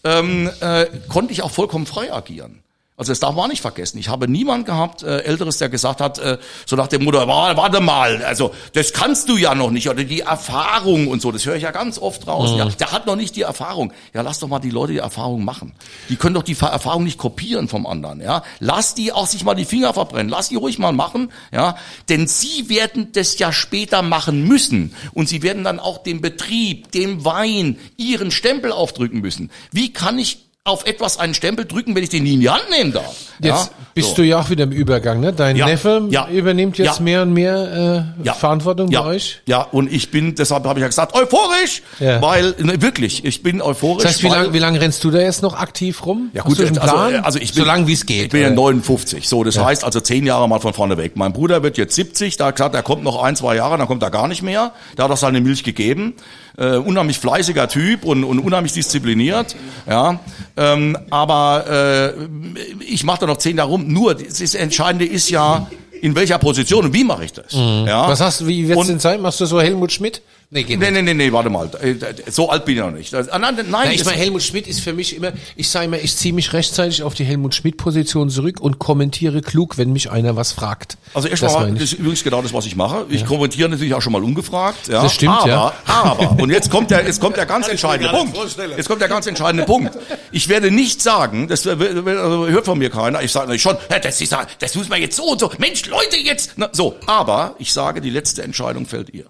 ähm, 0.03 0.49
äh, 0.59 0.87
konnte 1.07 1.33
ich 1.33 1.41
auch 1.41 1.51
vollkommen 1.51 1.85
frei 1.85 2.13
agieren. 2.13 2.60
Also 3.01 3.11
das 3.13 3.19
darf 3.19 3.33
man 3.33 3.45
auch 3.45 3.49
nicht 3.49 3.61
vergessen. 3.63 3.97
Ich 3.97 4.09
habe 4.09 4.27
niemand 4.27 4.67
gehabt, 4.67 5.01
äh, 5.01 5.21
Älteres, 5.23 5.57
der 5.57 5.69
gesagt 5.69 6.01
hat, 6.01 6.19
äh, 6.19 6.37
so 6.67 6.75
nach 6.75 6.85
dem 6.85 7.03
Motto, 7.03 7.17
"Wa- 7.27 7.57
warte 7.57 7.79
mal, 7.81 8.23
also 8.23 8.53
das 8.73 8.93
kannst 8.93 9.27
du 9.27 9.37
ja 9.37 9.55
noch 9.55 9.71
nicht 9.71 9.89
oder 9.89 10.03
die 10.03 10.19
Erfahrung 10.19 11.07
und 11.07 11.19
so, 11.19 11.31
das 11.31 11.43
höre 11.47 11.55
ich 11.55 11.63
ja 11.63 11.71
ganz 11.71 11.97
oft 11.97 12.27
raus. 12.27 12.51
Ja, 12.55 12.65
der 12.65 12.91
hat 12.91 13.07
noch 13.07 13.15
nicht 13.15 13.35
die 13.35 13.41
Erfahrung. 13.41 13.91
Ja, 14.13 14.21
lass 14.21 14.37
doch 14.37 14.47
mal 14.47 14.59
die 14.59 14.69
Leute 14.69 14.93
die 14.93 14.99
Erfahrung 14.99 15.43
machen. 15.43 15.73
Die 16.09 16.15
können 16.15 16.35
doch 16.35 16.43
die 16.43 16.55
Erfahrung 16.59 17.03
nicht 17.03 17.17
kopieren 17.17 17.67
vom 17.67 17.87
anderen. 17.87 18.21
Ja, 18.21 18.43
lass 18.59 18.93
die 18.93 19.11
auch 19.11 19.25
sich 19.25 19.43
mal 19.43 19.55
die 19.55 19.65
Finger 19.65 19.95
verbrennen. 19.95 20.29
Lass 20.29 20.49
die 20.49 20.55
ruhig 20.57 20.77
mal 20.77 20.91
machen. 20.93 21.31
Ja, 21.51 21.77
denn 22.07 22.27
sie 22.27 22.69
werden 22.69 23.07
das 23.13 23.39
ja 23.39 23.51
später 23.51 24.03
machen 24.03 24.47
müssen 24.47 24.93
und 25.15 25.27
sie 25.27 25.41
werden 25.41 25.63
dann 25.63 25.79
auch 25.79 26.03
dem 26.03 26.21
Betrieb, 26.21 26.91
dem 26.91 27.25
Wein 27.25 27.79
ihren 27.97 28.29
Stempel 28.29 28.71
aufdrücken 28.71 29.21
müssen. 29.21 29.49
Wie 29.71 29.91
kann 29.91 30.19
ich 30.19 30.45
auf 30.63 30.85
etwas 30.85 31.17
einen 31.17 31.33
Stempel 31.33 31.65
drücken, 31.65 31.95
wenn 31.95 32.03
ich 32.03 32.09
den 32.09 32.21
nie 32.21 32.35
in 32.35 32.39
die 32.39 32.49
Hand 32.49 32.69
nehmen 32.69 32.93
darf? 32.93 33.15
Jetzt 33.39 33.45
ja? 33.45 33.69
bist 33.95 34.09
so. 34.09 34.15
du 34.17 34.23
ja 34.23 34.39
auch 34.39 34.51
wieder 34.51 34.65
im 34.65 34.71
Übergang, 34.71 35.19
ne? 35.19 35.33
Dein 35.33 35.55
Ja, 35.55 35.65
Neffe 35.65 36.07
ja, 36.11 36.27
übernimmt 36.27 36.77
jetzt 36.77 36.99
mehr 36.99 37.23
und 37.23 37.33
mehr 37.33 38.13
äh. 38.23 38.31
Verantwortung 38.31 38.91
bei 38.91 39.03
euch. 39.03 39.41
Ja, 39.47 39.63
und 39.63 39.91
ich 39.91 40.11
bin, 40.11 40.35
deshalb 40.35 40.65
habe 40.65 40.77
ich 40.77 40.81
ja 40.81 40.87
gesagt, 40.87 41.15
euphorisch, 41.15 41.81
weil, 41.99 42.53
ne, 42.59 42.79
wirklich, 42.79 43.25
ich 43.25 43.41
bin 43.41 43.59
euphorisch. 43.59 44.03
Das 44.03 44.11
heißt, 44.13 44.23
wie 44.23 44.27
lange 44.27 44.53
wie 44.53 44.59
lang 44.59 44.75
rennst 44.75 45.03
du 45.03 45.09
da 45.09 45.19
jetzt 45.19 45.41
noch 45.41 45.55
aktiv 45.55 46.05
rum? 46.05 46.29
Ja 46.33 46.43
gut, 46.43 46.59
also, 46.59 46.95
also 46.95 47.39
ich 47.39 47.55
bin, 47.55 47.63
so 47.63 47.67
lange 47.67 47.87
wie 47.87 47.93
es 47.93 48.05
geht. 48.05 48.25
Ich 48.25 48.29
bin 48.29 48.41
ja 48.41 48.47
oder? 48.49 48.55
59, 48.57 49.27
so 49.27 49.43
das 49.43 49.57
heißt 49.57 49.83
also 49.83 49.99
zehn 49.99 50.27
Jahre 50.27 50.47
mal 50.47 50.59
von 50.59 50.73
vorne 50.73 50.95
weg. 50.97 51.13
Mein 51.15 51.33
Bruder 51.33 51.63
wird 51.63 51.79
jetzt 51.79 51.95
70, 51.95 52.37
da 52.37 52.45
hat 52.47 52.57
gesagt, 52.57 52.75
er 52.75 52.83
kommt 52.83 53.03
noch 53.03 53.23
ein, 53.23 53.35
zwei 53.35 53.55
Jahre, 53.55 53.79
dann 53.79 53.87
kommt 53.87 54.03
er 54.03 54.11
gar 54.11 54.27
nicht 54.27 54.43
mehr. 54.43 54.73
Da 54.95 55.05
hat 55.05 55.09
er 55.09 55.17
seine 55.17 55.41
Milch 55.41 55.63
gegeben. 55.63 56.13
Äh, 56.57 56.75
unheimlich 56.77 57.17
fleißiger 57.17 57.67
Typ 57.69 58.03
und, 58.03 58.23
und 58.25 58.39
unheimlich 58.39 58.73
diszipliniert. 58.73 59.55
Ja, 59.87 60.19
ähm, 60.57 60.97
aber 61.09 62.13
äh, 62.19 62.83
ich 62.83 63.03
mache 63.05 63.21
da 63.21 63.27
noch 63.27 63.37
zehn 63.37 63.57
Jahre 63.57 63.69
rum. 63.69 63.87
Nur 63.87 64.15
das 64.15 64.53
Entscheidende 64.53 65.05
ist 65.05 65.29
ja, 65.29 65.67
in 66.01 66.15
welcher 66.15 66.39
Position 66.39 66.85
und 66.85 66.93
wie 66.93 67.03
mache 67.03 67.23
ich 67.25 67.33
das? 67.33 67.53
Ja? 67.53 67.59
Mhm. 67.59 67.87
Was 67.87 68.19
hast 68.21 68.41
du, 68.41 68.47
wie 68.47 68.67
wird's 68.67 68.81
Und- 68.81 68.87
denn 68.89 68.99
sein? 68.99 69.21
Machst 69.21 69.39
du 69.39 69.45
so 69.45 69.61
Helmut 69.61 69.91
Schmidt? 69.91 70.21
Nee, 70.53 70.63
geht 70.63 70.79
Nee, 70.81 70.91
nicht. 70.91 71.03
nee, 71.05 71.13
nee, 71.13 71.27
nee, 71.27 71.31
warte 71.31 71.49
mal. 71.49 71.69
Äh, 71.81 71.95
So 72.29 72.49
alt 72.49 72.65
bin 72.65 72.75
ich 72.75 72.81
noch 72.81 72.91
nicht. 72.91 73.13
Ah, 73.15 73.39
Nein, 73.39 73.55
nein, 73.69 73.85
Ja, 73.85 73.91
ich 73.93 74.03
meine, 74.03 74.17
Helmut 74.17 74.43
Schmidt 74.43 74.67
ist 74.67 74.81
für 74.81 74.91
mich 74.91 75.15
immer, 75.15 75.31
ich 75.55 75.69
sage 75.69 75.85
immer, 75.85 75.97
ich 75.97 76.13
ziehe 76.17 76.33
mich 76.33 76.51
rechtzeitig 76.51 77.03
auf 77.03 77.13
die 77.13 77.23
Helmut 77.23 77.55
Schmidt-Position 77.55 78.29
zurück 78.29 78.59
und 78.59 78.77
kommentiere 78.77 79.39
klug, 79.41 79.77
wenn 79.77 79.93
mich 79.93 80.11
einer 80.11 80.35
was 80.35 80.51
fragt. 80.51 80.97
Also 81.13 81.29
Das 81.29 81.41
erstmal, 81.41 81.71
das 81.71 81.83
ist 81.83 81.93
übrigens 81.93 82.21
genau 82.25 82.41
das, 82.41 82.51
was 82.51 82.65
ich 82.65 82.75
mache. 82.75 83.05
Ich 83.07 83.25
kommentiere 83.25 83.69
natürlich 83.69 83.93
auch 83.93 84.01
schon 84.01 84.11
mal 84.11 84.21
ungefragt. 84.21 84.89
Ja. 84.89 85.03
Das 85.03 85.13
stimmt, 85.13 85.37
aber, 85.37 85.47
ja. 85.47 85.73
Aber, 85.85 86.31
und 86.41 86.49
jetzt 86.49 86.69
kommt 86.69 86.91
der, 86.91 87.05
jetzt 87.05 87.21
kommt 87.21 87.37
der 87.37 87.45
ganz 87.45 87.69
entscheidende 87.69 88.11
Punkt. 88.11 88.35
Jetzt 88.75 88.89
kommt 88.89 88.99
der 89.01 89.07
ganz 89.07 89.27
entscheidende 89.27 89.65
Punkt. 89.65 89.97
Ich 90.33 90.49
werde 90.49 90.69
nicht 90.69 91.01
sagen, 91.01 91.47
das 91.47 91.65
äh, 91.65 91.69
also 91.69 92.47
hört 92.47 92.65
von 92.65 92.77
mir 92.77 92.89
keiner, 92.89 93.21
ich 93.23 93.31
sage 93.31 93.45
natürlich 93.45 93.61
schon, 93.61 93.77
"Ja, 93.89 93.99
das 93.99 94.19
ist, 94.19 94.35
das 94.59 94.75
muss 94.75 94.89
man 94.89 94.99
jetzt 94.99 95.15
so 95.15 95.23
und 95.31 95.39
so. 95.39 95.49
Mensch, 95.59 95.85
Leute, 95.85 96.17
jetzt, 96.17 96.55
na, 96.57 96.67
so. 96.73 96.97
Aber 97.05 97.55
ich 97.57 97.71
sage, 97.71 98.01
die 98.01 98.09
letzte 98.09 98.43
Entscheidung 98.43 98.85
fällt 98.85 99.11
ihr. 99.13 99.27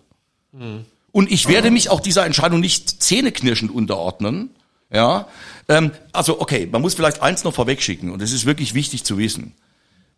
Und 1.12 1.32
ich 1.32 1.48
werde 1.48 1.72
mich 1.72 1.90
auch 1.90 2.00
dieser 2.00 2.26
Entscheidung 2.26 2.60
nicht 2.60 3.04
zähneknirschend 3.04 3.74
unterordnen. 3.74 4.52
Ja, 4.94 5.28
ähm, 5.70 5.92
also 6.12 6.42
okay, 6.42 6.68
man 6.70 6.82
muss 6.82 6.94
vielleicht 6.94 7.22
eins 7.22 7.44
noch 7.44 7.54
vorwegschicken 7.54 8.12
und 8.12 8.22
das 8.22 8.32
ist 8.32 8.46
wirklich 8.46 8.74
wichtig 8.74 9.04
zu 9.06 9.18
wissen. 9.18 9.54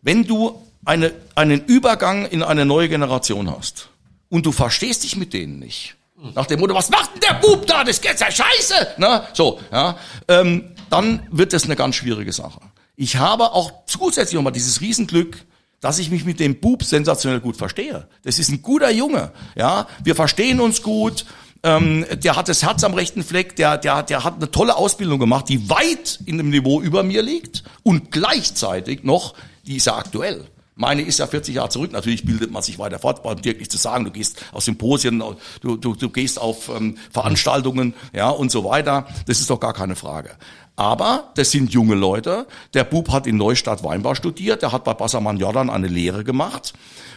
Wenn 0.02 0.24
du 0.24 0.60
eine, 0.84 1.12
einen 1.34 1.64
Übergang 1.64 2.26
in 2.26 2.42
eine 2.42 2.64
neue 2.64 2.88
Generation 2.88 3.50
hast 3.50 3.88
und 4.28 4.46
du 4.46 4.52
verstehst 4.52 5.04
dich 5.04 5.16
mit 5.16 5.32
denen 5.32 5.60
nicht, 5.60 5.94
nach 6.34 6.46
dem 6.46 6.60
Motto, 6.60 6.74
was 6.74 6.90
macht 6.90 7.14
denn 7.14 7.20
der 7.20 7.34
Bub 7.34 7.66
da, 7.66 7.84
das 7.84 8.00
geht 8.00 8.18
ja 8.18 8.30
scheiße, 8.30 8.94
ne? 8.98 9.26
so, 9.32 9.60
ja, 9.70 9.96
ähm, 10.28 10.72
dann 10.90 11.26
wird 11.30 11.52
das 11.52 11.64
eine 11.64 11.76
ganz 11.76 11.96
schwierige 11.96 12.32
Sache. 12.32 12.60
Ich 12.96 13.16
habe 13.16 13.52
auch 13.52 13.72
zusätzlich 13.86 14.34
nochmal 14.34 14.52
dieses 14.52 14.80
Riesenglück, 14.80 15.38
dass 15.84 15.98
ich 15.98 16.10
mich 16.10 16.24
mit 16.24 16.40
dem 16.40 16.60
Bub 16.60 16.82
sensationell 16.82 17.40
gut 17.40 17.58
verstehe. 17.58 18.08
Das 18.22 18.38
ist 18.38 18.48
ein 18.48 18.62
guter 18.62 18.90
Junge, 18.90 19.32
ja, 19.54 19.86
wir 20.02 20.14
verstehen 20.14 20.58
uns 20.58 20.80
gut, 20.80 21.26
ähm, 21.62 22.06
der 22.22 22.36
hat 22.36 22.48
das 22.48 22.62
Herz 22.62 22.82
am 22.84 22.94
rechten 22.94 23.22
Fleck, 23.22 23.54
der, 23.56 23.76
der, 23.76 24.02
der 24.02 24.24
hat 24.24 24.36
eine 24.36 24.50
tolle 24.50 24.76
Ausbildung 24.76 25.18
gemacht, 25.18 25.50
die 25.50 25.68
weit 25.68 26.20
in 26.24 26.38
dem 26.38 26.48
Niveau 26.48 26.80
über 26.80 27.02
mir 27.02 27.20
liegt 27.20 27.64
und 27.82 28.10
gleichzeitig 28.10 29.04
noch, 29.04 29.34
die 29.66 29.76
ist 29.76 29.84
ja 29.84 29.96
aktuell. 29.96 30.46
Meine 30.74 31.02
ist 31.02 31.18
ja 31.18 31.26
40 31.26 31.54
Jahre 31.54 31.68
zurück. 31.68 31.92
Natürlich 31.92 32.24
bildet 32.24 32.50
man 32.50 32.62
sich 32.62 32.78
weiter 32.78 32.98
fort, 32.98 33.22
braucht 33.22 33.44
dir 33.44 33.54
nicht 33.54 33.70
zu 33.70 33.78
sagen. 33.78 34.04
Du 34.04 34.10
gehst 34.10 34.42
auf 34.52 34.64
Symposien, 34.64 35.22
du, 35.60 35.76
du, 35.76 35.94
du 35.94 36.08
gehst 36.08 36.40
auf 36.40 36.68
ähm, 36.68 36.96
Veranstaltungen, 37.12 37.94
ja, 38.12 38.30
und 38.30 38.50
so 38.50 38.64
weiter. 38.64 39.06
Das 39.26 39.38
ist 39.38 39.50
doch 39.50 39.60
gar 39.60 39.72
keine 39.72 39.94
Frage. 39.94 40.30
Aber 40.76 41.30
das 41.36 41.52
sind 41.52 41.72
junge 41.72 41.94
Leute. 41.94 42.46
Der 42.72 42.84
Bub 42.84 43.10
hat 43.10 43.26
in 43.26 43.36
Neustadt 43.36 43.84
Weinbau 43.84 44.14
studiert. 44.14 44.62
Der 44.62 44.72
hat 44.72 44.84
bei 44.84 44.94
Bassermann 44.94 45.36
Jordan 45.36 45.70
eine 45.70 45.86
Lehre 45.86 46.24
gemacht. 46.24 46.72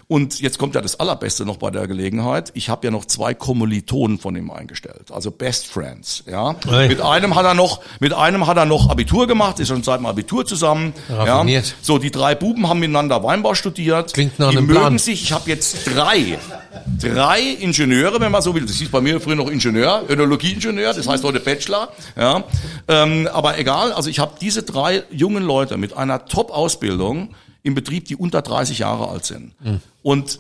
Und 0.10 0.40
jetzt 0.40 0.58
kommt 0.58 0.74
ja 0.74 0.80
das 0.80 1.02
Allerbeste 1.02 1.46
noch 1.46 1.58
bei 1.58 1.70
der 1.70 1.86
Gelegenheit. 1.86 2.52
Ich 2.54 2.70
habe 2.70 2.88
ja 2.88 2.92
noch 2.92 3.04
zwei 3.04 3.34
Kommilitonen 3.34 4.20
von 4.20 4.38
ihm 4.38 4.50
eingestellt, 4.50 5.12
also 5.12 5.32
Best 5.32 5.68
Friends. 5.68 6.24
Ja, 6.26 6.56
Oi. 6.72 6.88
mit 6.88 7.02
einem 7.02 7.36
hat 7.36 7.44
er 7.44 7.54
noch, 7.54 7.82
mit 8.00 8.14
einem 8.14 8.48
hat 8.48 8.56
er 8.56 8.64
noch 8.64 8.90
Abitur 8.90 9.28
gemacht, 9.28 9.60
ist 9.60 9.68
schon 9.68 9.84
seit 9.84 10.00
dem 10.00 10.06
Abitur 10.06 10.46
zusammen. 10.46 10.94
Ja, 11.10 11.46
so 11.82 11.98
die 11.98 12.10
drei 12.10 12.36
Buben 12.36 12.70
haben 12.70 12.80
miteinander 12.80 13.22
Weinbau 13.22 13.54
studiert. 13.54 14.14
Klingt 14.14 14.40
nach 14.40 14.52
die 14.52 14.58
einem 14.60 14.68
mögen 14.68 14.80
Plan. 14.80 14.98
sich. 14.98 15.24
Ich 15.24 15.34
habe 15.34 15.50
jetzt 15.50 15.86
drei, 15.94 16.40
drei 17.02 17.42
Ingenieure, 17.42 18.22
wenn 18.22 18.32
man 18.32 18.42
so 18.42 18.56
will. 18.56 18.66
Das 18.66 18.78
hieß 18.78 18.90
bei 18.90 19.02
mir 19.02 19.20
früher 19.20 19.36
noch 19.36 19.50
Ingenieur, 19.50 20.04
Önologieingenieur. 20.08 20.94
Das 20.94 21.06
heißt 21.06 21.22
heute 21.26 21.42
Bachelor. 21.42 21.90
Ja, 22.16 22.46
ähm, 22.88 23.28
aber 23.34 23.60
egal. 23.60 23.92
Also 23.92 24.10
ich 24.10 24.20
habe 24.20 24.36
diese 24.40 24.64
drei 24.64 25.04
jungen 25.12 25.44
Leute 25.44 25.76
mit 25.76 25.98
einer 25.98 26.24
Top-Ausbildung 26.24 27.36
im 27.68 27.76
Betrieb, 27.76 28.06
die 28.06 28.16
unter 28.16 28.42
30 28.42 28.80
Jahre 28.80 29.10
alt 29.10 29.26
sind. 29.26 29.54
Und 30.02 30.40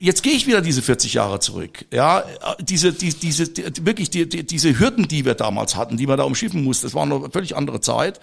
Jetzt 0.00 0.22
gehe 0.22 0.32
ich 0.34 0.46
wieder 0.46 0.60
diese 0.60 0.80
40 0.80 1.14
Jahre 1.14 1.40
zurück. 1.40 1.84
Ja, 1.92 2.22
diese, 2.60 2.92
die, 2.92 3.12
diese, 3.12 3.48
die, 3.48 3.84
wirklich 3.84 4.10
die, 4.10 4.28
die, 4.28 4.46
diese 4.46 4.78
Hürden, 4.78 5.08
die 5.08 5.24
wir 5.24 5.34
damals 5.34 5.74
hatten, 5.74 5.96
die 5.96 6.06
man 6.06 6.16
da 6.16 6.22
umschiffen 6.22 6.62
musste, 6.62 6.86
das 6.86 6.94
war 6.94 7.02
eine 7.02 7.28
völlig 7.32 7.56
andere 7.56 7.80
Zeit. 7.80 8.20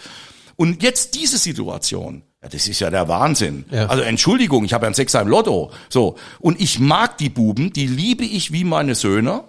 Und 0.55 0.83
jetzt 0.83 1.15
diese 1.15 1.37
Situation, 1.37 2.23
ja, 2.41 2.47
das 2.47 2.69
ist 2.69 2.79
ja 2.79 2.89
der 2.89 3.09
Wahnsinn. 3.09 3.65
Ja. 3.71 3.87
Also 3.87 4.03
Entschuldigung, 4.03 4.63
ich 4.63 4.71
habe 4.71 4.85
ja 4.85 4.87
einen 4.87 4.95
Sechser 4.95 5.19
im 5.19 5.27
Lotto. 5.27 5.71
So. 5.89 6.15
Und 6.39 6.61
ich 6.61 6.79
mag 6.79 7.17
die 7.17 7.27
Buben, 7.27 7.73
die 7.73 7.87
liebe 7.87 8.23
ich 8.23 8.53
wie 8.53 8.63
meine 8.63 8.95
Söhne. 8.95 9.43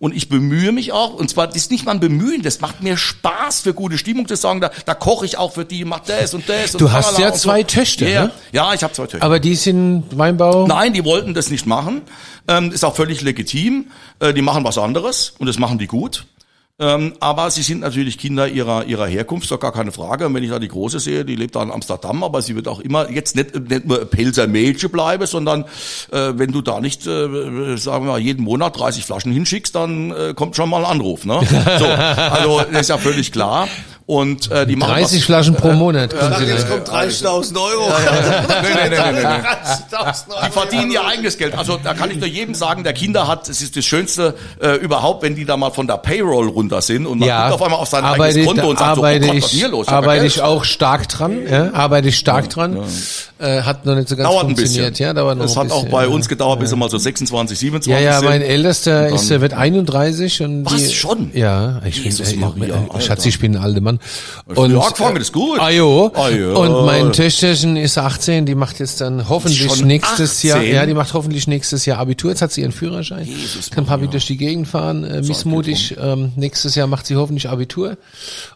Und 0.00 0.14
ich 0.14 0.28
bemühe 0.28 0.70
mich 0.70 0.92
auch, 0.92 1.14
und 1.14 1.28
zwar, 1.28 1.48
das 1.48 1.56
ist 1.56 1.70
nicht 1.72 1.84
mal 1.84 1.92
ein 1.92 2.00
Bemühen, 2.00 2.42
das 2.42 2.60
macht 2.60 2.82
mir 2.82 2.96
Spaß 2.96 3.60
für 3.62 3.74
gute 3.74 3.98
Stimmung 3.98 4.28
zu 4.28 4.36
sagen, 4.36 4.60
da, 4.60 4.70
da 4.86 4.94
koche 4.94 5.26
ich 5.26 5.36
auch 5.38 5.52
für 5.54 5.64
die, 5.64 5.84
mach 5.84 6.00
das 6.00 6.34
und 6.34 6.48
das. 6.48 6.74
Und 6.74 6.80
Du 6.80 6.92
hast 6.92 7.06
tralala 7.06 7.20
ja 7.20 7.28
und 7.32 7.34
so. 7.36 7.40
zwei 7.48 7.62
Töchter, 7.64 8.08
Ja, 8.08 8.24
ne? 8.26 8.30
ja 8.52 8.74
ich 8.74 8.82
habe 8.84 8.92
zwei 8.92 9.06
Töchter. 9.06 9.24
Aber 9.26 9.40
die 9.40 9.56
sind 9.56 10.04
Weinbau. 10.16 10.66
Nein, 10.68 10.92
die 10.92 11.04
wollten 11.04 11.34
das 11.34 11.50
nicht 11.50 11.66
machen. 11.66 12.02
Ähm, 12.46 12.70
ist 12.70 12.84
auch 12.84 12.94
völlig 12.94 13.22
legitim. 13.22 13.86
Äh, 14.20 14.32
die 14.34 14.42
machen 14.42 14.62
was 14.64 14.78
anderes 14.78 15.34
und 15.38 15.46
das 15.48 15.58
machen 15.58 15.78
die 15.78 15.86
gut. 15.88 16.26
Ähm, 16.80 17.14
aber 17.18 17.50
sie 17.50 17.62
sind 17.62 17.80
natürlich 17.80 18.18
Kinder 18.18 18.46
ihrer, 18.46 18.84
ihrer 18.84 19.06
Herkunft, 19.06 19.50
doch 19.50 19.58
gar 19.58 19.72
keine 19.72 19.90
Frage. 19.90 20.26
Und 20.26 20.34
wenn 20.34 20.44
ich 20.44 20.50
da 20.50 20.60
die 20.60 20.68
Große 20.68 21.00
sehe, 21.00 21.24
die 21.24 21.34
lebt 21.34 21.56
da 21.56 21.62
in 21.64 21.72
Amsterdam, 21.72 22.22
aber 22.22 22.40
sie 22.40 22.54
wird 22.54 22.68
auch 22.68 22.78
immer 22.78 23.10
jetzt 23.10 23.34
nicht, 23.34 23.68
nicht 23.68 23.84
nur 23.84 24.04
Pelzer 24.04 24.46
Mädchen 24.46 24.90
bleiben, 24.90 25.26
sondern 25.26 25.64
äh, 26.12 26.34
wenn 26.34 26.52
du 26.52 26.62
da 26.62 26.80
nicht, 26.80 27.04
äh, 27.04 27.76
sagen 27.76 28.04
wir 28.04 28.12
mal, 28.12 28.20
jeden 28.20 28.44
Monat 28.44 28.78
30 28.78 29.04
Flaschen 29.04 29.32
hinschickst, 29.32 29.74
dann 29.74 30.12
äh, 30.12 30.34
kommt 30.34 30.54
schon 30.54 30.70
mal 30.70 30.84
ein 30.84 30.90
Anruf. 30.90 31.24
Ne? 31.24 31.40
So, 31.78 31.86
also 31.86 32.60
das 32.70 32.82
ist 32.82 32.88
ja 32.90 32.98
völlig 32.98 33.32
klar. 33.32 33.68
Und 34.08 34.50
äh, 34.50 34.66
die 34.66 34.74
machen 34.74 34.92
30 34.94 35.18
was, 35.20 35.24
Flaschen 35.26 35.54
pro 35.54 35.72
Monat. 35.72 36.08
können 36.16 36.32
Sag, 36.32 36.38
Sie 36.40 36.46
jetzt 36.46 36.66
kommt 36.66 36.88
30.000 36.88 37.56
Euro. 37.60 37.92
Nee, 38.48 38.68
nee, 38.74 38.88
nee, 38.88 38.96
nee, 38.98 39.12
nee, 39.12 39.20
nee. 39.20 39.26
30.000 39.26 40.30
Euro. 40.30 40.46
Die 40.46 40.50
verdienen 40.50 40.90
ihr 40.90 41.04
eigenes 41.06 41.36
Geld. 41.36 41.54
Also 41.58 41.78
da 41.82 41.92
kann 41.92 42.10
ich 42.10 42.16
nur 42.16 42.26
jedem 42.26 42.54
sagen, 42.54 42.84
der 42.84 42.94
Kinder 42.94 43.28
hat, 43.28 43.50
es 43.50 43.60
ist 43.60 43.76
das 43.76 43.84
Schönste 43.84 44.34
äh, 44.62 44.76
überhaupt, 44.76 45.22
wenn 45.22 45.34
die 45.34 45.44
da 45.44 45.58
mal 45.58 45.70
von 45.72 45.86
der 45.86 45.98
Payroll 45.98 46.48
runter 46.48 46.80
sind 46.80 47.04
und 47.06 47.18
man 47.18 47.28
Ja, 47.28 47.50
guckt 47.50 47.60
auf 47.60 47.62
einmal 47.66 47.80
auf 47.80 47.88
sein 47.88 48.02
arbeite, 48.02 48.38
eigenes 48.38 48.46
Konto 48.46 48.70
und 48.70 48.78
sagt 48.78 48.94
so, 48.96 49.02
oh 49.02 49.04
arbeite 49.04 49.26
Gott, 49.26 49.36
was 49.42 49.52
ich, 49.52 49.58
hier 49.60 49.68
los? 49.68 49.86
Ja 49.88 49.92
arbeite 49.92 50.24
ich 50.26 50.40
auch 50.40 50.64
stark 50.64 51.06
dran, 51.10 51.46
ja, 51.46 51.74
arbeite 51.74 52.08
ich 52.08 52.16
stark 52.18 52.48
dran. 52.48 52.78
Äh, 53.40 53.60
hat 53.62 53.84
noch 53.86 53.94
nicht 53.94 54.08
so 54.08 54.16
ganz 54.16 54.28
Dauert 54.28 54.44
ein 54.46 54.56
funktioniert, 54.56 54.90
bisschen. 54.92 55.06
ja, 55.06 55.12
dauert 55.12 55.36
noch 55.38 55.44
Es 55.44 55.52
ein 55.56 55.64
hat 55.64 55.70
auch 55.70 55.76
bisschen, 55.82 55.90
bei 55.92 56.02
ja. 56.04 56.08
uns 56.08 56.28
gedauert, 56.28 56.58
bis 56.60 56.70
sie 56.70 56.76
mal 56.76 56.88
so 56.90 56.98
26, 56.98 57.58
27 57.58 57.92
Ja, 57.92 58.00
ja, 58.12 58.18
sind. 58.20 58.28
mein 58.28 58.42
Ältester 58.42 59.08
ist, 59.10 59.30
äh, 59.30 59.40
wird 59.40 59.52
31 59.52 60.42
und 60.42 60.64
Was, 60.64 60.74
die, 60.76 60.92
schon? 60.94 61.30
Ja, 61.34 61.80
ich 61.84 62.02
Jesus 62.02 62.30
bin, 62.32 62.40
Maria, 62.40 62.74
äh, 62.74 62.78
Alter. 62.88 63.00
Schatz, 63.00 63.26
ich 63.26 63.38
bin 63.38 63.54
ein 63.56 63.62
alter 63.62 63.80
Mann. 63.80 63.97
Früh 64.46 64.78
angefangen, 64.78 65.14
das 65.16 65.24
ist 65.24 65.32
gut. 65.32 65.60
Ah, 65.60 65.70
jo. 65.70 66.10
Ah, 66.14 66.28
ja. 66.28 66.52
Und 66.52 66.86
mein 66.86 67.12
Töchterchen 67.12 67.76
ist 67.76 67.98
18, 67.98 68.46
die 68.46 68.54
macht 68.54 68.78
jetzt 68.80 69.00
dann 69.00 69.28
hoffentlich 69.28 69.72
Schon 69.72 69.86
nächstes 69.86 70.36
18? 70.36 70.50
Jahr, 70.50 70.62
ja, 70.62 70.86
die 70.86 70.94
macht 70.94 71.14
hoffentlich 71.14 71.46
nächstes 71.46 71.86
Jahr 71.86 71.98
Abitur, 71.98 72.30
jetzt 72.30 72.42
hat 72.42 72.52
sie 72.52 72.62
ihren 72.62 72.72
Führerschein. 72.72 73.26
Jesus 73.26 73.70
Kann 73.70 73.86
Papi 73.86 74.08
durch 74.08 74.26
die 74.26 74.36
Gegend 74.36 74.68
fahren, 74.68 75.04
äh, 75.04 75.22
missmutig. 75.22 75.96
Ähm, 76.00 76.32
nächstes 76.36 76.74
Jahr 76.74 76.86
macht 76.86 77.06
sie 77.06 77.16
hoffentlich 77.16 77.48
Abitur 77.48 77.96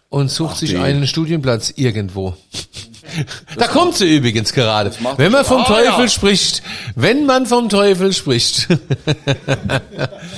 und 0.08 0.30
sucht 0.30 0.56
sich 0.58 0.70
die. 0.70 0.76
einen 0.76 1.06
Studienplatz 1.06 1.72
irgendwo. 1.76 2.34
Da 3.58 3.66
kommt 3.68 3.96
sie 3.96 4.16
übrigens 4.16 4.52
gerade. 4.52 4.90
Wenn 5.16 5.32
man 5.32 5.44
vom 5.44 5.62
Ah, 5.62 5.66
Teufel 5.66 6.04
ja. 6.04 6.08
spricht, 6.08 6.62
wenn 6.96 7.26
man 7.26 7.46
vom 7.46 7.68
Teufel 7.68 8.12
spricht. 8.12 8.68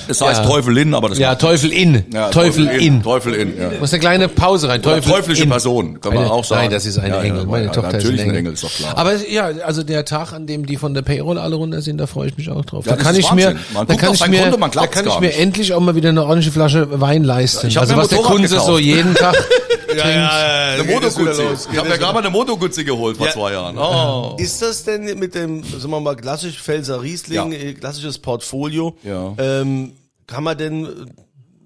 Es 0.07 0.21
heißt 0.21 0.41
Ja. 0.43 0.47
Teufelin, 0.47 0.93
aber 0.93 1.09
das 1.09 1.17
Ja, 1.17 1.29
macht- 1.29 1.41
Teufel 1.41 1.71
in. 1.71 2.03
Ja, 2.13 2.29
Teufel 2.29 2.67
in. 2.67 3.01
Teufel 3.01 3.33
in, 3.33 3.57
ja. 3.59 3.71
Muss 3.79 3.91
eine 3.91 3.99
kleine 3.99 4.27
Pause 4.27 4.69
rein. 4.69 4.81
Teufel 4.81 5.11
teuflische 5.11 5.43
in. 5.43 5.49
Person, 5.49 5.99
kann 5.99 6.13
man 6.13 6.23
eine, 6.25 6.31
auch 6.31 6.43
sagen. 6.43 6.61
Nein, 6.63 6.71
das 6.71 6.85
ist 6.85 6.97
eine 6.99 7.09
Ja, 7.09 7.15
ja, 7.17 7.23
Engel. 7.23 7.45
Meine 7.45 7.65
ja, 7.65 7.71
Tochter 7.71 7.89
ist 7.97 8.03
natürlich 8.03 8.21
ein 8.21 8.29
ein 8.29 8.35
Engel. 8.35 8.39
Engel, 8.39 8.53
ist 8.53 8.63
doch 8.63 8.71
klar. 8.73 8.97
Aber 8.97 9.15
ja, 9.27 9.45
also 9.65 9.81
der 9.83 10.05
Tag, 10.05 10.33
an 10.33 10.45
dem 10.45 10.65
die 10.67 10.77
von 10.77 10.93
der 10.93 11.01
Payroll 11.01 11.37
alle 11.39 11.55
runter 11.55 11.81
sind, 11.81 11.97
da 11.97 12.05
freue 12.07 12.27
ich 12.29 12.37
mich 12.37 12.49
auch 12.51 12.63
drauf. 12.65 12.85
Ja, 12.85 12.95
da 12.95 13.01
kann 13.03 13.15
ist 13.15 13.25
ich 13.25 13.31
mir. 13.31 13.55
Man 13.73 13.87
da 13.87 13.95
kann 13.95 14.13
ich 14.13 14.27
mir, 14.27 14.41
Konto, 14.43 14.57
man 14.59 14.71
da 14.71 14.87
kann 14.87 15.07
ich 15.07 15.19
mir 15.19 15.27
nicht. 15.27 15.39
endlich 15.39 15.73
auch 15.73 15.79
mal 15.79 15.95
wieder 15.95 16.09
eine 16.09 16.21
ordentliche 16.23 16.51
Flasche 16.51 17.01
Wein 17.01 17.23
leisten. 17.23 17.67
Ich 17.67 17.79
also 17.79 17.95
was 17.97 18.09
der 18.09 18.19
Kunze 18.19 18.59
so 18.59 18.77
jeden 18.77 19.15
Tag 19.15 19.35
Ja, 19.89 19.95
ja, 20.09 20.09
ja, 20.09 20.73
Eine 20.81 20.83
Motoguzzi. 20.91 21.41
Ich 21.71 21.77
habe 21.77 21.89
mir 21.89 21.97
gerade 21.97 22.13
mal 22.13 22.19
eine 22.19 22.29
Motoguzzi 22.29 22.83
geholt 22.83 23.17
vor 23.17 23.27
Ja. 23.27 23.33
zwei 23.33 23.51
Jahren. 23.53 23.77
Oh. 23.77 24.35
Ist 24.39 24.61
das 24.61 24.83
denn 24.83 25.03
mit 25.19 25.35
dem, 25.35 25.63
sagen 25.63 25.89
wir 25.91 25.99
mal, 25.99 26.15
klassisch 26.15 26.61
Pfälzer 26.61 27.01
Riesling, 27.01 27.51
Ja. 27.51 27.57
äh, 27.57 27.73
klassisches 27.73 28.17
Portfolio? 28.19 28.97
Ja. 29.03 29.33
Ähm, 29.37 29.93
kann 30.27 30.43
man 30.43 30.57
denn 30.57 31.11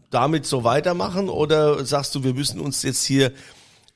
damit 0.10 0.46
so 0.46 0.64
weitermachen 0.64 1.30
oder 1.30 1.86
sagst 1.86 2.16
du, 2.16 2.24
wir 2.24 2.34
müssen 2.34 2.60
uns 2.60 2.84
jetzt 2.84 3.06
hier 3.06 3.32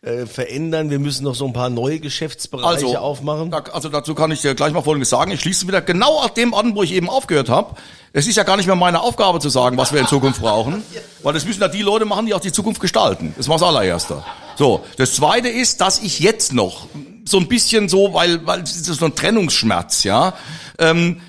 äh, 0.03 0.25
verändern, 0.25 0.89
wir 0.89 0.99
müssen 0.99 1.23
noch 1.23 1.33
so 1.33 1.45
ein 1.45 1.53
paar 1.53 1.69
neue 1.69 1.99
Geschäftsbereiche 1.99 2.85
Also, 2.85 2.97
aufmachen? 2.97 3.51
da, 3.51 3.59
also 3.71 3.87
dazu 3.87 4.13
kann 4.15 4.31
ich 4.31 4.41
dir 4.41 4.53
gleich 4.53 4.73
mal 4.73 4.81
Folgendes 4.81 5.09
sagen. 5.09 5.31
Ich 5.31 5.39
schließe 5.39 5.65
wieder 5.65 5.81
genau 5.81 6.19
auf 6.19 6.33
dem 6.33 6.53
an, 6.53 6.75
wo 6.75 6.83
ich 6.83 6.91
eben 6.93 7.09
aufgehört 7.09 7.47
habe. 7.47 7.75
Es 8.11 8.27
ist 8.27 8.35
ja 8.35 8.43
gar 8.43 8.57
nicht 8.57 8.67
mehr 8.67 8.75
meine 8.75 8.99
Aufgabe 8.99 9.39
zu 9.39 9.47
sagen, 9.47 9.77
was 9.77 9.93
wir 9.93 10.01
in 10.01 10.07
Zukunft 10.07 10.41
brauchen, 10.41 10.83
weil 11.23 11.33
das 11.33 11.45
müssen 11.45 11.61
ja 11.61 11.69
die 11.69 11.81
Leute 11.81 12.03
machen, 12.03 12.25
die 12.25 12.33
auch 12.33 12.41
die 12.41 12.51
Zukunft 12.51 12.81
gestalten. 12.81 13.33
Das 13.37 13.47
war 13.47 13.55
das 13.57 13.65
allererste. 13.65 14.23
So, 14.57 14.83
das 14.97 15.13
zweite 15.13 15.47
ist, 15.47 15.79
dass 15.79 16.01
ich 16.01 16.19
jetzt 16.19 16.51
noch 16.51 16.87
so 17.25 17.37
ein 17.37 17.47
bisschen 17.47 17.87
so, 17.87 18.13
weil, 18.13 18.45
weil 18.45 18.59
das 18.59 18.75
ist 18.75 18.85
so 18.85 19.05
ein 19.05 19.15
Trennungsschmerz, 19.15 20.03
ja. 20.03 20.33
Ähm, 20.77 21.21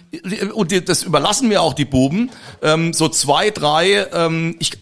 und 0.52 0.88
das 0.88 1.04
überlassen 1.04 1.48
mir 1.48 1.62
auch 1.62 1.74
die 1.74 1.84
Buben. 1.84 2.30
Ähm, 2.60 2.92
so 2.92 3.08
zwei, 3.08 3.50
drei, 3.50 4.06
ähm, 4.12 4.56
ich, 4.58 4.72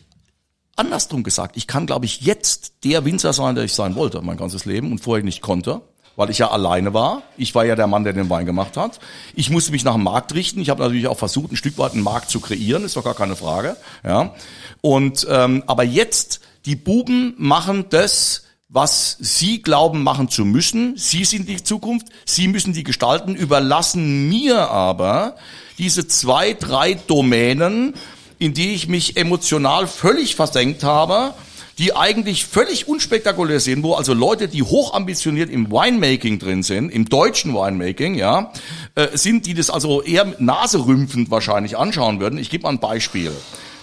andersrum 0.76 1.22
gesagt, 1.22 1.56
ich 1.56 1.66
kann, 1.66 1.86
glaube 1.86 2.06
ich, 2.06 2.22
jetzt 2.22 2.84
der 2.84 3.04
Winzer 3.04 3.32
sein, 3.32 3.54
der 3.54 3.64
ich 3.64 3.74
sein 3.74 3.94
wollte, 3.94 4.22
mein 4.22 4.36
ganzes 4.36 4.64
Leben 4.64 4.90
und 4.90 4.98
vorher 4.98 5.24
nicht 5.24 5.42
konnte, 5.42 5.82
weil 6.16 6.30
ich 6.30 6.38
ja 6.38 6.50
alleine 6.50 6.94
war. 6.94 7.22
Ich 7.36 7.54
war 7.54 7.64
ja 7.64 7.76
der 7.76 7.86
Mann, 7.86 8.04
der 8.04 8.12
den 8.12 8.30
Wein 8.30 8.46
gemacht 8.46 8.76
hat. 8.76 9.00
Ich 9.34 9.50
musste 9.50 9.72
mich 9.72 9.84
nach 9.84 9.94
dem 9.94 10.04
Markt 10.04 10.34
richten. 10.34 10.60
Ich 10.60 10.70
habe 10.70 10.82
natürlich 10.82 11.08
auch 11.08 11.18
versucht, 11.18 11.52
ein 11.52 11.56
Stück 11.56 11.78
weit 11.78 11.92
einen 11.92 12.02
Markt 12.02 12.30
zu 12.30 12.40
kreieren, 12.40 12.84
ist 12.84 12.96
doch 12.96 13.04
gar 13.04 13.14
keine 13.14 13.36
Frage. 13.36 13.76
Ja. 14.04 14.34
Und 14.80 15.26
ähm, 15.30 15.64
aber 15.66 15.84
jetzt 15.84 16.40
die 16.66 16.76
Buben 16.76 17.34
machen 17.38 17.86
das, 17.90 18.44
was 18.68 19.18
sie 19.20 19.60
glauben 19.60 20.02
machen 20.02 20.28
zu 20.28 20.46
müssen. 20.46 20.96
Sie 20.96 21.24
sind 21.24 21.48
die 21.48 21.62
Zukunft, 21.62 22.06
sie 22.24 22.48
müssen 22.48 22.72
die 22.72 22.84
gestalten, 22.84 23.34
überlassen 23.34 24.28
mir 24.30 24.70
aber 24.70 25.36
diese 25.76 26.06
zwei, 26.08 26.54
drei 26.54 26.94
Domänen, 26.94 27.94
in 28.42 28.54
die 28.54 28.74
ich 28.74 28.88
mich 28.88 29.16
emotional 29.16 29.86
völlig 29.86 30.34
versenkt 30.34 30.82
habe, 30.82 31.32
die 31.78 31.94
eigentlich 31.94 32.44
völlig 32.44 32.88
unspektakulär 32.88 33.60
sind, 33.60 33.82
wo 33.84 33.94
also 33.94 34.14
Leute, 34.14 34.48
die 34.48 34.62
hochambitioniert 34.62 35.48
im 35.48 35.70
Winemaking 35.70 36.40
drin 36.40 36.62
sind, 36.62 36.90
im 36.90 37.08
deutschen 37.08 37.54
Winemaking, 37.54 38.14
ja, 38.14 38.52
äh, 38.96 39.08
sind, 39.16 39.46
die 39.46 39.54
das 39.54 39.70
also 39.70 40.02
eher 40.02 40.34
naserümpfend 40.38 41.30
wahrscheinlich 41.30 41.78
anschauen 41.78 42.20
würden. 42.20 42.38
Ich 42.38 42.50
gebe 42.50 42.64
mal 42.64 42.70
ein 42.70 42.80
Beispiel. 42.80 43.30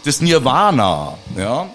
Das 0.04 0.22
Nirvana, 0.22 1.18
ja. 1.38 1.70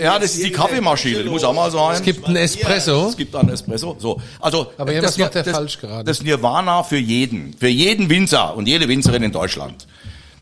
Ja, 0.00 0.18
das 0.18 0.34
ist 0.34 0.44
die 0.44 0.52
Kaffeemaschine, 0.52 1.22
die 1.22 1.28
muss 1.28 1.44
auch 1.44 1.52
mal 1.52 1.70
sein. 1.70 1.96
Es 1.96 2.02
gibt 2.02 2.26
einen 2.26 2.36
Espresso. 2.36 3.08
Es 3.08 3.16
gibt 3.16 3.34
einen 3.36 3.50
Espresso. 3.50 3.96
So, 3.98 4.20
also 4.40 4.72
Aber 4.78 4.92
das, 4.94 5.18
macht 5.18 5.34
der 5.34 5.42
das, 5.42 5.54
falsch 5.54 5.78
gerade. 5.78 6.04
Das 6.04 6.22
Nirvana 6.22 6.82
für 6.82 6.96
jeden, 6.96 7.54
für 7.58 7.68
jeden 7.68 8.08
Winzer 8.08 8.56
und 8.56 8.66
jede 8.66 8.88
Winzerin 8.88 9.22
in 9.22 9.32
Deutschland. 9.32 9.86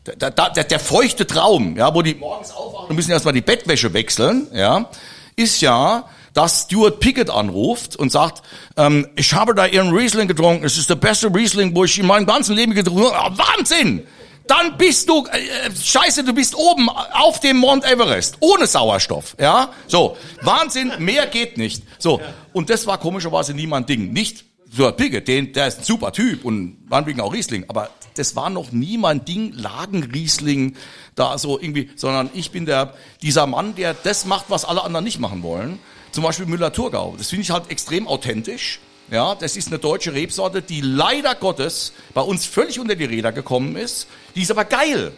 Der, 0.05 0.29
der, 0.29 0.49
der, 0.49 0.63
der 0.63 0.79
feuchte 0.79 1.25
Traum, 1.25 1.75
ja, 1.77 1.93
wo 1.93 2.01
die 2.03 2.13
morgens 2.13 2.51
aufwachen 2.51 2.89
und 2.89 2.95
müssen 2.95 3.11
erstmal 3.11 3.33
die 3.33 3.41
Bettwäsche 3.41 3.93
wechseln, 3.93 4.47
ja, 4.53 4.89
ist 5.35 5.61
ja, 5.61 6.07
dass 6.33 6.63
Stuart 6.63 6.99
Pickett 6.99 7.29
anruft 7.31 7.95
und 7.95 8.11
sagt, 8.11 8.43
ähm, 8.77 9.07
ich 9.15 9.33
habe 9.33 9.55
da 9.55 9.65
ihren 9.65 9.95
Riesling 9.95 10.27
getrunken, 10.27 10.65
es 10.65 10.77
ist 10.77 10.89
der 10.89 10.95
beste 10.95 11.33
Riesling, 11.33 11.75
wo 11.75 11.85
ich 11.85 11.97
in 11.97 12.05
meinem 12.05 12.27
ganzen 12.27 12.55
Leben 12.55 12.73
getrunken 12.75 13.13
habe. 13.13 13.41
Ah, 13.41 13.55
Wahnsinn! 13.57 14.05
Dann 14.47 14.77
bist 14.77 15.09
du, 15.09 15.25
äh, 15.25 15.71
scheiße, 15.73 16.23
du 16.23 16.33
bist 16.33 16.53
oben 16.55 16.87
auf 16.89 17.39
dem 17.39 17.57
Mount 17.57 17.83
Everest, 17.83 18.37
ohne 18.41 18.67
Sauerstoff, 18.67 19.35
ja? 19.39 19.69
So, 19.87 20.17
Wahnsinn, 20.41 20.91
mehr 20.99 21.25
geht 21.25 21.57
nicht. 21.57 21.81
So, 21.97 22.21
und 22.53 22.69
das 22.69 22.85
war 22.85 22.99
komischerweise 22.99 23.55
nie 23.55 23.65
mein 23.65 23.87
Ding. 23.87 24.13
Nicht 24.13 24.45
Stuart 24.71 24.97
Pickett, 24.97 25.27
den, 25.27 25.53
der 25.53 25.67
ist 25.67 25.79
ein 25.79 25.83
super 25.83 26.11
Typ 26.11 26.43
und 26.43 26.89
meinetwegen 26.89 27.21
auch 27.21 27.33
Riesling, 27.33 27.65
aber 27.67 27.89
das 28.15 28.35
war 28.35 28.49
noch 28.49 28.71
nie 28.71 28.97
mein 28.97 29.25
Ding, 29.25 29.53
Lagenriesling, 29.53 30.75
da 31.15 31.37
so 31.37 31.59
irgendwie, 31.59 31.89
sondern 31.95 32.29
ich 32.33 32.51
bin 32.51 32.65
der, 32.65 32.93
dieser 33.21 33.47
Mann, 33.47 33.75
der 33.75 33.93
das 33.93 34.25
macht, 34.25 34.45
was 34.49 34.65
alle 34.65 34.83
anderen 34.83 35.05
nicht 35.05 35.19
machen 35.19 35.43
wollen. 35.43 35.79
Zum 36.11 36.23
Beispiel 36.23 36.45
Müller-Thurgau. 36.45 37.15
Das 37.17 37.29
finde 37.29 37.43
ich 37.43 37.51
halt 37.51 37.69
extrem 37.69 38.07
authentisch. 38.07 38.79
Ja, 39.11 39.35
das 39.35 39.55
ist 39.55 39.67
eine 39.67 39.79
deutsche 39.79 40.13
Rebsorte, 40.13 40.61
die 40.61 40.81
leider 40.81 41.35
Gottes 41.35 41.93
bei 42.13 42.21
uns 42.21 42.45
völlig 42.45 42.79
unter 42.79 42.95
die 42.95 43.03
Räder 43.03 43.31
gekommen 43.31 43.75
ist. 43.75 44.07
Die 44.33 44.41
ist 44.41 44.49
aber 44.49 44.65
geil. 44.65 45.11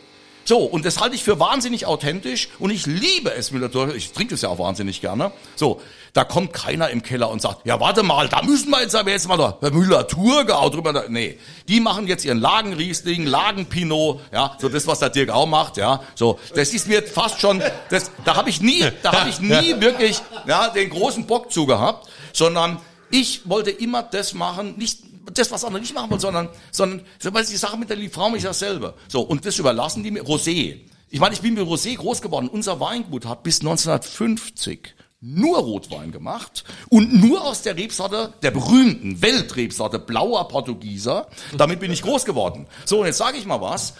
So, 0.44 0.60
und 0.60 0.86
das 0.86 1.00
halte 1.00 1.16
ich 1.16 1.24
für 1.24 1.40
wahnsinnig 1.40 1.86
authentisch 1.86 2.50
und 2.58 2.72
ich 2.72 2.86
liebe 2.86 3.34
es 3.34 3.52
Müller-Thurgau. 3.52 3.94
Ich 3.94 4.12
trinke 4.12 4.34
es 4.34 4.42
ja 4.42 4.50
auch 4.50 4.60
wahnsinnig 4.60 5.02
gerne. 5.02 5.32
So, 5.56 5.82
da 6.14 6.24
kommt 6.24 6.54
keiner 6.54 6.90
im 6.90 7.04
Keller 7.04 7.30
und 7.30 7.42
sagt, 7.42 7.66
ja, 7.66 7.80
warte 7.80 8.04
mal, 8.04 8.28
da 8.30 8.42
müssen 8.42 8.70
wir 8.70 8.82
jetzt 8.82 8.96
aber 8.96 9.12
jetzt 9.12 9.28
mal 9.28 9.38
da 9.38 9.58
Müller-Thurgau 9.70 10.70
drüber. 10.70 11.06
Nee, 11.10 11.38
die 11.68 11.80
machen 11.80 12.08
jetzt 12.08 12.26
ihren 12.26 12.40
Lagenriesling, 12.40 13.26
Lagenpinot, 13.26 14.22
ja, 14.32 14.56
so 14.60 14.70
das, 14.70 14.88
was 14.88 15.00
der 15.00 15.10
Dirk 15.10 15.30
auch 15.30 15.46
macht, 15.46 15.78
ja. 15.78 16.02
So, 16.16 16.40
das 16.56 16.74
ist 16.74 16.88
mir 16.88 17.04
fast 17.04 17.42
schon, 17.42 17.62
das, 17.90 18.12
da 18.26 18.36
habe 18.36 18.50
ich 18.50 18.62
nie, 18.62 18.84
da 19.04 19.14
habe 19.14 19.30
ich 19.30 19.40
nie 19.40 19.80
wirklich, 19.80 20.22
ja, 20.48 20.70
den 20.70 20.90
großen 20.90 21.26
Bock 21.26 21.52
zu 21.52 21.66
gehabt, 21.66 22.10
sondern 22.34 22.80
ich 23.10 23.48
wollte 23.50 23.72
immer 23.72 24.04
das 24.04 24.34
machen, 24.34 24.76
nicht 24.78 25.00
das, 25.34 25.52
was 25.52 25.64
andere 25.64 25.82
nicht 25.82 25.94
machen 25.94 26.10
wollen, 26.10 26.20
sondern, 26.20 26.50
sondern, 26.72 27.02
weil 27.24 27.46
die 27.46 27.58
Sache 27.58 27.78
mit 27.78 27.90
der 27.90 27.98
Frau 28.10 28.30
mich 28.30 28.44
dasselbe. 28.44 28.94
So, 29.08 29.22
und 29.22 29.46
das 29.46 29.60
überlassen 29.60 30.04
die 30.04 30.12
mir, 30.12 30.24
Rosé. 30.24 30.80
Ich 31.10 31.20
meine, 31.20 31.36
ich 31.36 31.42
bin 31.42 31.54
mit 31.54 31.66
Rosé 31.66 31.96
groß 31.96 32.22
geworden. 32.22 32.50
Unser 32.50 32.80
Weingut 32.80 33.26
hat 33.26 33.44
bis 33.44 33.62
1950 33.62 34.94
nur 35.20 35.58
Rotwein 35.58 36.12
gemacht 36.12 36.64
und 36.90 37.14
nur 37.14 37.44
aus 37.44 37.64
der 37.64 37.76
Rebsorte, 37.76 38.34
der 38.44 38.52
berühmten 38.52 39.22
Weltrebsorte 39.22 40.00
Blauer 40.00 40.48
Portugieser. 40.48 41.28
Damit 41.58 41.80
bin 41.80 41.92
ich 41.92 42.04
groß 42.04 42.26
geworden. 42.26 42.68
So, 42.86 43.00
und 43.00 43.08
jetzt 43.08 43.18
sage 43.18 43.38
ich 43.38 43.46
mal 43.46 43.62
was. 43.62 43.96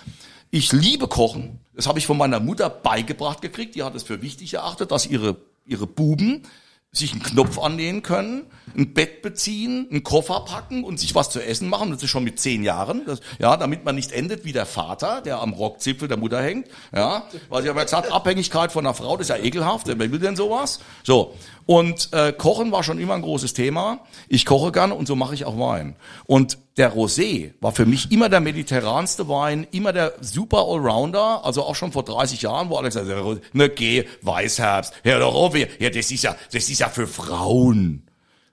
Ich 0.52 0.72
liebe 0.72 1.08
Kochen. 1.08 1.60
Das 1.74 1.88
habe 1.88 2.00
ich 2.00 2.06
von 2.06 2.18
meiner 2.18 2.40
Mutter 2.40 2.70
beigebracht 2.70 3.42
gekriegt. 3.42 3.76
Die 3.76 3.84
hat 3.84 3.96
es 3.96 4.04
für 4.04 4.22
wichtig 4.22 4.54
erachtet, 4.54 4.92
dass 4.92 5.06
ihre, 5.06 5.38
ihre 5.66 5.88
Buben 5.88 6.44
sich 6.92 7.12
einen 7.12 7.24
Knopf 7.24 7.60
annähen 7.60 8.02
können, 8.02 8.46
ein 8.76 8.94
Bett 8.94 9.22
beziehen, 9.22 9.88
einen 9.92 10.04
Koffer 10.04 10.42
packen 10.42 10.84
und 10.84 11.00
sich 11.00 11.16
was 11.16 11.30
zu 11.30 11.44
essen 11.44 11.70
machen. 11.70 11.92
Das 11.92 12.02
ist 12.02 12.10
schon 12.10 12.24
mit 12.24 12.40
zehn 12.40 12.64
Jahren. 12.64 13.06
Das, 13.06 13.20
ja, 13.40 13.58
damit 13.58 13.86
man 13.86 13.96
nicht 13.96 14.12
endet 14.12 14.46
wie 14.46 14.54
der 14.54 14.66
Vater, 14.66 15.22
der 15.22 15.40
am 15.40 15.54
Rockzipfel 15.54 16.08
der 16.08 16.18
Mutter 16.18 16.42
hängt. 16.42 16.68
Ja, 16.94 17.24
weil 17.50 17.64
sie 17.64 17.70
haben 17.70 17.78
ja 17.78 17.84
gesagt, 17.84 18.12
Abhängigkeit 18.12 18.72
von 18.72 18.86
einer 18.86 18.94
Frau, 18.94 19.18
das 19.18 19.30
ist 19.30 19.38
ja 19.38 19.44
ekelhaft. 19.44 19.88
Wer 19.88 20.00
will 20.00 20.20
denn 20.20 20.36
sowas? 20.36 20.80
So. 21.04 21.36
Und 21.68 22.14
äh, 22.14 22.32
Kochen 22.32 22.72
war 22.72 22.82
schon 22.82 22.98
immer 22.98 23.14
ein 23.14 23.22
großes 23.22 23.54
Thema. 23.54 24.00
Ich 24.30 24.46
koche 24.46 24.72
gerne 24.72 24.96
und 24.96 25.06
so 25.06 25.18
mache 25.18 25.36
ich 25.36 25.44
auch 25.44 25.60
Wein. 25.60 25.98
Und 26.26 26.58
der 26.78 26.96
Rosé 26.96 27.52
war 27.60 27.74
für 27.74 27.86
mich 27.86 28.10
immer 28.10 28.30
der 28.30 28.40
mediterranste 28.40 29.28
Wein, 29.28 29.68
immer 29.72 29.92
der 29.92 30.14
super 30.22 30.60
Allrounder, 30.60 31.44
also 31.44 31.64
auch 31.64 31.76
schon 31.76 31.92
vor 31.92 32.04
30 32.04 32.42
Jahren, 32.42 32.70
wo 32.70 32.78
Alex 32.78 32.94
sagte, 32.96 33.42
ne, 33.52 33.70
geh, 33.70 34.06
Weißherbst, 34.22 34.94
hör 35.04 35.20
doch 35.20 35.36
auf, 35.36 35.58
ja, 35.58 35.90
das 35.90 36.10
ist 36.10 36.24
ja, 36.24 36.38
das 36.54 36.70
ist 36.70 36.80
ja 36.80 36.88
für 36.88 37.06
Frauen. 37.06 38.04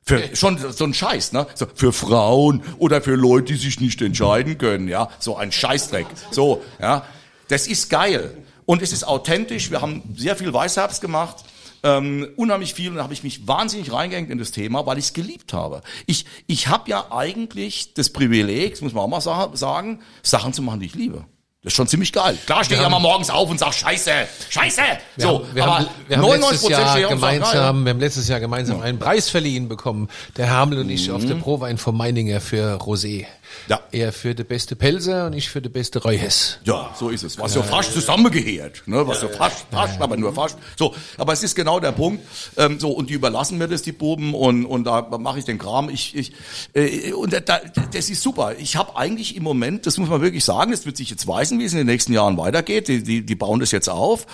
Für, 0.02 0.34
schon 0.34 0.58
so 0.58 0.84
ein 0.84 0.92
Scheiß, 0.92 1.32
ne? 1.32 1.46
So, 1.54 1.66
für 1.72 1.92
Frauen 1.92 2.62
oder 2.78 3.00
für 3.00 3.14
Leute, 3.14 3.52
die 3.52 3.58
sich 3.58 3.80
nicht 3.80 4.02
entscheiden 4.02 4.58
können, 4.58 4.88
ja? 4.88 5.08
So 5.20 5.36
ein 5.36 5.52
Scheißdreck. 5.52 6.06
So, 6.32 6.62
ja? 6.80 7.06
Das 7.48 7.68
ist 7.68 7.88
geil. 7.90 8.36
Und 8.66 8.82
es 8.82 8.92
ist 8.92 9.06
authentisch. 9.06 9.70
Wir 9.70 9.80
haben 9.80 10.02
sehr 10.16 10.36
viel 10.36 10.52
Weißherbst 10.52 11.00
gemacht. 11.00 11.44
Ähm, 11.84 12.26
unheimlich 12.36 12.72
viel 12.74 12.88
und 12.90 12.96
da 12.96 13.02
habe 13.02 13.12
ich 13.12 13.22
mich 13.22 13.46
wahnsinnig 13.46 13.92
reingehängt 13.92 14.30
in 14.30 14.38
das 14.38 14.50
Thema, 14.52 14.86
weil 14.86 14.96
ich 14.98 15.04
es 15.04 15.12
geliebt 15.12 15.52
habe. 15.52 15.82
Ich, 16.06 16.24
ich 16.46 16.68
habe 16.68 16.88
ja 16.90 17.06
eigentlich 17.12 17.92
das 17.94 18.08
Privileg, 18.10 18.72
das 18.72 18.80
muss 18.80 18.94
man 18.94 19.04
auch 19.04 19.08
mal 19.08 19.20
sa 19.20 19.50
sagen, 19.52 20.00
Sachen 20.22 20.52
zu 20.54 20.62
machen, 20.62 20.80
die 20.80 20.86
ich 20.86 20.94
liebe. 20.94 21.26
Das 21.62 21.72
ist 21.72 21.76
schon 21.76 21.86
ziemlich 21.88 22.12
geil. 22.12 22.36
Klar 22.44 22.62
stehe 22.62 22.78
ich 22.78 22.82
ja 22.84 22.90
mal 22.90 22.98
morgens 22.98 23.30
auf 23.30 23.48
und 23.48 23.58
sag 23.58 23.72
Scheiße, 23.72 24.10
Scheiße. 24.50 24.82
Wir 25.16 25.22
so, 25.26 25.28
haben, 25.46 25.54
wir 25.54 25.62
aber 25.62 25.78
haben, 25.78 25.86
wir 26.08 26.16
haben 26.18 26.22
99 26.22 26.68
letztes 26.68 26.70
Jahr 26.70 26.80
auf 26.82 26.90
sag, 26.92 27.00
geil. 27.00 27.08
gemeinsam, 27.38 27.84
wir 27.84 27.90
haben 27.90 28.00
letztes 28.00 28.28
Jahr 28.28 28.40
gemeinsam 28.40 28.80
einen 28.80 28.98
Preis 28.98 29.30
verliehen 29.30 29.68
bekommen, 29.68 30.08
der 30.36 30.50
Hamel 30.50 30.78
und 30.80 30.90
ich 30.90 31.10
auf 31.10 31.22
Mhm. 31.22 31.28
der 31.28 31.34
Prowein 31.36 31.78
von 31.78 31.96
Meininger 31.96 32.42
für 32.42 32.76
Rosé. 32.80 33.24
Ja. 33.68 33.80
Er 33.92 34.12
für 34.12 34.34
die 34.34 34.44
beste 34.44 34.76
Pelze 34.76 35.26
und 35.26 35.32
ich 35.32 35.48
für 35.48 35.62
die 35.62 35.68
beste 35.68 36.02
Reuhes. 36.02 36.58
Ja, 36.64 36.94
so 36.98 37.08
ist 37.08 37.22
es. 37.22 37.38
Was 37.38 37.54
ja 37.54 37.62
fast 37.62 37.92
zusammengehört, 37.92 38.82
ne? 38.86 39.06
Was 39.06 39.22
ja 39.22 39.28
fast, 39.28 39.66
fast, 39.70 40.00
aber 40.00 40.16
nur 40.16 40.32
fast. 40.34 40.58
So, 40.78 40.94
aber 41.18 41.32
es 41.32 41.42
ist 41.42 41.54
genau 41.54 41.80
der 41.80 41.92
Punkt. 41.92 42.22
Ähm, 42.56 42.78
so 42.78 42.90
und 42.90 43.10
die 43.10 43.14
überlassen 43.14 43.58
mir 43.58 43.68
das 43.68 43.82
die 43.82 43.92
Buben 43.92 44.34
und 44.34 44.64
und 44.66 44.84
da 44.84 45.02
mache 45.18 45.38
ich 45.38 45.44
den 45.44 45.58
Kram. 45.58 45.88
Ich 45.88 46.14
ich 46.14 46.32
äh, 46.74 47.12
und 47.12 47.32
da, 47.32 47.40
da- 47.40 47.60
das 47.92 48.10
ist 48.10 48.22
super. 48.22 48.54
Ich 48.58 48.76
habe 48.76 48.96
eigentlich 48.96 49.36
im 49.36 49.42
Moment, 49.42 49.86
das 49.86 49.98
muss 49.98 50.08
man 50.08 50.20
wirklich 50.20 50.44
sagen, 50.44 50.70
das 50.72 50.84
wird 50.86 50.96
sich 50.96 51.10
jetzt 51.10 51.26
weisen, 51.26 51.58
wie 51.58 51.64
es 51.64 51.72
in 51.72 51.78
den 51.78 51.86
nächsten 51.86 52.12
Jahren 52.12 52.36
weitergeht. 52.36 52.88
Die 52.88 53.02
die, 53.02 53.24
die 53.24 53.34
bauen 53.34 53.60
das 53.60 53.70
jetzt 53.70 53.88
auf, 53.88 54.26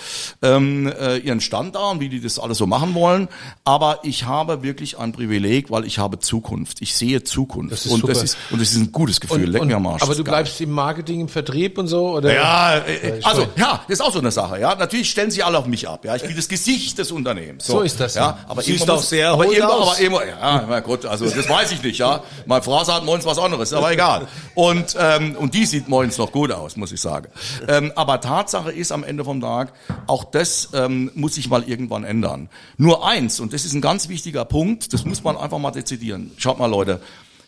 ähm, 0.43 0.87
äh, 0.99 1.18
ihren 1.18 1.41
Stand 1.41 1.75
da 1.75 1.91
und 1.91 2.01
wie 2.01 2.09
die 2.09 2.21
das 2.21 2.39
alles 2.39 2.59
so 2.59 2.66
machen 2.66 2.95
wollen. 2.95 3.29
Aber 3.64 4.01
ich 4.03 4.25
habe 4.25 4.62
wirklich 4.62 4.99
ein 4.99 5.12
Privileg, 5.12 5.71
weil 5.71 5.85
ich 5.85 5.99
habe 5.99 6.18
Zukunft. 6.18 6.81
Ich 6.83 6.95
sehe 6.95 7.23
Zukunft 7.23 7.73
Das 7.73 7.87
ist 7.87 7.93
und 7.93 8.03
das 8.09 8.18
super. 8.18 8.25
ist 8.25 8.37
und 8.51 8.61
das 8.61 8.71
ist 8.73 8.77
ein 8.79 8.93
gutes 8.93 9.10
Gefühl. 9.19 9.51
Leck 9.51 9.65
mir 9.65 9.77
am 9.77 9.87
Arsch. 9.87 10.03
aber 10.03 10.15
du 10.15 10.23
geil. 10.23 10.35
bleibst 10.35 10.61
im 10.61 10.71
Marketing, 10.71 11.23
im 11.23 11.29
Vertrieb 11.29 11.79
und 11.79 11.87
so? 11.89 12.11
Oder? 12.11 12.35
Ja, 12.35 12.77
äh, 12.77 13.19
ich 13.19 13.27
also 13.27 13.47
ja, 13.57 13.81
das 13.89 13.99
ist 13.99 14.01
auch 14.03 14.13
so 14.13 14.19
eine 14.19 14.31
Sache. 14.31 14.61
Ja, 14.61 14.75
natürlich 14.75 15.11
stellen 15.11 15.31
sie 15.31 15.43
alle 15.43 15.59
auf 15.59 15.67
mich 15.67 15.89
ab. 15.89 16.05
Ja, 16.05 16.15
ich 16.17 16.23
bin 16.23 16.37
das 16.37 16.47
Gesicht 16.49 16.99
des 16.99 17.11
Unternehmens. 17.11 17.67
So 17.67 17.81
ist 17.81 17.99
das, 17.99 18.15
Ja, 18.15 18.39
aber 18.47 18.63
Siehst 18.63 18.89
auch 18.91 19.03
sehr 19.03 19.31
aber 19.31 19.47
irgendwann, 19.47 19.71
aus. 19.71 19.89
aber 19.97 20.01
irgendwann, 20.01 20.29
ja, 20.29 20.65
mein 20.69 20.83
Gott, 20.83 21.07
also 21.07 21.29
das 21.29 21.49
weiß 21.49 21.73
ich 21.73 21.83
nicht. 21.83 21.99
Ja, 21.99 22.23
meine 22.47 22.63
Frau 22.63 22.85
sagt 22.85 23.05
morgens 23.05 23.25
was 23.25 23.39
anderes, 23.39 23.73
aber 23.73 23.91
egal. 23.91 24.29
Und 24.55 24.95
ähm, 24.99 25.35
und 25.37 25.55
die 25.55 25.65
sieht 25.65 25.89
morgens 25.89 26.19
noch 26.19 26.31
gut 26.31 26.53
aus, 26.53 26.77
muss 26.77 26.93
ich 26.93 27.01
sagen. 27.01 27.29
Ähm, 27.67 27.93
aber 27.97 28.21
Tatsache 28.21 28.71
ist 28.71 28.93
am 28.93 29.05
Ende 29.05 29.25
vom 29.25 29.41
Tag, 29.41 29.73
auch 30.07 30.25
das 30.25 30.69
ähm, 30.75 31.11
muss 31.15 31.37
sich 31.37 31.49
mal 31.49 31.65
irgendwann 31.67 32.05
ändern. 32.05 32.51
Nur 32.77 33.07
eins 33.07 33.41
und 33.41 33.53
das 33.53 33.65
ist 33.65 33.73
ein 33.73 33.81
ganz 33.81 34.09
wichtiger 34.09 34.45
Punkt. 34.45 34.93
Das 34.93 35.05
muss 35.05 35.23
man 35.23 35.37
einfach 35.37 35.59
mal 35.59 35.71
dezidieren. 35.71 36.33
Schaut 36.37 36.59
mal, 36.59 36.67
Leute, 36.67 37.01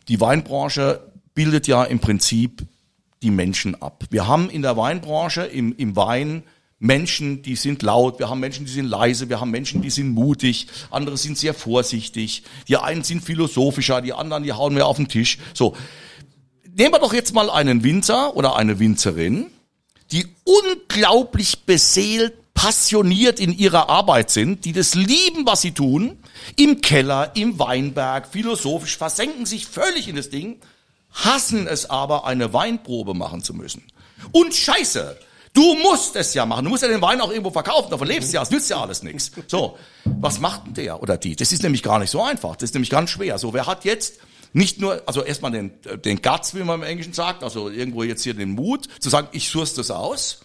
die 0.08 0.20
Weinbranche 0.20 1.00
bildet 1.34 1.66
ja 1.66 1.84
im 1.84 1.98
Prinzip 1.98 2.66
die 3.22 3.30
Menschen 3.30 3.80
ab. 3.80 4.04
Wir 4.10 4.26
haben 4.26 4.50
in 4.50 4.62
der 4.62 4.76
Weinbranche, 4.76 5.42
im, 5.42 5.74
im 5.76 5.96
Wein, 5.96 6.42
Menschen, 6.78 7.42
die 7.42 7.54
sind 7.54 7.82
laut, 7.82 8.18
wir 8.18 8.28
haben 8.28 8.40
Menschen, 8.40 8.66
die 8.66 8.72
sind 8.72 8.86
leise, 8.86 9.28
wir 9.28 9.40
haben 9.40 9.52
Menschen, 9.52 9.82
die 9.82 9.90
sind 9.90 10.08
mutig, 10.08 10.66
andere 10.90 11.16
sind 11.16 11.38
sehr 11.38 11.54
vorsichtig, 11.54 12.42
die 12.66 12.76
einen 12.76 13.04
sind 13.04 13.22
philosophischer, 13.22 14.00
die 14.00 14.12
anderen, 14.12 14.42
die 14.42 14.52
hauen 14.52 14.74
mehr 14.74 14.86
auf 14.86 14.96
den 14.96 15.06
Tisch. 15.06 15.38
So. 15.54 15.76
Nehmen 16.76 16.92
wir 16.92 16.98
doch 16.98 17.14
jetzt 17.14 17.34
mal 17.34 17.50
einen 17.50 17.84
Winzer 17.84 18.34
oder 18.34 18.56
eine 18.56 18.80
Winzerin, 18.80 19.46
die 20.10 20.26
unglaublich 20.42 21.60
beseelt, 21.60 22.32
passioniert 22.54 23.38
in 23.38 23.56
ihrer 23.56 23.88
Arbeit 23.88 24.30
sind, 24.30 24.64
die 24.64 24.72
das 24.72 24.94
lieben, 24.94 25.46
was 25.46 25.62
sie 25.62 25.72
tun, 25.72 26.18
im 26.56 26.80
Keller, 26.80 27.30
im 27.34 27.58
Weinberg, 27.58 28.26
philosophisch, 28.26 28.96
versenken 28.96 29.46
sich 29.46 29.66
völlig 29.66 30.08
in 30.08 30.16
das 30.16 30.30
Ding, 30.30 30.56
hassen 31.12 31.66
es 31.66 31.88
aber, 31.88 32.26
eine 32.26 32.52
Weinprobe 32.52 33.14
machen 33.14 33.42
zu 33.42 33.54
müssen. 33.54 33.84
Und 34.32 34.54
scheiße, 34.54 35.18
du 35.52 35.74
musst 35.82 36.16
es 36.16 36.34
ja 36.34 36.46
machen. 36.46 36.64
Du 36.64 36.70
musst 36.70 36.82
ja 36.82 36.88
den 36.88 37.02
Wein 37.02 37.20
auch 37.20 37.30
irgendwo 37.30 37.50
verkaufen, 37.50 37.90
davon 37.90 38.08
lebst 38.08 38.32
du 38.32 38.36
ja, 38.36 38.42
es 38.42 38.50
nützt 38.50 38.70
ja 38.70 38.80
alles 38.80 39.02
nichts. 39.02 39.30
So, 39.46 39.78
was 40.04 40.40
macht 40.40 40.66
denn 40.66 40.74
der 40.74 41.02
oder 41.02 41.16
die? 41.16 41.36
Das 41.36 41.52
ist 41.52 41.62
nämlich 41.62 41.82
gar 41.82 41.98
nicht 41.98 42.10
so 42.10 42.22
einfach, 42.22 42.56
das 42.56 42.70
ist 42.70 42.74
nämlich 42.74 42.90
ganz 42.90 43.10
schwer. 43.10 43.38
So, 43.38 43.52
wer 43.52 43.66
hat 43.66 43.84
jetzt 43.84 44.20
nicht 44.52 44.80
nur, 44.80 45.02
also 45.06 45.22
erstmal 45.22 45.50
den, 45.50 45.72
den 46.04 46.20
Guts, 46.20 46.54
wie 46.54 46.62
man 46.62 46.80
im 46.80 46.86
Englischen 46.86 47.12
sagt, 47.12 47.42
also 47.42 47.70
irgendwo 47.70 48.02
jetzt 48.02 48.22
hier 48.22 48.34
den 48.34 48.50
Mut, 48.50 48.88
zu 49.00 49.08
sagen, 49.08 49.28
ich 49.32 49.48
source 49.48 49.74
das 49.74 49.90
aus. 49.90 50.40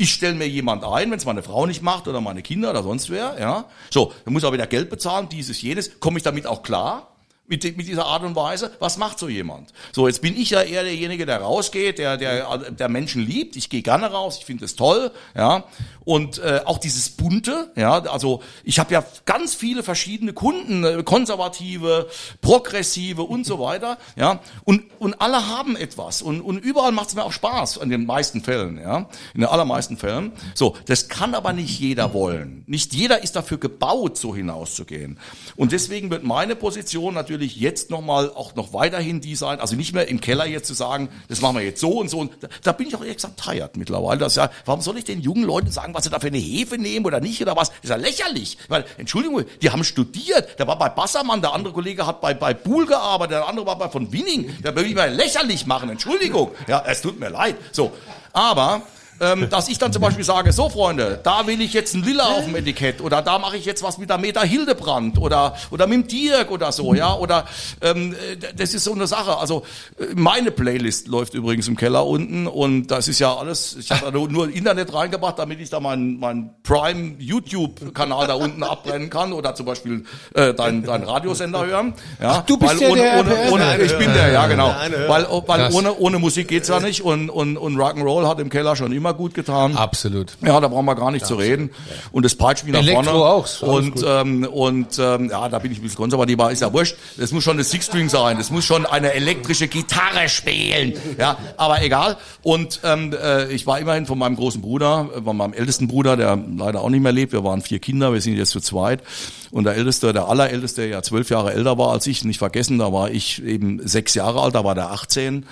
Ich 0.00 0.12
stelle 0.12 0.34
mir 0.34 0.48
jemand 0.48 0.84
ein, 0.84 1.10
wenn 1.10 1.18
es 1.18 1.24
meine 1.24 1.42
Frau 1.42 1.66
nicht 1.66 1.82
macht 1.82 2.06
oder 2.06 2.20
meine 2.20 2.40
Kinder 2.40 2.70
oder 2.70 2.84
sonst 2.84 3.10
wer, 3.10 3.36
ja. 3.40 3.64
So, 3.90 4.12
dann 4.24 4.32
muss 4.32 4.44
er 4.44 4.52
wieder 4.52 4.68
Geld 4.68 4.90
bezahlen, 4.90 5.28
dieses, 5.28 5.60
jenes. 5.60 5.98
Komme 5.98 6.18
ich 6.18 6.22
damit 6.22 6.46
auch 6.46 6.62
klar? 6.62 7.17
Mit, 7.48 7.64
mit 7.76 7.88
dieser 7.88 8.04
Art 8.04 8.22
und 8.24 8.36
Weise? 8.36 8.72
Was 8.78 8.98
macht 8.98 9.18
so 9.18 9.28
jemand? 9.28 9.72
So, 9.92 10.06
jetzt 10.06 10.20
bin 10.20 10.36
ich 10.36 10.50
ja 10.50 10.60
eher 10.60 10.82
derjenige, 10.82 11.24
der 11.24 11.40
rausgeht, 11.40 11.98
der, 11.98 12.18
der, 12.18 12.70
der 12.70 12.88
Menschen 12.90 13.24
liebt. 13.26 13.56
Ich 13.56 13.70
gehe 13.70 13.80
gerne 13.80 14.10
raus, 14.10 14.36
ich 14.38 14.44
finde 14.44 14.66
es 14.66 14.76
toll, 14.76 15.10
ja. 15.34 15.64
Und 16.04 16.38
äh, 16.38 16.62
auch 16.64 16.78
dieses 16.78 17.10
Bunte, 17.10 17.70
ja, 17.76 18.00
also 18.04 18.42
ich 18.64 18.78
habe 18.78 18.94
ja 18.94 19.04
ganz 19.26 19.54
viele 19.54 19.82
verschiedene 19.82 20.32
Kunden, 20.32 20.84
äh, 20.84 21.02
konservative, 21.02 22.08
progressive 22.40 23.22
und 23.22 23.44
so 23.44 23.58
weiter, 23.60 23.98
ja. 24.16 24.40
Und, 24.64 24.84
und 24.98 25.20
alle 25.20 25.48
haben 25.48 25.76
etwas. 25.76 26.22
Und, 26.22 26.40
und 26.40 26.58
überall 26.58 26.92
macht 26.92 27.08
es 27.08 27.14
mir 27.14 27.24
auch 27.24 27.32
Spaß, 27.32 27.78
in 27.78 27.90
den 27.90 28.06
meisten 28.06 28.42
Fällen, 28.42 28.78
ja. 28.78 29.08
In 29.34 29.40
den 29.40 29.50
allermeisten 29.50 29.96
Fällen. 29.96 30.32
So, 30.54 30.76
das 30.86 31.08
kann 31.08 31.34
aber 31.34 31.52
nicht 31.52 31.78
jeder 31.78 32.12
wollen. 32.12 32.64
Nicht 32.66 32.94
jeder 32.94 33.22
ist 33.22 33.36
dafür 33.36 33.58
gebaut, 33.58 34.18
so 34.18 34.34
hinauszugehen. 34.34 35.18
Und 35.56 35.72
deswegen 35.72 36.10
wird 36.10 36.24
meine 36.24 36.56
Position 36.56 37.14
natürlich 37.14 37.37
jetzt 37.46 37.90
nochmal 37.90 38.30
auch 38.30 38.54
noch 38.54 38.72
weiterhin 38.72 39.20
die 39.20 39.36
sein, 39.36 39.60
also 39.60 39.76
nicht 39.76 39.92
mehr 39.92 40.08
im 40.08 40.20
Keller 40.20 40.46
jetzt 40.46 40.66
zu 40.66 40.74
sagen, 40.74 41.08
das 41.28 41.40
machen 41.40 41.56
wir 41.56 41.64
jetzt 41.64 41.80
so 41.80 41.98
und 41.98 42.08
so. 42.08 42.18
Und 42.18 42.32
da, 42.40 42.48
da 42.62 42.72
bin 42.72 42.88
ich 42.88 42.96
auch 42.96 43.00
ehrlich 43.00 43.16
gesagt 43.16 43.40
tired 43.42 43.76
mittlerweile. 43.76 44.18
Das 44.18 44.34
ja, 44.34 44.50
warum 44.64 44.80
soll 44.80 44.98
ich 44.98 45.04
den 45.04 45.20
jungen 45.20 45.44
Leuten 45.44 45.70
sagen, 45.70 45.94
was 45.94 46.04
sie 46.04 46.10
da 46.10 46.20
für 46.20 46.28
eine 46.28 46.38
Hefe 46.38 46.78
nehmen 46.78 47.06
oder 47.06 47.20
nicht 47.20 47.40
oder 47.40 47.56
was? 47.56 47.70
Das 47.70 47.78
ist 47.84 47.90
ja 47.90 47.96
lächerlich. 47.96 48.58
Weil, 48.68 48.84
Entschuldigung, 48.96 49.44
die 49.62 49.70
haben 49.70 49.84
studiert. 49.84 50.58
Der 50.58 50.66
war 50.66 50.78
bei 50.78 50.88
Bassermann, 50.88 51.40
der 51.40 51.52
andere 51.52 51.72
Kollege 51.72 52.06
hat 52.06 52.20
bei, 52.20 52.34
bei 52.34 52.54
Buhl 52.54 52.86
gearbeitet, 52.86 53.32
der 53.32 53.48
andere 53.48 53.66
war 53.66 53.78
bei 53.78 53.88
von 53.88 54.12
Winning. 54.12 54.56
Da 54.62 54.74
will 54.74 54.86
ich 54.86 54.94
mal 54.94 55.12
lächerlich 55.12 55.66
machen. 55.66 55.90
Entschuldigung. 55.90 56.50
Ja, 56.66 56.82
es 56.86 57.02
tut 57.02 57.18
mir 57.18 57.28
leid. 57.28 57.56
So. 57.72 57.92
Aber, 58.32 58.82
ähm, 59.20 59.48
dass 59.50 59.68
ich 59.68 59.78
dann 59.78 59.92
zum 59.92 60.02
Beispiel 60.02 60.24
sage, 60.24 60.52
so 60.52 60.68
Freunde, 60.68 61.20
da 61.22 61.46
will 61.46 61.60
ich 61.60 61.72
jetzt 61.72 61.94
ein 61.94 62.02
Lilla 62.04 62.24
auf 62.24 62.44
dem 62.44 62.56
Etikett 62.56 63.00
oder 63.00 63.22
da 63.22 63.38
mache 63.38 63.56
ich 63.56 63.64
jetzt 63.64 63.82
was 63.82 63.98
mit 63.98 64.10
der 64.10 64.18
Meta 64.18 64.42
Hildebrand 64.42 65.18
oder 65.18 65.54
oder 65.70 65.86
mit 65.86 65.98
dem 65.98 66.08
Dirk 66.08 66.50
oder 66.50 66.72
so, 66.72 66.94
ja, 66.94 67.14
oder 67.14 67.44
ähm, 67.80 68.12
äh, 68.14 68.36
das 68.56 68.74
ist 68.74 68.84
so 68.84 68.92
eine 68.92 69.06
Sache. 69.06 69.36
Also 69.38 69.62
äh, 69.98 70.04
meine 70.14 70.50
Playlist 70.50 71.08
läuft 71.08 71.34
übrigens 71.34 71.68
im 71.68 71.76
Keller 71.76 72.06
unten 72.06 72.46
und 72.46 72.86
das 72.88 73.08
ist 73.08 73.18
ja 73.18 73.34
alles, 73.34 73.76
ich 73.78 73.90
habe 73.90 74.06
da 74.06 74.10
nur- 74.10 74.28
nur 74.28 74.48
Internet 74.48 74.92
reingebracht, 74.94 75.38
damit 75.38 75.60
ich 75.60 75.70
da 75.70 75.80
meinen 75.80 76.18
mein 76.18 76.50
Prime 76.62 77.14
YouTube 77.18 77.94
Kanal 77.94 78.26
da 78.26 78.34
unten 78.34 78.62
abbrennen 78.62 79.10
kann 79.10 79.32
oder 79.32 79.54
zum 79.54 79.66
Beispiel 79.66 80.04
äh, 80.34 80.54
dein, 80.54 80.82
dein 80.84 81.02
Radiosender 81.02 81.66
hören. 81.66 81.94
Ja, 82.20 82.42
du 82.46 82.56
bist 82.58 82.72
weil 82.80 82.82
ja 82.82 82.88
ohne, 82.90 83.00
der 83.02 83.18
ohne, 83.20 83.50
ohne, 83.52 83.78
ich 83.82 83.96
bin 83.98 84.12
der, 84.12 84.32
ja 84.32 84.46
genau, 84.46 84.74
weil, 85.08 85.26
weil 85.46 85.72
ohne 85.72 85.94
ohne 85.96 86.18
Musik 86.18 86.48
geht's 86.48 86.68
ja 86.68 86.80
nicht 86.80 87.02
und 87.02 87.30
und 87.30 87.56
und 87.56 87.76
Rock'n'Roll 87.76 88.26
hat 88.28 88.38
im 88.40 88.48
Keller 88.50 88.76
schon 88.76 88.92
immer 88.92 89.07
gut 89.14 89.34
getan. 89.34 89.76
Absolut. 89.76 90.36
Ja, 90.44 90.60
da 90.60 90.68
brauchen 90.68 90.86
wir 90.86 90.94
gar 90.94 91.10
nicht 91.10 91.26
zu 91.26 91.34
reden. 91.34 91.70
Und 92.12 92.24
das 92.24 92.34
peitscht 92.34 92.64
mich 92.64 92.72
nach 92.74 92.84
vorne. 92.84 93.10
auch, 93.12 93.62
Und, 93.62 93.94
gut. 93.96 94.04
ähm, 94.06 94.44
und 94.44 94.98
ähm, 94.98 95.30
ja, 95.30 95.48
da 95.48 95.58
bin 95.58 95.72
ich 95.72 95.78
ein 95.78 95.82
bisschen 95.82 95.96
konservativ, 95.98 96.38
aber 96.38 96.52
ist 96.52 96.60
ja 96.62 96.72
wurscht. 96.72 96.96
Das 97.16 97.32
muss 97.32 97.44
schon 97.44 97.54
eine 97.54 97.64
Six-String 97.64 98.08
sein. 98.08 98.36
Das 98.38 98.50
muss 98.50 98.64
schon 98.64 98.86
eine 98.86 99.12
elektrische 99.12 99.68
Gitarre 99.68 100.28
spielen. 100.28 100.94
Ja, 101.18 101.36
aber 101.56 101.82
egal. 101.82 102.16
Und 102.42 102.80
ähm, 102.84 103.14
äh, 103.20 103.50
ich 103.52 103.66
war 103.66 103.78
immerhin 103.78 104.06
von 104.06 104.18
meinem 104.18 104.36
großen 104.36 104.60
Bruder, 104.60 105.08
äh, 105.16 105.22
von 105.22 105.36
meinem 105.36 105.52
ältesten 105.52 105.88
Bruder, 105.88 106.16
der 106.16 106.38
leider 106.56 106.80
auch 106.82 106.90
nicht 106.90 107.02
mehr 107.02 107.12
lebt. 107.12 107.32
Wir 107.32 107.44
waren 107.44 107.62
vier 107.62 107.78
Kinder, 107.78 108.12
wir 108.12 108.20
sind 108.20 108.36
jetzt 108.36 108.50
zu 108.50 108.60
zweit. 108.60 109.02
Und 109.50 109.64
der 109.64 109.74
Älteste, 109.74 110.12
der 110.12 110.28
Allerälteste, 110.28 110.82
der 110.82 110.90
ja 110.90 111.02
zwölf 111.02 111.30
Jahre 111.30 111.52
älter 111.52 111.78
war 111.78 111.92
als 111.92 112.06
ich, 112.06 112.24
nicht 112.24 112.38
vergessen, 112.38 112.78
da 112.78 112.92
war 112.92 113.10
ich 113.10 113.42
eben 113.42 113.80
sechs 113.86 114.14
Jahre 114.14 114.42
alt, 114.42 114.54
da 114.54 114.64
war 114.64 114.74
der 114.74 114.90
18. 114.90 115.46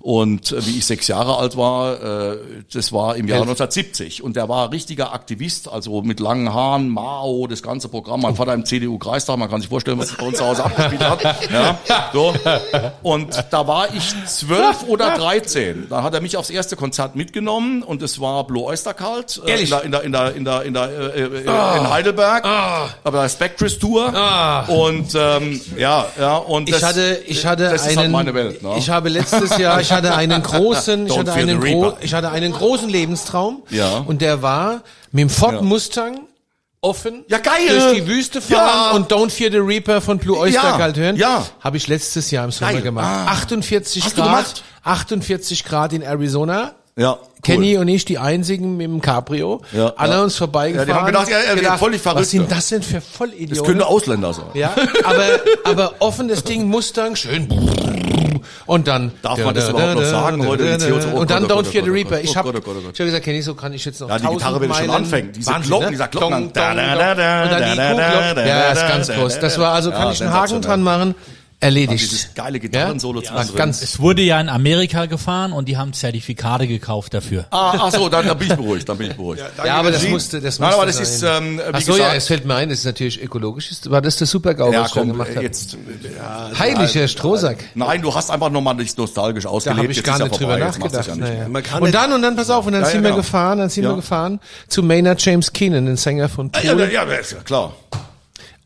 Und 0.00 0.52
äh, 0.52 0.64
wie 0.66 0.78
ich 0.78 0.86
sechs 0.86 1.08
Jahre 1.08 1.36
alt 1.38 1.56
war, 1.56 2.32
äh, 2.32 2.38
das 2.72 2.92
war 2.92 3.16
im 3.16 3.26
Jahr 3.26 3.40
1970. 3.40 4.22
Und 4.22 4.36
der 4.36 4.48
war 4.48 4.70
richtiger 4.70 5.12
Aktivist, 5.12 5.68
also 5.68 6.02
mit 6.02 6.20
langen 6.20 6.52
Haaren, 6.52 6.88
Mao, 6.88 7.46
das 7.48 7.62
ganze 7.62 7.88
Programm. 7.88 8.22
Mein 8.22 8.36
Vater 8.36 8.54
im 8.54 8.64
CDU-Kreistag, 8.64 9.36
man 9.36 9.50
kann 9.50 9.60
sich 9.60 9.68
vorstellen, 9.68 9.98
was 9.98 10.12
bei 10.16 10.26
uns 10.26 10.38
zu 10.38 10.44
Hause 10.44 10.64
abgespielt 10.64 11.02
hat. 11.02 11.22
Ja, 11.50 11.78
so. 12.12 12.34
Und 13.02 13.44
da 13.50 13.66
war 13.66 13.94
ich 13.94 14.14
zwölf 14.26 14.84
oder 14.86 15.16
dreizehn. 15.16 15.86
Da 15.88 16.02
hat 16.02 16.14
er 16.14 16.20
mich 16.20 16.36
aufs 16.36 16.50
erste 16.50 16.76
Konzert 16.76 17.16
mitgenommen 17.16 17.82
und 17.82 18.02
es 18.02 18.20
war 18.20 18.46
Blue 18.46 18.64
Oyster 18.64 18.94
Cult 18.94 19.40
äh, 19.46 19.62
in 19.62 19.70
der 19.70 19.82
in 19.82 19.90
der 19.90 20.02
in 20.04 20.12
der 20.12 20.32
in 20.32 20.44
der, 20.44 20.62
in, 20.64 20.74
der, 20.74 20.88
äh, 21.14 21.22
äh, 21.22 21.40
in 21.42 21.90
Heidelberg, 21.90 22.44
aber 22.44 23.22
der 23.22 23.28
Spectres 23.28 23.78
Tour 23.78 24.06
und 24.68 25.14
ähm, 25.14 25.60
ja 25.76 26.06
ja 26.18 26.36
und 26.36 26.68
Ich 26.68 26.74
das, 26.74 26.84
hatte, 26.84 27.20
ich 27.26 27.44
hatte 27.46 27.64
das 27.64 27.82
einen, 27.82 27.90
ist 27.90 27.96
halt 27.98 28.10
meine 28.10 28.34
Welt. 28.34 28.62
Ne? 28.62 28.74
ich 28.78 28.90
habe 28.90 29.08
letztes 29.08 29.56
Jahr, 29.58 29.80
ich 29.90 29.96
hatte 29.96 30.14
einen 30.14 30.42
großen, 30.42 31.06
ich 31.06 31.18
hatte 31.18 31.32
einen, 31.32 31.60
gro 31.60 31.96
ich 32.00 32.14
hatte 32.14 32.30
einen 32.30 32.52
großen 32.52 32.88
Lebenstraum. 32.88 33.62
Ja. 33.70 33.98
Und 34.06 34.20
der 34.22 34.42
war 34.42 34.82
mit 35.12 35.22
dem 35.22 35.30
Ford 35.30 35.54
Ja. 35.54 35.62
Mustang 35.62 36.20
offen 36.80 37.24
Ja, 37.28 37.38
geil. 37.38 37.54
durch 37.68 37.94
die 37.96 38.06
Wüste 38.06 38.40
fahren 38.40 38.60
Ja. 38.60 38.90
und 38.92 39.10
Don't 39.10 39.30
Fear 39.30 39.50
the 39.50 39.58
Reaper 39.58 40.00
von 40.00 40.18
Blue 40.18 40.38
Oyster 40.38 40.62
Ja. 40.62 40.76
Cult 40.78 40.96
hören. 40.96 41.16
Ja. 41.16 41.44
Habe 41.60 41.76
ich 41.76 41.88
letztes 41.88 42.30
Jahr 42.30 42.44
im 42.44 42.50
Sommer 42.52 42.72
Geil. 42.72 42.82
gemacht. 42.82 43.06
Ah. 43.06 43.32
48 43.32 44.04
Hast 44.04 44.14
Grad, 44.16 44.24
gemacht? 44.26 44.62
48 44.84 45.64
Grad 45.64 45.92
in 45.92 46.02
Arizona. 46.02 46.72
ja, 46.96 47.12
cool. 47.14 47.18
Kenny 47.42 47.76
und 47.78 47.88
ich 47.88 48.04
die 48.04 48.18
einzigen 48.18 48.76
mit 48.76 48.86
dem 48.86 49.00
Cabrio. 49.00 49.60
Ja. 49.72 49.92
Alle 49.96 50.14
Ja. 50.14 50.22
uns 50.22 50.36
vorbeigefahren. 50.36 50.88
Ja, 50.88 50.94
die 50.94 51.00
haben 51.00 51.06
gedacht, 51.06 51.28
ja, 51.30 51.38
er 51.38 51.60
wird 51.60 51.78
völlig 51.78 52.00
verrückt. 52.02 52.20
Was 52.22 52.30
sind 52.30 52.50
das 52.50 52.68
denn 52.68 52.82
für 52.82 53.00
Vollidioten? 53.00 53.54
Das 53.56 53.64
könnte 53.64 53.86
Ausländer 53.86 54.32
sein. 54.32 54.46
Ja, 54.54 54.72
aber, 55.04 55.24
aber 55.64 55.94
offenes 56.00 56.42
Ding, 56.44 56.68
Mustang, 56.68 57.14
schön. 57.16 57.48
Und 58.66 58.88
dann. 58.88 59.12
Darf 59.22 59.38
man 59.42 59.54
das 59.54 59.68
überhaupt 59.68 59.94
noch 59.94 60.04
sagen 60.04 60.46
heute? 60.46 60.64
Die 60.78 60.84
CO2 60.84 61.12
Und 61.12 61.30
dann 61.30 61.44
Oh 61.44 61.46
oh 61.46 61.60
Don't 61.60 61.64
Fear 61.64 61.84
the 61.84 61.90
oh 61.90 61.94
Reaper. 61.94 62.16
oh 62.16 62.20
Ich 62.22 62.26
Gott, 62.28 62.36
habe 62.36 62.48
oh 62.48 62.52
Gott, 62.52 62.64
oh 62.76 62.78
ich 62.80 62.86
hab 63.00 63.06
gesagt, 63.06 63.24
Kenny, 63.24 63.42
so 63.42 63.54
kann 63.54 63.72
ich 63.72 63.84
jetzt 63.84 64.00
noch 64.00 64.08
Ja, 64.08 64.18
die 64.18 64.26
1000 64.26 64.38
Gitarre, 64.38 64.60
wenn 64.60 64.70
die 64.70 64.76
schon 64.76 64.90
anfängt, 64.90 65.36
diese 65.36 65.52
Glocken, 65.60 65.90
dieser 65.90 66.08
Glocken. 66.08 66.44
Und 66.46 66.56
dann 66.56 66.76
die 66.76 67.76
Kuhglocken. 67.76 68.46
Ja, 68.46 68.72
ist 68.72 68.88
ganz 68.88 69.08
groß. 69.08 69.38
Das 69.40 69.58
war 69.58 69.74
also, 69.74 69.90
kann 69.90 70.12
ich 70.12 70.22
einen 70.22 70.32
Haken 70.32 70.62
dran 70.62 70.82
machen. 70.82 71.14
Erledigt. 71.60 72.00
Dieses 72.04 72.34
geile 72.36 72.60
Gitarrensolo 72.60 73.20
ja? 73.20 73.30
zwischendrin. 73.30 73.56
Ganz, 73.56 73.82
Es 73.82 73.98
wurde 73.98 74.22
ja 74.22 74.40
in 74.40 74.48
Amerika 74.48 75.06
gefahren 75.06 75.52
und 75.52 75.66
die 75.68 75.76
haben 75.76 75.92
Zertifikate 75.92 76.68
gekauft 76.68 77.14
dafür. 77.14 77.46
Ah, 77.50 77.74
ach 77.80 77.90
so, 77.92 78.08
dann, 78.08 78.28
dann 78.28 78.38
bin 78.38 78.48
ich 78.48 78.56
beruhigt, 78.56 78.88
dann 78.88 78.96
bin 78.96 79.10
ich 79.10 79.16
beruhigt. 79.16 79.42
ja, 79.64 79.74
aber 79.74 79.90
das 79.90 80.06
musste, 80.06 80.40
das 80.40 80.60
Nein, 80.60 80.68
musste 80.68 80.76
aber 80.82 80.86
das 80.86 80.96
sein. 80.96 81.04
ist, 81.04 81.22
ähm, 81.24 81.58
wie 81.58 81.62
Ach 81.72 81.80
so, 81.80 81.92
ja, 81.92 81.98
gesagt- 81.98 82.16
es 82.16 82.26
fällt 82.28 82.44
mir 82.44 82.54
ein, 82.54 82.68
das 82.68 82.78
ist 82.78 82.84
natürlich 82.84 83.20
ökologisch. 83.20 83.72
Ist- 83.72 83.90
War 83.90 84.00
das 84.00 84.16
der 84.18 84.28
Super-GAU, 84.28 84.72
ja, 84.72 84.82
was 84.82 84.88
ich 84.88 84.94
da 84.94 85.00
komm, 85.00 85.08
gemacht 85.10 85.30
habe? 85.34 85.42
jetzt. 85.42 85.76
Ja, 86.16 86.50
Heiliger 86.56 87.08
Strohsack. 87.08 87.58
nein, 87.74 88.02
du 88.02 88.14
hast 88.14 88.30
einfach 88.30 88.50
nochmal 88.50 88.76
dich 88.76 88.96
nostalgisch 88.96 89.42
Da 89.42 89.50
ausgelebt. 89.50 89.78
habe 89.82 89.90
ich 89.90 89.96
jetzt 89.96 90.06
gar 90.06 90.18
ja 90.20 90.26
nicht 90.26 90.38
drüber 90.38 90.54
es 90.60 90.78
nachgedacht. 90.78 91.08
Ja 91.08 91.16
nicht 91.16 91.74
Und 91.74 91.82
nicht- 91.82 91.94
dann, 91.94 92.12
und 92.12 92.22
dann, 92.22 92.36
pass 92.36 92.50
auf, 92.50 92.66
und 92.66 92.72
dann 92.72 92.82
Ja, 92.82 92.86
ja, 92.86 92.92
sind 92.92 93.02
wir 93.02 93.10
genau. 93.10 93.20
gefahren, 93.22 93.58
dann 93.58 93.68
sind 93.68 93.82
Ja. 93.82 93.90
wir 93.90 93.96
gefahren 93.96 94.38
zu 94.68 94.84
Maynard 94.84 95.20
James 95.24 95.52
Keenan, 95.52 95.86
den 95.86 95.96
Sänger 95.96 96.28
von 96.28 96.52
Ja, 96.62 96.70
Tool, 96.72 96.82
ja, 96.82 97.04
ja, 97.04 97.14
ist 97.14 97.32
ja 97.32 97.38
klar. 97.40 97.74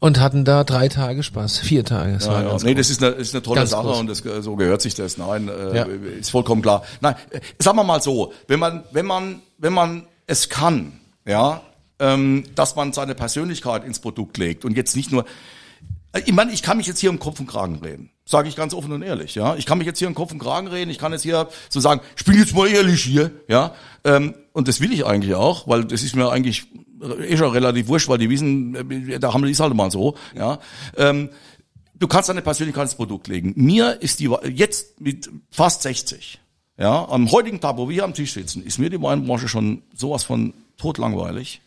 Und 0.03 0.19
hatten 0.19 0.45
da 0.45 0.65
drei 0.65 0.89
Tage 0.89 1.23
Spaß, 1.23 1.61
vier 1.61 1.85
Tage. 1.85 2.15
Das 2.15 2.27
Ja, 2.27 2.43
ja. 2.43 2.57
Nee, 2.65 2.75
das 2.75 2.91
ist 2.91 3.01
eine, 3.05 3.13
ist 3.13 3.35
eine 3.35 3.43
tolle 3.43 3.61
Ganz 3.61 3.71
Sache 3.71 3.87
groß. 3.87 4.01
und 4.01 4.09
das, 4.09 4.21
äh, 4.27 4.43
so 4.43 4.57
gehört 4.57 4.83
sich 4.83 4.97
das. 4.97 5.17
Nein, 5.17 5.49
äh, 5.49 5.77
Ja. 5.77 5.85
ist 5.85 6.31
vollkommen 6.33 6.61
klar. 6.61 6.83
Nein, 7.01 7.15
äh, 7.31 7.39
sagen 7.61 7.77
wir 7.79 7.85
mal 7.85 8.03
so, 8.03 8.33
wenn 8.49 8.59
man, 8.59 8.83
wenn 8.91 9.07
man, 9.07 9.43
wenn 9.59 9.73
man 9.73 10.07
es 10.27 10.49
kann, 10.49 10.99
ja, 11.25 11.63
ähm, 12.01 12.43
dass 12.57 12.75
man 12.75 12.93
seine 12.93 13.15
Persönlichkeit 13.15 13.85
ins 13.85 14.01
Produkt 14.01 14.39
legt 14.39 14.65
und 14.65 14.77
jetzt 14.77 14.97
nicht 14.97 15.13
nur, 15.13 15.25
äh, 16.13 16.21
ich 16.27 16.33
meine, 16.33 16.51
ich 16.51 16.65
kann 16.65 16.79
mich 16.79 16.89
jetzt 16.89 16.99
hier 16.99 17.11
im 17.11 17.21
Kopf 17.21 17.39
und 17.39 17.47
Kragen 17.47 17.77
reden. 17.77 18.11
Sage 18.25 18.49
ich 18.49 18.57
ganz 18.57 18.75
offen 18.75 18.91
und 18.91 19.03
ehrlich, 19.03 19.37
ja. 19.37 19.55
Ich 19.55 19.67
kann 19.67 19.79
mich 19.79 19.87
jetzt 19.87 20.01
hier 20.01 20.09
im 20.09 20.15
Kopf 20.17 20.33
und 20.33 20.41
Kragen 20.41 20.67
reden. 20.67 20.91
Ich 20.91 20.99
kann 20.99 21.13
jetzt 21.13 21.23
hier 21.23 21.49
so 21.69 21.79
sagen, 21.79 22.01
ich 22.17 22.25
bin 22.25 22.37
jetzt 22.37 22.57
mal 22.57 22.67
ehrlich 22.69 23.05
hier, 23.05 23.31
ja. 23.47 23.73
Ähm, 24.03 24.35
und 24.53 24.67
das 24.67 24.81
will 24.81 24.93
ich 24.93 25.07
eigentlich 25.07 25.37
auch, 25.37 25.69
weil 25.69 25.85
das 25.85 26.03
ist 26.03 26.17
mir 26.17 26.29
eigentlich 26.29 26.65
eh 27.03 27.37
schon 27.37 27.51
relativ 27.51 27.89
wurscht, 27.89 28.09
weil 28.09 28.19
die 28.19 28.31
wissen, 28.31 28.75
äh, 28.75 29.19
der 29.19 29.35
Hammel 29.35 29.51
ist 29.51 29.61
halt 29.61 29.75
mal 29.75 29.91
so, 29.91 30.17
ja. 30.37 30.59
Ähm, 30.97 31.31
du 31.95 32.09
kannst 32.09 32.29
deine 32.29 32.43
Persönlichkeit 32.43 32.85
ins 32.85 32.95
Produkt 32.95 33.29
legen. 33.29 33.53
Mir 33.57 34.01
ist 34.01 34.21
die 34.21 34.31
jetzt 34.55 35.01
mit 35.01 35.31
fast 35.51 35.83
60, 35.83 36.41
ja, 36.79 37.09
am 37.09 37.31
heutigen 37.31 37.61
Tag, 37.61 37.77
wo 37.77 37.89
wir 37.89 37.95
hier 37.95 38.05
am 38.05 38.15
Tisch 38.15 38.33
sitzen, 38.33 38.65
ist 38.65 38.79
mir 38.79 38.91
die 38.91 39.01
Weinbranche 39.01 39.49
schon 39.49 39.83
sowas 39.95 40.25
von 40.25 40.55
totlangweilig. 40.79 41.61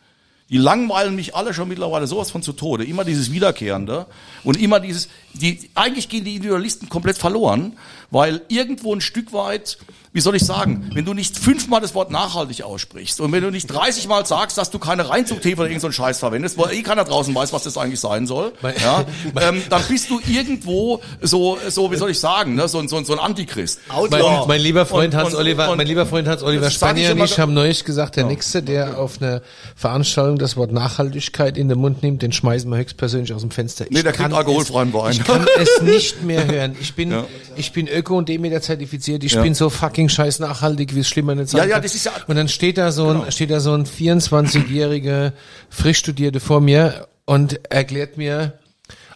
Die 0.48 0.58
langweilen 0.58 1.16
mich 1.16 1.34
alle 1.34 1.52
schon 1.52 1.68
mittlerweile 1.68 2.06
sowas 2.06 2.30
von 2.30 2.42
zu 2.42 2.52
Tode. 2.52 2.84
Immer 2.84 3.04
dieses 3.04 3.32
Wiederkehrende 3.32 4.06
und 4.44 4.60
immer 4.60 4.78
dieses, 4.78 5.08
die, 5.38 5.70
eigentlich 5.74 6.08
gehen 6.08 6.24
die 6.24 6.36
Individualisten 6.36 6.88
komplett 6.88 7.18
verloren, 7.18 7.72
weil 8.10 8.42
irgendwo 8.48 8.94
ein 8.94 9.00
Stück 9.00 9.32
weit, 9.32 9.78
wie 10.12 10.20
soll 10.20 10.34
ich 10.36 10.44
sagen, 10.44 10.88
wenn 10.94 11.04
du 11.04 11.12
nicht 11.12 11.36
fünfmal 11.36 11.80
das 11.82 11.94
Wort 11.94 12.10
nachhaltig 12.10 12.62
aussprichst 12.62 13.20
und 13.20 13.32
wenn 13.32 13.42
du 13.42 13.50
nicht 13.50 13.66
30 13.66 14.06
Mal 14.08 14.24
sagst, 14.24 14.56
dass 14.56 14.70
du 14.70 14.78
keine 14.78 15.10
Reinzuchttee 15.10 15.52
oder 15.54 15.64
irgendeinen 15.64 15.80
so 15.80 15.92
Scheiß 15.92 16.20
verwendest, 16.20 16.56
weil 16.56 16.72
eh 16.72 16.82
keiner 16.82 17.04
draußen 17.04 17.34
weiß, 17.34 17.52
was 17.52 17.64
das 17.64 17.76
eigentlich 17.76 18.00
sein 18.00 18.26
soll, 18.26 18.52
ja, 18.80 19.04
ähm, 19.48 19.62
dann 19.68 19.82
bist 19.88 20.08
du 20.08 20.20
irgendwo 20.26 21.02
so, 21.20 21.58
so, 21.68 21.90
wie 21.92 21.96
soll 21.96 22.10
ich 22.10 22.20
sagen, 22.20 22.54
ne, 22.54 22.66
so, 22.68 22.78
ein- 22.78 22.88
so, 22.88 22.96
ein- 22.96 23.04
so 23.04 23.12
ein 23.12 23.18
Antichrist. 23.18 23.80
Mein, 24.10 24.22
mein 24.46 24.60
lieber 24.60 24.86
Freund 24.86 25.12
Und- 25.12 25.20
Hans 25.20 25.34
und- 25.34 25.40
Oliver, 25.40 25.70
und- 25.70 25.76
mein 25.78 25.86
lieber 25.86 26.06
Freund 26.06 26.28
Hans 26.28 26.42
Oliver 26.42 26.66
das 26.66 26.78
sag 26.78 26.96
ich 26.96 27.04
Spanier 27.04 27.20
und 27.22 27.30
ich 27.30 27.38
haben 27.38 27.52
neulich 27.52 27.84
gesagt, 27.84 28.16
der 28.16 28.24
nächste, 28.24 28.62
der 28.62 28.98
auf 28.98 29.20
einer 29.20 29.42
Veranstaltung 29.74 30.38
das 30.38 30.56
Wort 30.56 30.72
Nachhaltigkeit 30.72 31.58
in 31.58 31.68
den 31.68 31.78
Mund 31.78 32.02
nimmt, 32.02 32.22
den 32.22 32.32
schmeißen 32.32 32.70
wir 32.70 32.78
höchstpersönlich 32.78 33.34
aus 33.34 33.42
dem 33.42 33.50
Fenster. 33.50 33.84
Nee, 33.90 34.02
der 34.02 34.12
kann 34.12 34.26
kriegt 34.30 34.38
alkoholfreien 34.38 34.92
Wein. 34.94 35.18
Ich 35.26 35.32
kann 35.32 35.46
es 35.60 35.82
nicht 35.82 36.22
mehr 36.22 36.46
hören. 36.46 36.76
Ich 36.80 36.94
bin, 36.94 37.10
Ja. 37.10 37.26
ich 37.56 37.72
bin 37.72 37.88
Öko 37.88 38.16
und 38.16 38.28
Demeter 38.28 38.60
zertifiziert. 38.62 39.24
Ich 39.24 39.32
Ja. 39.32 39.42
bin 39.42 39.54
so 39.54 39.70
fucking 39.70 40.08
scheiß 40.08 40.38
nachhaltig, 40.38 40.94
wie 40.94 41.00
es 41.00 41.08
schlimmer 41.08 41.34
nicht 41.34 41.50
sein 41.50 41.62
Ja, 41.62 41.76
ja, 41.76 41.80
das 41.80 41.94
ist 41.94 42.04
ja- 42.06 42.12
Und 42.26 42.36
dann 42.36 42.48
steht 42.48 42.78
da 42.78 42.92
so 42.92 43.08
ein, 43.08 43.32
steht 43.32 43.50
da 43.50 43.60
so 43.60 43.72
ein 43.74 43.84
24-jähriger 43.86 45.32
Frischstudierte 45.70 46.40
vor 46.40 46.60
mir 46.60 47.08
und 47.24 47.70
erklärt 47.72 48.16
mir, 48.16 48.58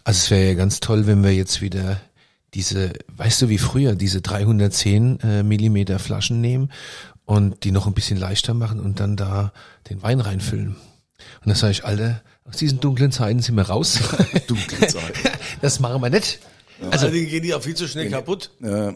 also 0.03 0.17
es 0.17 0.31
wäre 0.31 0.47
ja 0.49 0.53
ganz 0.55 0.79
toll, 0.79 1.07
wenn 1.07 1.23
wir 1.23 1.33
jetzt 1.33 1.61
wieder 1.61 2.01
diese, 2.53 2.91
weißt 3.15 3.43
du, 3.43 3.49
wie 3.49 3.57
früher, 3.57 3.95
diese 3.95 4.21
310 4.21 5.19
äh, 5.21 5.43
Millimeter 5.43 5.99
Flaschen 5.99 6.41
nehmen 6.41 6.71
und 7.25 7.63
die 7.63 7.71
noch 7.71 7.87
ein 7.87 7.93
bisschen 7.93 8.17
leichter 8.17 8.53
machen 8.53 8.79
und 8.81 8.99
dann 8.99 9.15
da 9.15 9.53
den 9.89 10.03
Wein 10.03 10.19
reinfüllen. 10.19 10.69
Und 10.75 11.45
dann 11.45 11.55
sage 11.55 11.71
ich, 11.71 11.85
Alter, 11.85 12.21
aus 12.47 12.57
diesen 12.57 12.79
dunklen 12.79 13.11
Zeiten 13.11 13.39
sind 13.39 13.55
wir 13.55 13.63
raus. 13.63 13.99
Dunkle 14.47 14.87
Zeiten. 14.87 15.19
Das 15.61 15.79
machen 15.79 16.01
wir 16.01 16.09
nicht. 16.09 16.39
Also 16.89 17.05
Allerdings 17.05 17.29
gehen 17.29 17.43
die 17.43 17.53
auch 17.53 17.61
viel 17.61 17.75
zu 17.75 17.87
schnell 17.87 18.09
kaputt. 18.09 18.49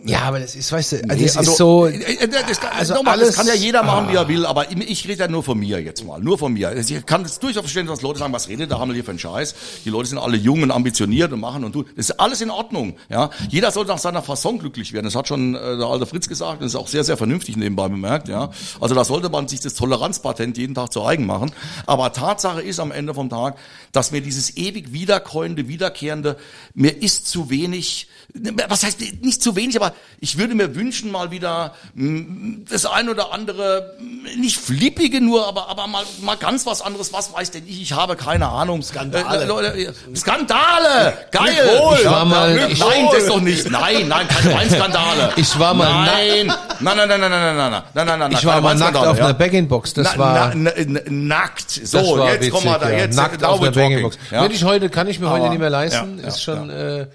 Ja, 0.06 0.22
aber 0.24 0.40
das 0.40 0.56
ist, 0.56 0.72
weißt 0.72 0.92
du, 0.94 0.96
also 1.04 1.16
Nee, 1.16 1.24
es 1.26 1.36
ist 1.36 1.58
so, 1.58 1.86
äh, 1.86 1.92
äh, 1.98 2.28
das, 2.48 2.60
kann, 2.60 2.72
also 2.76 2.96
nochmal, 2.96 3.14
alles- 3.14 3.28
das 3.30 3.36
kann 3.38 3.48
ja 3.48 3.54
jeder 3.54 3.84
machen, 3.84 4.10
wie 4.12 4.16
er 4.16 4.28
will, 4.28 4.46
aber 4.46 4.72
ich, 4.72 4.78
ich 4.90 5.08
rede 5.08 5.20
ja 5.20 5.28
nur 5.28 5.44
von 5.44 5.60
mir 5.60 5.82
jetzt 5.82 6.04
mal, 6.06 6.20
nur 6.20 6.38
von 6.38 6.54
mir. 6.54 6.70
Also 6.70 6.96
Ich 6.96 7.06
kann 7.06 7.24
es 7.24 7.38
durchaus 7.40 7.62
verstehen, 7.62 7.86
dass 7.86 8.02
Leute 8.02 8.20
sagen, 8.20 8.34
was 8.34 8.48
redet 8.48 8.72
der 8.72 8.80
Hammel 8.80 8.96
hier 8.96 9.04
für 9.04 9.12
einen 9.12 9.20
Scheiß? 9.20 9.54
Die 9.86 9.90
Leute 9.90 10.10
sind 10.10 10.18
alle 10.18 10.38
jung 10.38 10.64
und 10.64 10.72
ambitioniert 10.72 11.32
und 11.32 11.40
machen 11.40 11.64
und 11.64 11.74
tun. 11.74 11.86
Das 11.96 12.10
ist 12.10 12.20
alles 12.20 12.42
in 12.42 12.50
Ordnung, 12.50 12.96
ja. 13.10 13.30
Jeder 13.50 13.70
soll 13.72 13.86
nach 13.86 14.00
seiner 14.00 14.24
Fasson 14.24 14.58
glücklich 14.58 14.92
werden. 14.94 15.06
Das 15.06 15.16
hat 15.16 15.28
schon 15.28 15.54
äh, 15.56 15.78
der 15.78 15.86
alte 15.86 16.06
Fritz 16.06 16.28
gesagt, 16.28 16.62
das 16.62 16.72
ist 16.72 16.76
auch 16.76 16.88
sehr, 16.88 17.04
sehr 17.04 17.18
vernünftig 17.18 17.56
nebenbei 17.58 17.88
bemerkt, 17.88 18.28
ja. 18.30 18.50
Also 18.82 18.96
da 18.96 19.04
sollte 19.04 19.30
man 19.30 19.48
sich 19.48 19.60
das 19.60 19.76
Toleranzpatent 19.76 20.58
jeden 20.58 20.74
Tag 20.76 20.92
zu 20.92 21.06
eigen 21.06 21.26
machen. 21.26 21.52
Aber 21.86 22.12
Tatsache 22.14 22.62
ist 22.62 22.80
am 22.80 22.92
Ende 22.92 23.14
vom 23.14 23.30
Tag, 23.30 23.58
dass 23.92 24.12
mir 24.12 24.22
dieses 24.22 24.58
ewig 24.58 24.92
wiederkäuende, 24.92 25.68
wiederkehrende, 25.68 26.38
mir 26.74 27.02
ist 27.04 27.28
zu 27.28 27.50
wenig, 27.50 27.75
was 28.68 28.84
heißt 28.84 29.00
nicht 29.22 29.42
zu 29.42 29.56
wenig, 29.56 29.76
aber 29.78 29.94
ich 30.20 30.38
würde 30.38 30.56
mir 30.56 30.76
wünschen, 30.76 31.10
mal 31.12 31.32
wieder 31.32 31.74
mm, 31.94 32.66
das 32.70 32.86
ein 32.86 33.08
oder 33.08 33.32
andere, 33.34 33.96
mm, 34.00 34.40
nicht 34.42 34.58
flippige 34.58 35.22
nur, 35.22 35.48
aber, 35.48 35.70
aber 35.70 35.88
mal, 35.88 36.04
mal 36.22 36.36
ganz 36.36 36.66
was 36.66 36.82
anderes, 36.82 37.14
was 37.14 37.34
weiß 37.34 37.52
denn 37.52 37.66
ich, 37.66 37.82
ich 37.82 37.94
habe 37.94 38.16
keine 38.18 38.50
Ahnung. 38.50 38.82
Skandale. 38.82 39.44
Äh, 39.44 39.46
Leute, 39.46 39.68
äh, 39.78 39.94
Skandale! 40.16 41.18
Geil! 41.32 41.54
Glückwohl. 41.54 41.98
Ich 42.02 42.06
war 42.06 42.26
mal- 42.26 42.56
nein, 42.56 42.72
ich- 42.72 42.80
das 42.80 43.28
doch 43.28 43.42
nicht. 43.42 43.70
Nein, 43.70 44.08
nein, 44.08 44.28
keine 44.28 44.54
Weinskandale. 44.56 45.32
Ich 45.38 45.58
war 45.58 45.74
mal 45.74 46.06
Nein, 46.06 46.48
nein, 46.48 46.98
nein, 46.98 47.08
nein, 47.08 47.20
nein, 47.20 47.20
nein, 47.20 47.30
nein, 47.32 47.56
nein, 47.56 47.84
nein, 47.94 48.06
nein, 48.06 48.20
nein, 48.20 48.32
ich 48.34 48.46
war 48.46 48.60
mal 48.60 48.76
nackt 48.76 48.98
auf 48.98 49.18
ja. 49.18 49.26
einer 49.26 49.34
Back-in-Box. 49.34 49.94
Das 49.94 50.12
Na- 50.14 50.18
war, 50.20 50.54
na, 50.56 50.72
na, 50.74 50.84
na, 50.88 51.00
nackt. 51.10 51.72
So, 51.72 52.26
jetzt 52.26 52.50
kommen 52.52 52.66
wir 52.66 52.74
da 52.74 52.82
witzig, 52.82 52.92
ja. 52.98 53.06
jetzt. 53.06 53.16
nackt 53.16 53.44
auf 53.44 53.62
einer. 53.62 53.72
Back-in-Box. 53.72 54.18
Ja. 54.32 54.42
Würde 54.42 54.56
ich 54.56 54.64
heute, 54.64 54.90
kann 54.90 55.08
ich 55.08 55.20
mir 55.20 55.30
heute 55.30 55.50
nicht 55.50 55.60
mehr 55.60 55.70
leisten. 55.70 56.20
ist 56.20 56.42
schon 56.44 56.70
äh, 56.70 57.08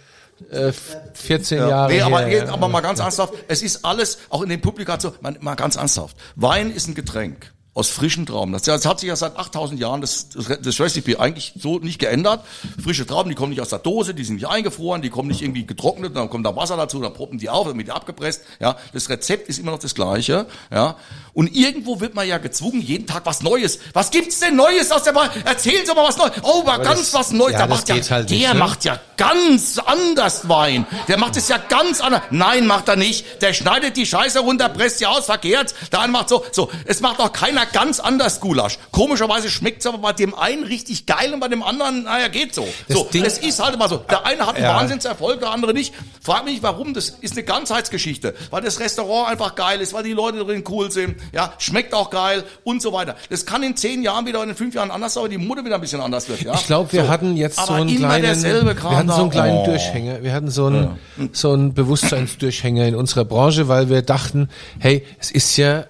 äh, 0.51 0.73
14 1.15 1.59
Ja. 1.59 1.69
Jahre 1.69 1.93
Nee, 1.93 2.01
aber, 2.03 2.21
her. 2.23 2.53
aber 2.53 2.69
mal 2.69 2.81
ganz 2.81 3.01
ernsthaft, 3.01 3.35
es 3.49 3.63
ist 3.63 3.85
alles, 3.85 4.19
auch 4.29 4.43
in 4.43 4.49
den 4.49 4.61
Publikationen, 4.61 5.17
mal, 5.21 5.37
mal 5.41 5.55
ganz 5.55 5.77
ernsthaft. 5.77 6.17
Wein 6.37 6.71
ist 6.73 6.89
ein 6.89 6.95
Getränk. 6.95 7.53
Aus 7.81 7.89
frischen 7.89 8.27
Trauben. 8.27 8.53
Das, 8.53 8.63
das 8.63 8.85
hat 8.85 9.01
sich 9.01 9.09
ja 9.09 9.17
seit 9.17 9.37
8000 9.39 9.81
Jahren 9.81 10.03
das, 10.03 10.29
das, 10.29 10.81
Recipe 10.81 11.19
eigentlich 11.19 11.55
so 11.59 11.79
nicht 11.79 11.99
geändert. 11.99 12.45
Frische 12.83 13.07
Trauben, 13.07 13.31
die 13.31 13.35
kommen 13.35 13.51
nicht 13.51 13.63
aus 13.63 13.71
der 13.71 13.79
Dose, 13.79 14.13
die 14.13 14.23
sind 14.23 14.35
nicht 14.35 14.47
eingefroren, 14.47 15.01
die 15.01 15.09
kommen 15.09 15.29
nicht 15.29 15.41
irgendwie 15.41 15.65
getrocknet, 15.65 16.15
dann 16.15 16.29
kommt 16.29 16.45
da 16.45 16.55
Wasser 16.55 16.77
dazu, 16.77 17.01
dann 17.01 17.15
proppen 17.15 17.39
die 17.39 17.49
auf, 17.49 17.67
dann 17.67 17.79
wird 17.79 17.89
die 17.89 17.93
abgepresst. 17.93 18.43
Ja, 18.61 18.77
das 18.93 19.09
Rezept 19.09 19.49
ist 19.49 19.59
immer 19.59 19.71
noch 19.73 19.79
das 19.79 19.95
gleiche. 19.95 20.47
Ja, 20.71 20.97
und 21.33 21.55
irgendwo 21.55 22.01
wird 22.01 22.15
man 22.15 22.29
ja 22.29 22.39
gezwungen, 22.39 22.83
jeden 22.83 23.07
Tag 23.07 23.25
was 23.25 23.43
Neues. 23.43 23.79
Was 23.95 24.11
gibt's 24.11 24.41
denn 24.41 24.57
Neues 24.57 24.91
aus 24.93 25.05
der 25.05 25.13
Bar? 25.13 25.31
Erzählen 25.45 25.87
Sie 25.87 25.95
mal 25.95 26.07
was 26.07 26.19
Neues. 26.19 26.33
Oh, 26.43 26.67
war 26.67 26.81
ganz 26.81 27.13
das- 27.13 27.15
was 27.15 27.33
Neues. 27.33 27.53
ja, 27.53 27.59
der 27.59 27.69
macht 27.69 27.89
ja, 27.89 27.95
halt 27.95 28.31
der 28.31 28.37
nicht, 28.37 28.53
ne? 28.53 28.59
macht 28.59 28.85
ja 28.85 29.01
ganz 29.17 29.79
anders 29.79 30.49
Wein. 30.49 30.87
Der 31.09 31.19
macht 31.19 31.37
es 31.37 31.49
ja 31.49 31.57
ganz 31.57 32.01
anders. 32.01 32.23
Nein, 32.31 32.67
macht 32.67 32.89
er 32.89 32.97
nicht. 32.97 33.43
Der 33.43 33.53
schneidet 33.53 33.97
die 33.97 34.07
Scheiße 34.07 34.41
runter, 34.41 34.69
presst 34.69 34.99
sie 34.99 35.07
aus, 35.07 35.27
verkehrt. 35.27 35.75
Eine 35.93 36.13
macht 36.13 36.29
so, 36.29 36.45
so. 36.53 36.71
Es 36.85 37.01
macht 37.01 37.21
auch 37.21 37.33
keiner 37.33 37.67
ganz 37.73 38.01
anders 38.01 38.41
Gulasch. 38.41 38.79
Komischerweise 38.91 39.51
schmeckt's 39.51 39.87
aber 39.87 39.99
bei 39.99 40.13
dem 40.13 40.35
einen 40.35 40.65
richtig 40.65 41.07
geil 41.07 41.33
und 41.35 41.41
bei 41.41 41.49
dem 41.49 41.63
anderen, 41.63 42.05
naja, 42.05 42.29
geht 42.29 42.55
so. 42.55 42.67
Das 42.89 42.97
so, 42.97 43.05
Ding- 43.05 43.25
es 43.25 43.39
ist 43.39 43.63
halt 43.63 43.75
immer 43.75 43.89
so. 43.89 43.97
Der 43.99 44.27
eine 44.27 44.47
hat 44.47 44.57
einen 44.57 44.65
Ja. 44.65 44.77
Wahnsinnserfolg, 44.77 45.41
der 45.41 45.51
andere 45.51 45.73
nicht. 45.75 45.95
Frag 46.23 46.45
mich 46.45 46.55
nicht, 46.55 46.63
warum. 46.63 46.95
Das 46.95 47.11
ist 47.21 47.33
eine 47.33 47.43
Ganzheitsgeschichte. 47.45 48.35
Weil 48.51 48.63
das 48.63 48.81
Restaurant 48.81 49.29
einfach 49.31 49.55
geil 49.55 49.81
ist, 49.81 49.93
weil 49.93 50.03
die 50.03 50.13
Leute 50.13 50.45
drin 50.45 50.65
cool 50.69 50.91
sind. 50.91 51.17
Ja, 51.33 51.53
schmeckt 51.59 51.95
auch 51.95 52.11
geil 52.11 52.45
und 52.65 52.83
so 52.83 52.93
weiter. 52.93 53.17
Das 53.31 53.47
kann 53.47 53.63
in 53.63 53.77
zehn 53.77 54.03
Jahren 54.03 54.27
wieder, 54.27 54.43
in 54.43 54.55
fünf 54.55 54.75
Jahren 54.75 54.91
anders 54.91 55.15
sein, 55.15 55.21
aber 55.23 55.29
die 55.29 55.39
Mode 55.39 55.65
wieder 55.65 55.77
ein 55.77 55.81
bisschen 55.81 56.01
anders 56.01 56.29
wird. 56.29 56.43
Ja? 56.43 56.55
Ich 56.55 56.67
glaube, 56.67 56.93
wir 56.93 57.05
So. 57.05 57.09
hatten 57.09 57.37
jetzt 57.37 57.57
so 57.57 57.63
Aber 57.63 57.75
einen 57.77 57.89
immer 57.89 58.09
kleinen, 58.19 58.43
wir 58.43 58.91
hatten 58.97 59.09
so 59.11 59.21
einen 59.23 59.31
kleinen 59.31 59.59
Oh. 59.59 59.65
Durchhänger. 59.67 60.23
Wir 60.23 60.33
hatten 60.33 60.51
so 60.51 60.67
einen, 60.67 60.99
so 61.33 61.53
einen 61.53 61.75
Bewusstseinsdurchhänger 61.75 62.87
in 62.87 62.95
unserer 62.95 63.25
Branche, 63.25 63.69
weil 63.69 63.89
wir 63.89 64.03
dachten, 64.03 64.49
hey, 64.79 65.05
es 65.19 65.31
ist 65.31 65.57
ja, 65.57 65.85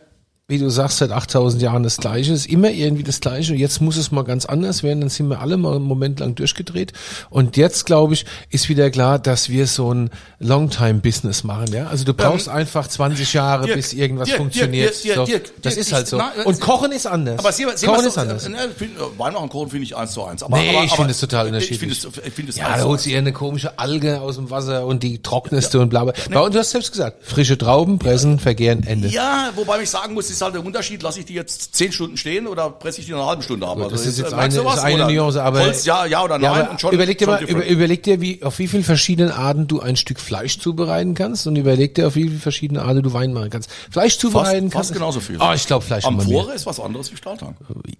wie 0.50 0.58
du 0.58 0.68
sagst, 0.70 0.98
seit 0.98 1.10
8000 1.12 1.62
Jahren 1.62 1.82
das 1.82 1.96
Gleiche. 1.96 2.32
Ist 2.32 2.46
immer 2.46 2.70
irgendwie 2.70 3.02
das 3.04 3.20
Gleiche. 3.20 3.52
Und 3.52 3.58
jetzt 3.58 3.80
muss 3.80 3.96
es 3.96 4.10
mal 4.10 4.22
ganz 4.24 4.44
anders 4.44 4.82
werden. 4.82 5.00
Dann 5.00 5.08
sind 5.08 5.28
wir 5.28 5.40
alle 5.40 5.56
mal 5.56 5.76
einen 5.76 5.84
Moment 5.84 6.20
lang 6.20 6.34
durchgedreht. 6.34 6.92
Und 7.30 7.56
jetzt, 7.56 7.86
glaube 7.86 8.14
ich, 8.14 8.26
ist 8.50 8.68
wieder 8.68 8.90
klar, 8.90 9.18
dass 9.18 9.48
wir 9.48 9.66
so 9.66 9.92
ein 9.94 10.10
Longtime-Business 10.40 11.44
machen, 11.44 11.72
ja. 11.72 11.86
Also 11.86 12.04
du 12.04 12.12
brauchst 12.14 12.48
einfach 12.48 12.86
20 12.88 13.32
Jahre, 13.32 13.64
Dirk, 13.66 13.76
bis 13.76 13.92
irgendwas 13.92 14.26
Dirk, 14.28 14.38
funktioniert. 14.38 15.04
Dirk, 15.04 15.16
so. 15.46 15.52
Das 15.62 15.76
ist 15.76 15.92
halt 15.92 16.04
ich- 16.04 16.10
so. 16.10 16.18
na, 16.18 16.32
Und 16.44 16.60
Kochen 16.60 16.92
ist 16.92 17.06
anders. 17.06 17.38
Aber 17.38 17.52
sehen 17.52 17.66
wir, 17.68 17.76
sehen 17.78 17.88
Kochen 17.88 18.06
ist 18.06 18.14
so, 18.14 18.20
anders. 18.20 18.46
Äh, 18.46 18.50
find, 18.76 18.96
äh, 18.98 19.00
Wein 19.18 19.32
machen 19.32 19.48
Kochen 19.48 19.70
finde 19.70 19.84
ich 19.84 19.96
eins 19.96 20.12
zu 20.12 20.24
eins. 20.24 20.42
Aber, 20.42 20.56
Nee, 20.58 20.74
aber, 20.76 20.84
ich 20.84 20.92
finde 20.92 21.10
es 21.12 21.20
total 21.20 21.46
Ich 21.46 21.52
unterschiedlich. 21.52 21.78
finde 21.78 21.94
es, 21.94 22.26
ich 22.26 22.32
finde 22.34 22.50
es 22.50 22.56
Ja, 22.56 22.76
da 22.76 22.84
holt 22.84 23.00
sie 23.00 23.16
eine 23.16 23.32
komische 23.32 23.78
Alge 23.78 24.20
aus 24.20 24.36
dem 24.36 24.50
Wasser 24.50 24.84
und 24.86 25.02
die 25.02 25.22
trockneste 25.22 25.80
und 25.80 25.88
bla 25.90 26.04
bla. 26.04 26.12
Ja. 26.30 26.40
Und 26.40 26.54
du 26.54 26.58
hast 26.58 26.70
selbst 26.70 26.92
gesagt, 26.92 27.24
frische 27.24 27.56
Trauben, 27.56 27.98
pressen, 27.98 28.38
vergären, 28.38 28.82
Ende. 28.84 29.08
Ja, 29.08 29.50
wobei 29.56 29.82
ich 29.82 29.90
sagen 29.90 30.14
muss, 30.14 30.28
ist 30.40 30.44
halt 30.44 30.54
der 30.54 30.64
Unterschied, 30.64 31.02
lasse 31.02 31.20
ich 31.20 31.26
die 31.26 31.34
jetzt 31.34 31.74
zehn 31.74 31.92
Stunden 31.92 32.16
stehen 32.16 32.46
oder 32.46 32.70
presse 32.70 33.00
ich 33.00 33.06
die 33.06 33.12
in 33.12 33.18
einer 33.18 33.26
halben 33.26 33.42
Stunde 33.42 33.66
ab? 33.66 33.78
das 33.90 34.06
ist 34.06 34.18
jetzt 34.18 34.32
äh, 34.32 34.36
eine, 34.36 34.64
was? 34.64 34.76
ist 34.76 34.84
eine 34.84 35.12
Nuance, 35.12 35.42
aber, 35.42 35.60
Holz, 35.60 35.84
ja, 35.84 36.06
ja 36.06 36.24
oder 36.24 36.40
Ja, 36.40 36.52
nein 36.52 36.68
und 36.70 36.80
schon, 36.80 36.92
überleg 36.92 37.18
dir 37.18 37.26
mal, 37.26 37.42
über, 37.44 37.66
überleg 37.66 38.02
dir, 38.02 38.20
wie, 38.20 38.42
auf 38.42 38.58
wie 38.58 38.66
vielen 38.66 38.84
verschiedenen 38.84 39.32
Arten 39.32 39.66
du 39.66 39.80
ein 39.80 39.96
Stück 39.96 40.18
Fleisch 40.18 40.58
zubereiten 40.58 41.14
kannst 41.14 41.46
und 41.46 41.56
überleg 41.56 41.94
dir, 41.94 42.06
auf 42.06 42.14
wie 42.14 42.24
viele 42.24 42.38
verschiedene 42.38 42.82
Arten 42.82 43.02
du 43.02 43.12
Wein 43.12 43.32
machen 43.32 43.50
kannst. 43.50 43.70
Fleisch 43.90 44.18
zubereiten 44.18 44.70
fast, 44.70 44.72
kannst. 44.72 44.74
fast 44.74 44.92
genauso 44.94 45.20
viel. 45.20 45.38
Oh, 45.40 45.52
ich 45.54 45.66
glaube 45.66 45.84
Fleisch 45.84 46.04
Amphore 46.04 46.54
ist 46.54 46.66
was 46.66 46.80
anderes 46.80 47.12
wie 47.12 47.16
Stahltank. 47.16 47.56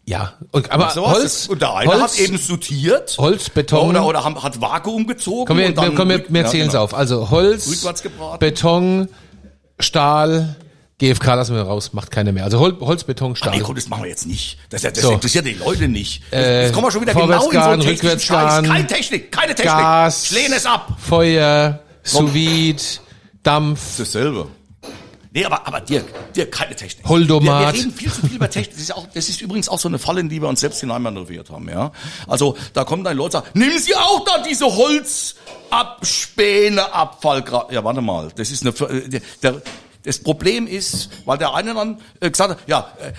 Ja, 0.07 0.34
und, 0.51 0.70
aber 0.70 0.86
was? 0.86 0.97
Holz, 0.97 1.49
und 1.49 1.61
der 1.61 1.74
eine 1.74 1.91
Holz, 1.91 2.18
hat 2.18 2.20
eben 2.20 2.38
sortiert. 2.38 3.16
Holz, 3.18 3.51
Beton. 3.51 3.91
Oder, 3.91 4.07
oder 4.07 4.24
hat 4.24 4.61
Vakuum 4.61 5.07
gezogen. 5.07 5.47
Komm, 5.47 5.59
wir, 5.59 5.66
und 5.66 5.78
dann 5.78 5.95
komm, 5.95 6.09
wir, 6.09 6.24
wir 6.28 6.43
ja, 6.43 6.49
zählen 6.49 6.66
es 6.66 6.72
genau. 6.72 6.84
auf. 6.84 6.95
Also 6.95 7.30
Holz. 7.30 7.84
Beton, 8.38 9.09
Stahl, 9.78 10.57
GFK 11.01 11.26
lassen 11.34 11.55
wir 11.57 11.62
raus, 11.62 11.92
macht 11.94 12.11
keiner 12.11 12.30
mehr. 12.30 12.44
Also 12.44 12.61
Hol, 12.61 12.76
Holz, 12.80 13.05
Beton, 13.05 13.32
Ah, 13.32 13.36
Stahl. 13.36 13.51
nee, 13.57 13.61
komm, 13.61 13.74
das 13.74 13.88
machen 13.88 14.03
wir 14.05 14.11
jetzt 14.11 14.26
nicht. 14.26 14.59
Das, 14.68 14.82
das 14.82 14.96
So. 15.01 15.12
interessiert 15.12 15.46
die 15.46 15.55
Leute 15.55 15.88
nicht. 15.88 16.22
Das, 16.30 16.38
Äh, 16.40 16.62
jetzt 16.64 16.74
kommen 16.74 16.86
wir 16.86 16.92
schon 16.92 17.01
wieder 17.01 17.14
genau 17.14 17.24
in 17.26 17.32
so 17.32 17.59
einen 17.59 17.80
technischen 17.80 17.88
Rückwärtsgarn, 18.07 18.64
Scheiß. 18.66 18.72
Keine 18.74 18.86
Technik, 18.86 19.32
keine 19.32 19.55
Technik. 19.55 19.72
Gas, 19.74 20.24
Ich 20.24 20.30
lehne 20.30 20.55
es 20.57 20.66
ab. 20.66 20.96
Feuer, 21.01 21.80
Sous 22.05 22.32
Vide, 22.34 22.82
Dampf. 23.42 23.80
Dasselbe. 23.98 24.46
Nee, 25.32 25.44
aber, 25.44 25.64
aber 25.66 25.80
Dirk, 25.80 26.07
Dirk, 26.34 26.51
keine 26.51 26.74
Technik. 26.74 27.07
Holdomat. 27.09 27.61
Wir, 27.61 27.66
wir 27.72 27.80
reden 27.80 27.92
viel 27.94 28.12
zu 28.12 28.22
viel 28.26 28.34
über 28.36 28.51
Technik. 28.51 28.72
Das 28.74 28.82
ist, 28.82 28.92
auch, 28.94 29.07
das 29.14 29.28
ist 29.28 29.40
übrigens 29.40 29.68
auch 29.68 29.78
so 29.78 29.86
eine 29.88 30.01
Falle, 30.01 30.18
in 30.20 30.28
die 30.28 30.42
wir 30.42 30.48
uns 30.48 30.59
selbst 30.61 30.80
hineinmanövriert 30.80 31.51
haben, 31.51 31.68
ja. 31.68 31.92
Also, 32.26 32.57
da 32.74 32.82
kommen 32.84 33.05
dann 33.05 33.16
Leute 33.16 33.38
und 33.38 33.44
sagen, 33.44 33.59
nehmen 33.59 33.78
Sie 33.78 33.94
auch 33.94 34.24
da 34.24 34.42
diese 34.42 34.66
Holzabspäne, 35.70 36.92
Abfallgra... 36.92 37.68
Ja, 37.70 37.84
warte 37.84 38.01
mal, 38.01 38.28
das 38.34 38.51
ist 38.51 38.66
eine... 38.66 38.74
äh, 38.90 39.09
Der, 39.09 39.20
der, 39.42 39.62
das 40.05 40.22
Problem 40.22 40.66
ist, 40.66 41.11
weil 41.24 41.38
der 41.38 41.55
eine 41.55 41.74
dann 41.74 42.01
äh, 42.20 42.30
gesagt 42.30 42.51
hat, 42.51 42.68
ja, 42.68 42.92
äh, 43.01 43.12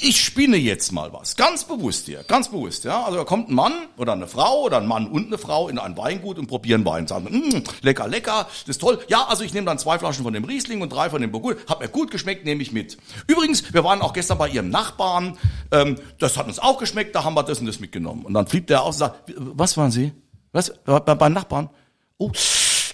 ich 0.00 0.20
spinne 0.20 0.56
jetzt 0.56 0.92
mal 0.92 1.12
was. 1.12 1.36
Ganz 1.36 1.64
bewusst 1.64 2.06
hier, 2.06 2.22
ganz 2.24 2.48
bewusst. 2.48 2.84
Ja? 2.84 3.04
Also 3.04 3.18
da 3.18 3.24
kommt 3.24 3.48
ein 3.48 3.54
Mann 3.54 3.72
oder 3.96 4.12
eine 4.12 4.26
Frau 4.26 4.62
oder 4.62 4.78
ein 4.78 4.86
Mann 4.86 5.06
und 5.06 5.28
eine 5.28 5.38
Frau 5.38 5.68
in 5.68 5.78
ein 5.78 5.96
Weingut 5.96 6.38
und 6.38 6.48
probieren 6.48 6.84
Wein. 6.84 7.06
Sagen, 7.06 7.26
mm, 7.30 7.62
lecker, 7.82 8.08
lecker, 8.08 8.46
das 8.66 8.76
ist 8.76 8.80
toll. 8.80 8.98
Ja, 9.08 9.26
also 9.26 9.44
ich 9.44 9.54
nehme 9.54 9.66
dann 9.66 9.78
zwei 9.78 9.98
Flaschen 9.98 10.24
von 10.24 10.32
dem 10.32 10.44
Riesling 10.44 10.80
und 10.80 10.92
drei 10.92 11.08
von 11.10 11.20
dem 11.20 11.30
Burgund. 11.30 11.58
Hat 11.68 11.80
mir 11.80 11.88
gut 11.88 12.10
geschmeckt, 12.10 12.44
nehme 12.44 12.62
ich 12.62 12.72
mit. 12.72 12.98
Übrigens, 13.26 13.72
wir 13.72 13.84
waren 13.84 14.02
auch 14.02 14.12
gestern 14.12 14.38
bei 14.38 14.48
ihrem 14.48 14.70
Nachbarn. 14.70 15.38
Ähm, 15.70 15.96
das 16.18 16.36
hat 16.36 16.46
uns 16.46 16.58
auch 16.58 16.78
geschmeckt, 16.78 17.14
da 17.14 17.24
haben 17.24 17.34
wir 17.34 17.42
das 17.42 17.60
und 17.60 17.66
das 17.66 17.80
mitgenommen. 17.80 18.24
Und 18.24 18.34
dann 18.34 18.46
fliegt 18.46 18.70
der 18.70 18.82
aus 18.82 18.96
und 18.96 19.00
sagt, 19.00 19.32
was 19.36 19.76
waren 19.76 19.90
Sie? 19.90 20.12
Was? 20.52 20.72
Bei, 20.84 21.00
beim 21.00 21.32
Nachbarn? 21.32 21.70
Oh, 22.18 22.30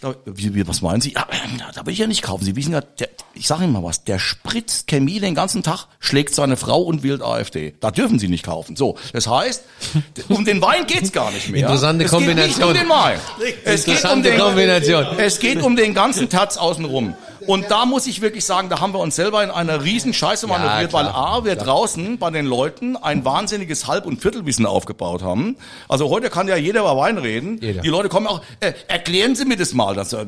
da, 0.02 0.16
wie, 0.26 0.54
wie, 0.54 0.66
was 0.66 0.82
meinen 0.82 1.00
Sie? 1.00 1.12
Ja, 1.12 1.26
da 1.74 1.86
will 1.86 1.92
ich 1.92 2.00
ja 2.00 2.08
nicht 2.08 2.22
kaufen. 2.22 2.44
Sie 2.44 2.56
wissen 2.56 2.72
ja, 2.72 2.80
der, 2.80 3.08
ich 3.34 3.46
sage 3.46 3.64
Ihnen 3.64 3.72
mal 3.72 3.84
was, 3.84 4.02
der 4.02 4.18
spritzt 4.18 4.88
Chemie 4.88 5.20
den 5.20 5.36
ganzen 5.36 5.62
Tag, 5.62 5.86
schlägt 6.00 6.34
seine 6.34 6.56
Frau 6.56 6.82
und 6.82 7.04
wählt 7.04 7.22
AfD. 7.22 7.74
Da 7.78 7.92
dürfen 7.92 8.18
Sie 8.18 8.26
nicht 8.26 8.44
kaufen. 8.44 8.74
So, 8.74 8.98
das 9.12 9.28
heißt, 9.28 9.62
um 10.28 10.44
den 10.44 10.60
Wein 10.60 10.86
geht's 10.86 11.12
gar 11.12 11.30
nicht 11.30 11.50
mehr. 11.50 11.62
Interessante 11.62 12.04
es 12.04 12.10
Kombination. 12.10 12.72
Geht 12.72 12.82
nicht 12.82 12.82
um 12.82 12.88
den 12.88 12.88
Wein. 12.88 13.18
Es 13.64 13.84
geht 13.84 14.04
um 14.04 14.22
den, 14.22 14.38
Kombination. 14.38 15.06
Es 15.18 15.38
geht 15.38 15.62
um 15.62 15.76
den 15.76 15.94
ganzen 15.94 16.28
Tatz 16.28 16.56
außenrum. 16.56 17.14
Und 17.46 17.70
da 17.70 17.84
muss 17.86 18.06
ich 18.06 18.20
wirklich 18.20 18.44
sagen, 18.44 18.68
da 18.68 18.80
haben 18.80 18.92
wir 18.94 19.00
uns 19.00 19.16
selber 19.16 19.42
in 19.44 19.50
einer 19.50 19.82
riesen 19.84 20.12
Scheiße 20.14 20.46
manövriert, 20.46 20.92
weil 20.92 21.06
A, 21.06 21.44
wir 21.44 21.56
draußen 21.56 22.18
bei 22.18 22.30
den 22.30 22.46
Leuten 22.46 22.96
ein 22.96 23.24
wahnsinniges 23.24 23.86
Halb- 23.86 24.06
und 24.06 24.20
Viertelwissen 24.20 24.66
aufgebaut 24.66 25.22
haben. 25.22 25.56
Also 25.88 26.08
heute 26.10 26.30
kann 26.30 26.48
ja 26.48 26.56
jeder 26.56 26.80
über 26.80 26.96
Wein 26.96 27.18
reden. 27.18 27.58
Jeder. 27.60 27.82
Die 27.82 27.88
Leute 27.88 28.08
kommen 28.08 28.26
auch, 28.26 28.40
äh, 28.60 28.72
erklären 28.88 29.34
Sie 29.34 29.44
mir 29.44 29.56
das 29.56 29.72
mal. 29.74 29.94
Das, 29.94 30.12
äh, 30.12 30.24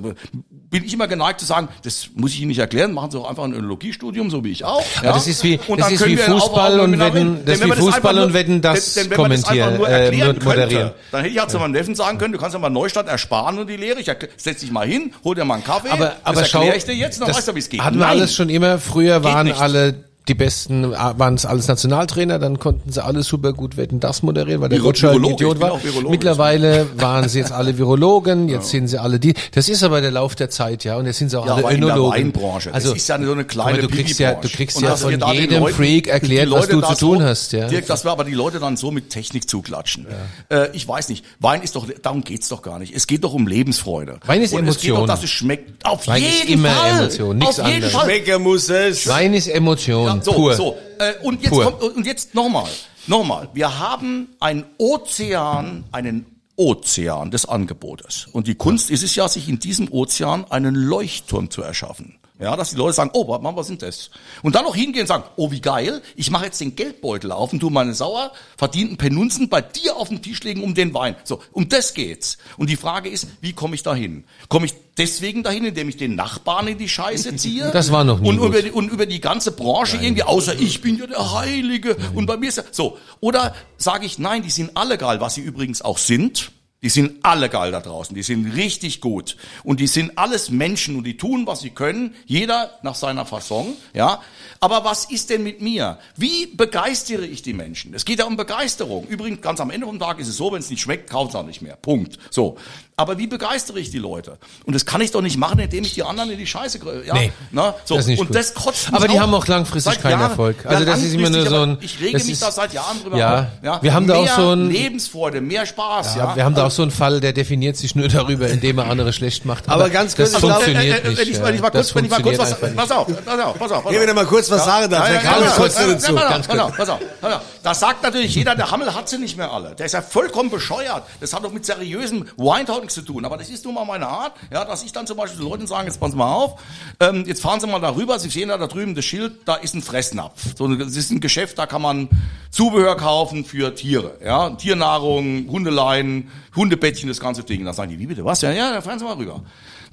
bin 0.71 0.85
ich 0.85 0.93
immer 0.93 1.07
geneigt 1.07 1.39
zu 1.39 1.47
sagen, 1.47 1.69
das 1.85 2.09
muss 2.17 2.33
ich 2.33 2.41
Ihnen 2.41 2.49
nicht 2.49 2.59
erklären, 2.59 2.93
machen 2.93 3.13
Sie 3.13 3.17
doch 3.17 3.29
einfach 3.29 3.45
ein 3.45 3.53
Önologiestudium, 3.53 4.29
so 4.31 4.43
wie 4.43 4.51
ich 4.51 4.65
auch. 4.65 4.83
Ja? 5.03 5.13
das 5.13 5.29
ist 5.29 5.45
wie- 5.45 5.61
Und 5.69 5.79
das 5.81 5.93
ist 5.93 6.05
wie 6.05 6.17
Fußball 6.17 6.81
auch 6.81 6.85
und 6.85 6.99
Wetten- 6.99 7.45
das 7.45 7.61
wenn 7.61 7.69
wie 7.71 7.73
Fußball 7.77 8.11
einfach 8.11 8.25
und 8.27 8.35
Wetten, 8.35 8.61
das 8.61 8.95
denn, 8.95 9.05
wenn 9.05 9.11
das 9.11 9.17
kommentieren, 9.17 9.77
nur 9.77 9.89
äh, 9.89 10.07
moderieren. 10.07 10.39
könnte, 10.41 10.95
dann 11.13 11.21
hätte 11.21 11.29
ich 11.31 11.37
ja 11.37 11.47
zu 11.47 11.59
meinem 11.61 11.71
Neffen 11.73 11.95
sagen 11.95 12.19
können, 12.19 12.33
du 12.33 12.39
kannst 12.41 12.55
ja 12.55 12.59
mal 12.59 12.71
Neustadt 12.71 13.07
ersparen 13.07 13.59
und 13.61 13.69
die 13.69 13.77
Lehre. 13.77 14.01
Ich 14.01 14.09
erkl- 14.11 14.29
setz 14.37 14.61
dich 14.63 14.73
mal 14.73 14.85
hin, 14.85 15.13
hol 15.23 15.37
dir 15.37 15.45
mal 15.45 15.55
einen 15.55 15.65
Kaffee, 15.65 15.91
Aber, 15.91 16.17
aber 16.25 16.41
das 16.41 16.53
erkläre 16.53 16.77
ich 16.77 16.85
dir 16.85 16.95
jetzt, 16.95 17.04
dann 17.11 17.29
das 17.29 17.37
weißt 17.39 17.49
du, 17.49 17.55
wie 17.55 17.59
es 17.59 17.69
geht. 17.69 17.81
Hatten 17.81 17.97
wir 17.97 18.07
Nein. 18.07 18.19
alles 18.19 18.35
schon 18.35 18.49
immer. 18.49 18.79
Früher 18.79 19.23
waren 19.25 19.47
nicht. 19.47 19.61
alle 19.61 20.05
die 20.27 20.35
besten, 20.35 20.91
waren 20.93 21.35
es 21.35 21.45
alles 21.45 21.69
Nationaltrainer, 21.69 22.39
dann 22.39 22.59
konnten 22.59 22.91
sie 22.91 23.05
alle 23.05 23.23
super 23.23 23.53
gut 23.53 23.77
wetten, 23.77 24.01
das 24.01 24.23
moderieren, 24.23 24.63
weil 24.63 24.71
der 24.71 24.79
Viro- 24.79 24.87
Rutscher 24.87 25.11
ein 25.11 25.23
Idiot 25.25 25.61
war. 25.61 25.79
Mittlerweile 26.09 26.87
waren 26.97 27.29
sie 27.29 27.41
jetzt 27.41 27.53
alle 27.53 27.77
Virologen, 27.77 28.49
jetzt 28.49 28.71
sind 28.71 28.89
sie 28.89 28.99
alle 28.99 29.19
die. 29.21 29.35
Das 29.53 29.69
ist 29.69 29.83
aber 29.83 30.01
der 30.01 30.11
Lauf 30.11 30.35
der 30.35 30.49
Zeit, 30.49 30.83
ja, 30.85 30.97
und 30.97 31.05
jetzt 31.05 31.19
sind 31.19 31.29
sie 31.31 31.39
auch 31.39 31.45
Ja, 31.47 31.53
alle 31.55 31.65
aber 31.65 31.73
in 31.73 31.81
der 31.83 31.91
Önologen. 31.91 32.13
Weinbranche. 32.15 32.71
Das 32.71 32.77
Also 32.85 32.95
ist 32.95 33.07
ja 33.07 33.23
so 33.23 33.33
eine 33.33 33.45
kleine 33.45 33.79
du 33.83 33.89
kriegst 33.89 34.19
ja, 34.19 34.33
du 34.35 34.49
kriegst 34.49 34.79
Und 34.79 34.85
ja 34.85 34.97
von 34.97 35.11
jedem 35.35 35.61
Leuten- 35.61 35.75
Freak 35.75 36.07
erklärt, 36.07 36.51
was 36.51 36.69
du 36.69 36.81
zu 36.81 36.95
tun 36.95 37.19
so, 37.19 37.25
hast, 37.25 37.53
ja. 37.53 37.67
Dirk, 37.69 37.87
dass 37.87 38.05
wir 38.05 38.11
aber 38.13 38.25
die 38.25 38.33
Leute 38.35 38.61
dann 38.61 38.79
so 38.79 38.91
mit 38.91 39.11
Technik 39.11 39.49
zuklatschen. 39.49 40.07
Äh, 40.49 40.69
ich 40.73 40.89
weiß 40.89 41.11
nicht. 41.11 41.25
Wein 41.41 41.61
ist 41.63 41.77
doch, 41.77 41.87
darum 42.03 42.25
geht's 42.25 42.49
doch 42.49 42.63
gar 42.63 42.79
nicht. 42.79 42.95
Es 42.97 43.07
geht 43.07 43.25
doch 43.25 43.35
um 43.35 43.47
Lebensfreude. 43.47 44.21
Wein 44.25 44.41
ist 44.41 44.55
Und 44.55 44.67
es 44.69 44.79
geht 44.79 44.91
doch, 44.93 44.97
Emotion. 45.01 45.07
dass 45.09 45.23
es 45.25 45.31
schmeckt. 45.31 45.85
Auf 45.85 46.07
Wein 46.09 46.23
ist 46.23 46.39
jeden 46.49 46.53
immer 46.61 46.71
Fall. 46.71 46.99
Emotion, 47.01 47.37
nichts 47.39 47.61
Auf 47.61 47.67
jeden 47.67 47.75
anderes. 47.85 47.93
Fall. 47.95 48.05
Schmecker 48.05 48.39
muss 48.39 48.69
es. 48.71 49.07
Wein 49.07 49.35
ist 49.35 49.49
Emotion, 49.49 50.14
Ja, 50.19 50.23
so, 50.23 50.33
pur. 50.33 50.55
so. 50.55 50.77
Äh, 50.99 51.15
und 51.23 51.43
jetzt 51.43 51.51
Pur. 51.51 51.65
kommt, 51.65 51.97
und 51.97 52.07
jetzt 52.07 52.35
nochmal, 52.35 52.69
nochmal. 53.07 53.49
Wir 53.53 53.79
haben 53.79 54.29
einen 54.41 54.65
Ozean, 54.79 55.85
einen 55.93 56.27
Ozean 56.57 57.31
des 57.31 57.47
Angebotes. 57.47 58.29
Und 58.33 58.47
die 58.47 58.55
Kunst 58.55 58.91
ist 58.91 59.03
es 59.03 59.15
ja, 59.17 59.29
sich 59.29 59.49
in 59.49 59.59
diesem 59.59 59.91
Ozean 59.93 60.45
einen 60.51 60.75
Leuchtturm 60.75 61.51
zu 61.51 61.63
erschaffen. 61.63 62.19
Ja, 62.45 62.57
dass 62.57 62.71
die 62.71 62.77
Leute 62.77 62.93
sagen, 62.93 63.11
oh, 63.15 63.39
mal, 63.39 63.57
was 63.57 63.69
sind 63.69 63.81
das? 63.81 64.11
Und 64.43 64.55
dann 64.55 64.65
noch 64.65 64.77
hingehen 64.77 65.03
und 65.03 65.07
sagen, 65.07 65.25
oh, 65.37 65.51
wie 65.51 65.63
geil, 65.63 66.03
ich 66.15 66.31
mache 66.31 66.45
jetzt 66.45 66.61
den 66.61 66.77
Geldbeutel 66.77 67.33
auf 67.33 67.55
und 67.55 67.61
tu 67.61 67.71
meine 67.71 67.95
sauer 67.95 68.33
verdienten 68.59 68.99
Penunzen 68.99 69.49
bei 69.49 69.63
dir 69.63 69.97
auf 69.97 70.11
den 70.11 70.21
Tisch 70.21 70.43
legen 70.45 70.63
um 70.63 70.75
den 70.75 70.93
Wein. 70.93 71.17
So, 71.25 71.41
um 71.53 71.71
das 71.71 71.95
geht's. 71.95 72.37
Und 72.59 72.69
die 72.69 72.77
Frage 72.77 73.09
ist, 73.09 73.29
wie 73.41 73.55
komme 73.55 73.75
ich 73.75 73.83
dahin? 73.83 74.25
Komme 74.51 74.67
ich 74.67 74.75
deswegen 74.99 75.43
dahin, 75.43 75.65
indem 75.65 75.89
ich 75.89 75.97
den 75.97 76.17
Nachbarn 76.17 76.69
in 76.69 76.77
die 76.77 76.89
Scheiße 76.91 77.35
ziehe? 77.37 77.71
Das 77.73 77.91
war 77.91 78.05
noch 78.05 78.21
nie 78.21 78.29
und 78.29 78.37
gut. 78.37 78.49
über 78.49 78.61
die, 78.61 78.71
und 78.71 78.93
über 78.93 79.07
die 79.07 79.23
ganze 79.23 79.53
Branche 79.53 79.97
irgendwie, 79.97 80.25
außer 80.25 80.55
ich 80.61 80.83
bin 80.83 80.99
ja 80.99 81.07
der 81.07 81.33
Heilige 81.33 81.97
und 82.15 82.27
bei 82.27 82.37
mir 82.37 82.51
ist 82.51 82.59
ja, 82.59 82.65
so. 82.71 82.99
Oder 83.21 83.55
sage 83.79 84.05
ich, 84.05 84.19
nein, 84.19 84.43
die 84.43 84.51
sind 84.51 84.77
alle 84.77 84.99
geil, 84.99 85.21
was 85.23 85.35
sie 85.35 85.41
übrigens 85.41 85.81
auch 85.81 85.97
sind. 85.97 86.53
Die 86.85 86.91
sind 86.91 87.25
alle 87.25 87.49
geil 87.49 87.73
da 87.73 87.81
draußen. 87.81 88.15
Die 88.15 88.23
sind 88.23 88.55
richtig 88.57 89.01
gut. 89.01 89.39
Und 89.63 89.81
die 89.81 89.87
sind 89.87 90.19
alles 90.19 90.51
Menschen 90.51 90.97
und 90.97 91.05
die 91.05 91.17
tun, 91.17 91.47
was 91.47 91.61
sie 91.61 91.71
können. 91.71 92.15
Jeder 92.27 92.79
nach 92.83 92.95
seiner 92.95 93.25
Fasson, 93.25 93.73
ja. 93.95 94.21
Aber 94.61 94.85
was 94.85 95.07
ist 95.07 95.31
denn 95.31 95.43
mit 95.43 95.63
mir? 95.63 95.99
Wie 96.15 96.45
begeistere 96.45 97.25
ich 97.25 97.41
die 97.41 97.55
Menschen? 97.55 97.95
Es 97.95 98.05
geht 98.05 98.19
ja 98.19 98.27
um 98.27 98.37
Begeisterung. 98.37 99.07
Übrigens, 99.07 99.41
ganz 99.41 99.61
am 99.61 99.71
Ende 99.71 99.87
vom 99.87 99.99
Tag 99.99 100.19
ist 100.19 100.29
es 100.29 100.37
so, 100.37 100.53
wenn 100.53 100.61
es 100.61 100.69
nicht 100.69 100.83
schmeckt, 100.83 101.09
kauft 101.09 101.31
es 101.31 101.37
auch 101.37 101.47
nicht 101.47 101.63
mehr. 101.63 101.77
Punkt. 101.77 102.19
So. 102.31 102.59
Aber 102.97 103.19
wie 103.19 103.27
begeistere 103.27 103.81
ich 103.81 103.91
die 103.91 103.99
Leute? 103.99 104.39
Und 104.67 104.73
das 104.75 104.87
kann 104.87 105.01
ich 105.01 105.11
doch 105.11 105.21
nicht 105.21 105.37
machen, 105.37 105.59
indem 105.59 105.83
ich 105.83 105.95
die 105.95 106.05
anderen 106.05 106.31
in 106.31 106.39
die 106.39 106.47
Scheiße, 106.47 106.79
gr- 106.79 107.05
ja, 107.05 107.15
Nee, 107.15 107.33
na, 107.51 107.75
so. 107.85 107.97
das 107.97 108.05
ist 108.05 108.09
nicht 108.11 108.21
und 108.21 108.29
gut. 108.29 108.37
das 108.37 108.55
kotzt 108.55 108.87
mich 108.93 108.97
Aber 108.97 109.09
die 109.09 109.19
haben 109.19 109.35
auch 109.35 109.49
langfristig 109.49 110.01
keinen 110.01 110.13
Jahren. 110.13 110.31
Erfolg. 110.31 110.65
Also 110.65 110.85
das 110.85 111.03
ist 111.03 111.13
immer 111.13 111.29
nur 111.29 111.45
so 111.45 111.57
aber 111.57 111.67
ein- 111.67 111.79
Ich 111.81 112.01
rege 112.01 112.19
mich 112.19 112.31
ist- 112.31 112.43
da 112.43 112.53
seit 112.53 112.73
Jahren 112.73 113.03
drüber 113.03 113.17
Ja. 113.19 113.49
Ja. 113.65 113.83
Wir 113.83 113.93
haben 113.95 114.07
da 114.07 114.15
auch 114.15 114.23
mehr 114.25 114.37
so 114.37 114.53
ein- 114.53 114.71
Lebensfreude, 114.71 115.41
mehr 115.41 115.67
Spaß, 115.67 116.15
ja. 116.15 116.25
Ja, 116.31 116.37
wir 116.37 116.45
haben 116.45 116.55
da 116.55 116.67
auch 116.67 116.71
so 116.71 116.83
einen 116.83 116.93
Fall, 116.93 117.19
der 117.21 117.33
definiert 117.33 117.77
sich 117.77 117.97
nur 117.97 118.07
darüber, 118.07 118.47
indem 118.49 118.79
er 118.79 118.89
andere 118.89 119.13
schlecht 119.13 119.45
macht. 119.45 119.69
Aber 119.69 119.91
ganz 119.91 120.15
kurz, 120.15 120.31
das 120.31 120.41
glaub, 120.41 120.63
funktioniert 120.63 121.05
äh, 121.05 121.07
äh, 121.07 121.09
nicht. 121.09 121.19
Wenn 121.19 121.29
ich, 121.29 121.43
wenn 121.43 121.55
ich 121.57 121.61
mal 121.61 121.67
ja. 121.67 121.71
kurz, 121.73 121.87
Das 121.89 121.95
wenn 121.97 122.05
ich 122.05 122.11
mal 122.13 122.23
kurz 122.23 122.39
was, 122.39 122.61
pass 122.61 122.91
auf, 122.93 123.25
pass 123.25 123.41
auf, 123.41 123.59
pass 123.59 123.73
auf. 123.73 123.93
Er 123.93 124.15
mal 124.15 124.27
kurz 124.27 124.49
was 124.53 124.65
sagen 124.65 124.89
darf, 124.89 125.09
ja, 125.11 125.17
ist 125.39 125.57
kurz 125.57 125.77
ja, 125.81 125.87
dazu. 125.89 126.15
ja, 126.15 126.29
Ganz 126.29 126.47
pass 126.47 126.59
auf, 126.61 126.77
pass 126.77 126.89
auf, 126.89 127.01
pass 127.21 127.33
auf. 127.35 127.41
Das 127.65 127.81
sagt 127.81 128.05
natürlich 128.05 128.33
jeder, 128.37 128.55
der 128.55 128.71
Hammel 128.71 128.95
hat 128.95 129.09
sie 129.09 129.19
nicht 129.19 129.37
mehr 129.37 129.51
alle. 129.51 129.75
Der 129.75 129.87
ist 129.87 129.93
ja 129.93 130.03
vollkommen 130.03 130.51
bescheuert. 130.51 131.03
Das 131.21 131.33
hat 131.33 131.43
doch 131.45 131.51
mit 131.53 131.67
seriösem 131.67 132.27
Wine-Talk 132.37 132.84
nichts 132.85 132.95
zu 132.95 133.03
tun. 133.03 133.25
Aber 133.25 133.37
das 133.37 133.51
ist 133.51 133.65
nun 133.65 133.75
mal 133.75 133.85
meine 133.85 134.07
Art, 134.07 134.33
ja, 134.53 134.65
dass 134.65 134.83
ich 134.85 134.93
dann 134.93 135.07
zum 135.07 135.17
Beispiel 135.17 135.41
den 135.41 135.49
Leuten 135.49 135.67
sage, 135.67 135.87
jetzt 135.87 135.99
passen 135.99 136.13
Sie 136.13 136.19
mal 136.19 136.33
auf, 136.33 136.61
ähm, 137.01 137.25
jetzt 137.27 137.43
fahren 137.43 137.61
Sie 137.61 137.67
mal 137.67 137.81
darüber, 137.81 138.19
Sie 138.19 138.31
sehen 138.31 138.49
da, 138.49 138.59
da 138.59 138.67
drüben 138.67 138.95
das 138.95 139.05
Schild, 139.05 139.33
da 139.45 139.57
ist 139.57 139.75
ein 139.75 139.83
Fressnapf. 139.83 140.57
So, 140.57 140.69
das 140.75 140.97
ist 140.97 141.11
ein 141.11 141.21
Geschäft, 141.21 141.59
da 141.59 141.67
kann 141.67 141.83
man 141.83 142.09
Zubehör 142.51 142.97
kaufen 142.97 143.45
für 143.45 143.75
Tiere, 143.75 144.19
ja, 144.25 144.51
Tiernahrung, 144.51 145.49
Hundeleien, 145.49 146.31
Hundebettchen, 146.55 147.09
das 147.09 147.21
ganze 147.21 147.43
Ding. 147.43 147.65
Da 147.65 147.73
sagen 147.73 147.91
die, 147.91 147.99
wie 147.99 148.07
bitte, 148.07 148.25
was? 148.25 148.43
Ja, 148.43 148.53
ja, 148.53 148.81
fahren 148.81 148.99
Sie 148.99 149.05
mal 149.05 149.17
rüber. 149.17 149.43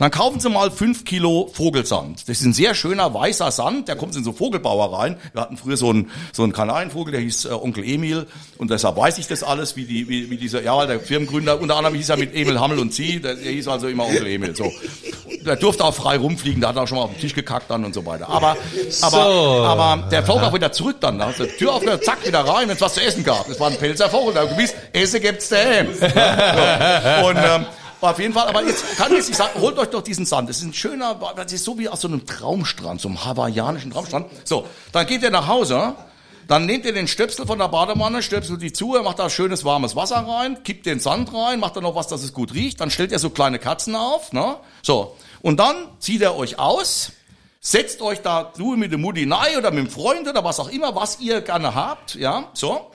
Dann 0.02 0.10
kaufen 0.10 0.40
Sie 0.40 0.50
mal 0.50 0.72
fünf 0.72 1.06
Kilo 1.06 1.52
Vogelsand. 1.54 2.28
Das 2.28 2.40
ist 2.40 2.44
ein 2.44 2.54
sehr 2.54 2.74
schöner 2.74 3.14
weißer 3.14 3.52
Sand, 3.52 3.88
der 3.88 3.96
kommt 3.96 4.16
in 4.16 4.24
so 4.24 4.34
Vogelbauer 4.34 4.98
rein. 4.98 5.16
Wir 5.34 5.44
hatten 5.44 5.58
früher 5.58 5.78
so 5.78 5.92
einen, 5.92 6.10
so 6.34 6.42
einen 6.42 6.54
Kanarienvogel, 6.54 7.12
der 7.12 7.22
hieß 7.22 7.46
äh, 7.46 7.50
Onkel 7.50 7.84
Emil. 7.84 8.26
Und 8.58 8.72
deshalb 8.72 8.98
weiß 8.98 9.20
ich 9.20 9.28
das 9.28 9.44
alles, 9.44 9.76
wie, 9.76 9.86
die, 9.86 10.10
wie, 10.10 10.32
wie 10.32 10.38
dieser, 10.38 10.64
ja, 10.64 10.88
der 10.88 11.02
Firmengründer, 11.02 11.62
unter 11.62 11.76
anderem 11.76 11.94
hieß 11.94 12.10
er 12.10 12.18
mit 12.18 12.34
Emil 12.34 12.60
Hammel 12.60 12.80
und 12.80 12.92
Sie, 12.92 13.22
der, 13.22 13.36
der 13.36 13.52
hieß 13.52 13.68
also 13.68 13.90
immer 13.90 14.08
Onkel 14.08 14.26
Emil. 14.26 14.56
So. 14.56 14.72
Der 15.46 15.56
durfte 15.56 15.86
auch 15.86 15.94
frei 15.94 16.18
rumfliegen, 16.18 16.62
der 16.62 16.70
hat 16.70 16.78
auch 16.78 16.88
schon 16.88 16.98
mal 16.98 17.04
auf 17.04 17.12
den 17.12 17.22
Tisch 17.22 17.36
gekackt 17.36 17.70
dann 17.70 17.86
und 17.86 17.94
so 17.94 18.04
weiter. 18.04 18.28
Aber, 18.28 18.58
aber, 19.04 19.18
aber 19.68 20.10
der 20.10 20.24
flog 20.24 20.42
auch 20.42 20.54
wieder 20.56 20.72
zurück 20.72 20.96
dann. 21.00 21.20
Da 21.20 21.28
hast 21.28 21.42
du 21.42 21.44
die 21.44 21.58
Tür 21.58 21.76
aufgehört, 21.76 22.04
zack, 22.04 22.26
wieder 22.26 22.40
rein, 22.40 22.68
wenn 22.68 22.76
es 22.76 22.82
was 22.82 22.96
zu 22.96 23.04
essen 23.04 23.24
gab. 23.24 23.48
Das 23.48 23.60
war 23.60 23.70
ein 23.70 23.78
Pelzer 23.78 24.10
Vogel, 24.10 24.34
da 24.34 24.46
gewusst, 24.46 24.74
Essen 24.94 25.22
gibt's 25.22 25.50
daheim. 25.50 25.90
Ja, 26.02 27.22
so. 27.22 27.28
Und, 27.28 27.38
ähm, 27.38 27.66
auf 28.02 28.20
jeden 28.20 28.34
Fall, 28.34 28.48
aber 28.48 28.64
jetzt 28.66 28.98
kann 28.98 29.16
ich, 29.16 29.26
sagen, 29.26 29.60
holt 29.60 29.78
euch 29.78 29.90
doch 29.90 30.02
diesen 30.02 30.26
Sand. 30.26 30.50
Das 30.50 30.58
ist 30.58 30.64
ein 30.64 30.74
schöner, 30.74 31.20
das 31.36 31.54
ist 31.54 31.64
so 31.64 31.78
wie 31.78 31.88
aus 31.88 32.02
so 32.02 32.08
einem 32.08 32.26
Traumstrand, 32.26 33.00
so 33.00 33.08
einem 33.08 33.24
hawaiianischen 33.24 33.92
Traumstrand. 33.92 34.28
So, 34.44 34.66
dann 34.92 35.06
geht 35.06 35.22
ihr 35.22 35.30
nach 35.30 35.48
Hause, 35.48 35.96
dann 36.48 36.66
nehmt 36.66 36.86
ihr 36.86 36.94
den 36.94 37.08
Stöpsel 37.08 37.46
von 37.46 37.60
der 37.60 37.68
Badewanne, 37.68 38.22
stöpselt 38.22 38.62
die 38.62 38.74
zu, 38.74 38.98
macht 39.04 39.20
da 39.20 39.30
schönes 39.30 39.64
warmes 39.64 39.96
Wasser 39.96 40.18
rein, 40.18 40.64
kippt 40.64 40.86
den 40.86 41.00
Sand 41.00 41.34
rein, 41.34 41.60
macht 41.60 41.78
da 41.78 41.82
noch 41.82 41.96
was, 41.96 42.08
dass 42.08 42.24
es 42.24 42.34
gut 42.34 42.54
riecht, 42.54 42.82
dann 42.82 42.90
stellt 42.92 43.12
ihr 43.12 43.20
so 43.20 43.30
kleine 43.30 43.60
Katzen 43.60 43.96
auf, 43.96 44.34
ne? 44.34 44.58
So. 44.82 45.16
Und 45.42 45.60
dann 45.60 45.76
zieht 46.00 46.22
ihr 46.22 46.36
euch 46.36 46.60
aus, 46.60 47.12
setzt 47.62 48.02
euch 48.02 48.22
da 48.22 48.52
du 48.58 48.76
mit 48.76 48.92
dem 48.92 49.02
Mutti 49.02 49.26
oder 49.26 49.72
mit 49.72 49.86
dem 49.86 49.90
Freund 49.90 50.28
oder 50.28 50.44
was 50.44 50.60
auch 50.60 50.70
immer, 50.70 50.96
was 50.96 51.20
ihr 51.20 51.42
gerne 51.42 51.74
habt, 51.76 52.16
ja, 52.16 52.46
so. 52.54 52.92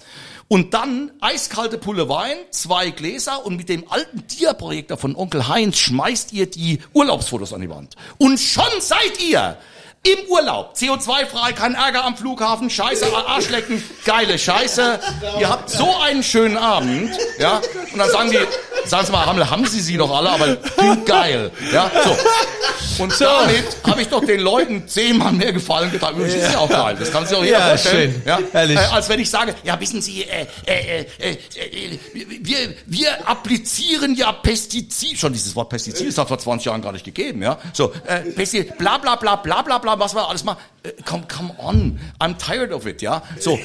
Und 0.49 0.75
dann 0.75 1.11
eiskalte 1.21 1.77
Pulle 1.77 2.09
Wein, 2.09 2.37
zwei 2.51 2.91
Gläser 2.91 3.45
und 3.45 3.57
mit 3.57 3.69
dem 3.69 3.91
alten 3.91 4.29
Tierprojektor 4.29 4.97
von 4.97 5.17
Onkel 5.17 5.49
Heinz 5.49 5.79
schmeißt 5.79 6.33
ihr 6.33 6.47
die 6.47 6.79
Urlaubsfotos 6.93 7.53
an 7.53 7.63
die 7.63 7.71
Wand. 7.71 7.97
Und 8.19 8.39
schon 8.39 8.81
seid 8.81 9.21
ihr 9.21 9.59
im 10.07 10.29
Urlaub. 10.31 10.75
CO2-frei, 10.77 11.53
kein 11.53 11.75
Ärger 11.75 12.05
am 12.05 12.17
Flughafen, 12.17 12.71
Scheiße, 12.71 13.07
Arschlecken, 13.27 13.83
geile 14.05 14.39
Scheiße. 14.39 15.01
Ihr 15.41 15.49
habt 15.49 15.71
so 15.71 15.97
einen 15.99 16.23
schönen 16.23 16.57
Abend, 16.57 17.11
ja. 17.39 17.61
Und 17.93 17.99
dann 17.99 18.11
sagen 18.11 18.31
die, 18.31 18.89
sagen 18.89 19.07
Sie 19.07 19.13
mal, 19.13 19.27
Hammel, 19.27 19.51
haben 19.51 19.67
Sie 19.67 19.81
sie 19.81 19.97
doch 19.97 20.15
alle, 20.17 20.31
aber 20.31 20.57
klingt 20.57 21.07
geil, 21.07 21.51
ja. 21.73 21.91
So. 22.05 23.03
Und 23.03 23.21
damit 23.21 23.65
habe 23.87 24.01
ich 24.03 24.09
doch 24.09 24.25
den 24.25 24.41
Leuten 24.41 24.89
zehnmal 24.89 25.33
mehr 25.33 25.53
Gefallen 25.53 25.91
getan. 25.93 26.15
Übrigens 26.15 26.35
ist 26.35 26.53
ja 26.53 26.59
auch 26.59 26.69
geil. 26.69 26.97
Das 26.99 27.11
kann 27.13 27.27
sich 27.27 27.37
auch 27.37 27.45
jeder 27.45 27.59
Ja, 27.59 27.69
vorstellen. 27.69 28.13
schön. 28.13 28.23
Ja? 28.25 28.39
Herrlich. 28.53 28.77
Äh, 28.79 28.81
als 28.81 29.09
wenn 29.11 29.21
ich 29.21 29.29
sage, 29.29 29.55
ja, 29.65 29.79
wissen 29.81 30.01
Sie, 30.01 30.23
äh, 30.25 30.47
äh, 30.67 31.01
äh, 31.19 31.31
äh, 31.33 31.99
wir, 32.41 32.75
wir 32.87 33.29
applizieren 33.29 34.15
ja 34.15 34.33
Pestizid. 34.33 35.19
Schon 35.19 35.33
dieses 35.33 35.55
Wort 35.55 35.69
Pestizid, 35.69 36.09
das 36.09 36.17
hat 36.17 36.29
vor 36.29 36.39
20 36.39 36.67
Jahren 36.67 36.81
gar 36.81 36.93
nicht 36.93 37.05
gegeben, 37.05 37.43
ja. 37.43 37.59
So, 37.75 37.93
äh, 38.07 38.21
Pestizid, 38.21 38.79
bla 38.79 38.97
bla 38.99 39.17
bla 39.17 39.37
bla 39.37 39.63
bla 39.63 39.79
bla, 39.79 39.96
was 39.99 40.15
wir 40.15 40.29
alles 40.29 40.45
mal. 40.45 40.57
Come, 41.05 41.25
come 41.29 41.51
on, 41.59 41.99
I'm 42.21 42.37
tired 42.39 42.73
of 42.73 42.87
it, 42.87 43.03
ja. 43.03 43.23
So, 43.41 43.59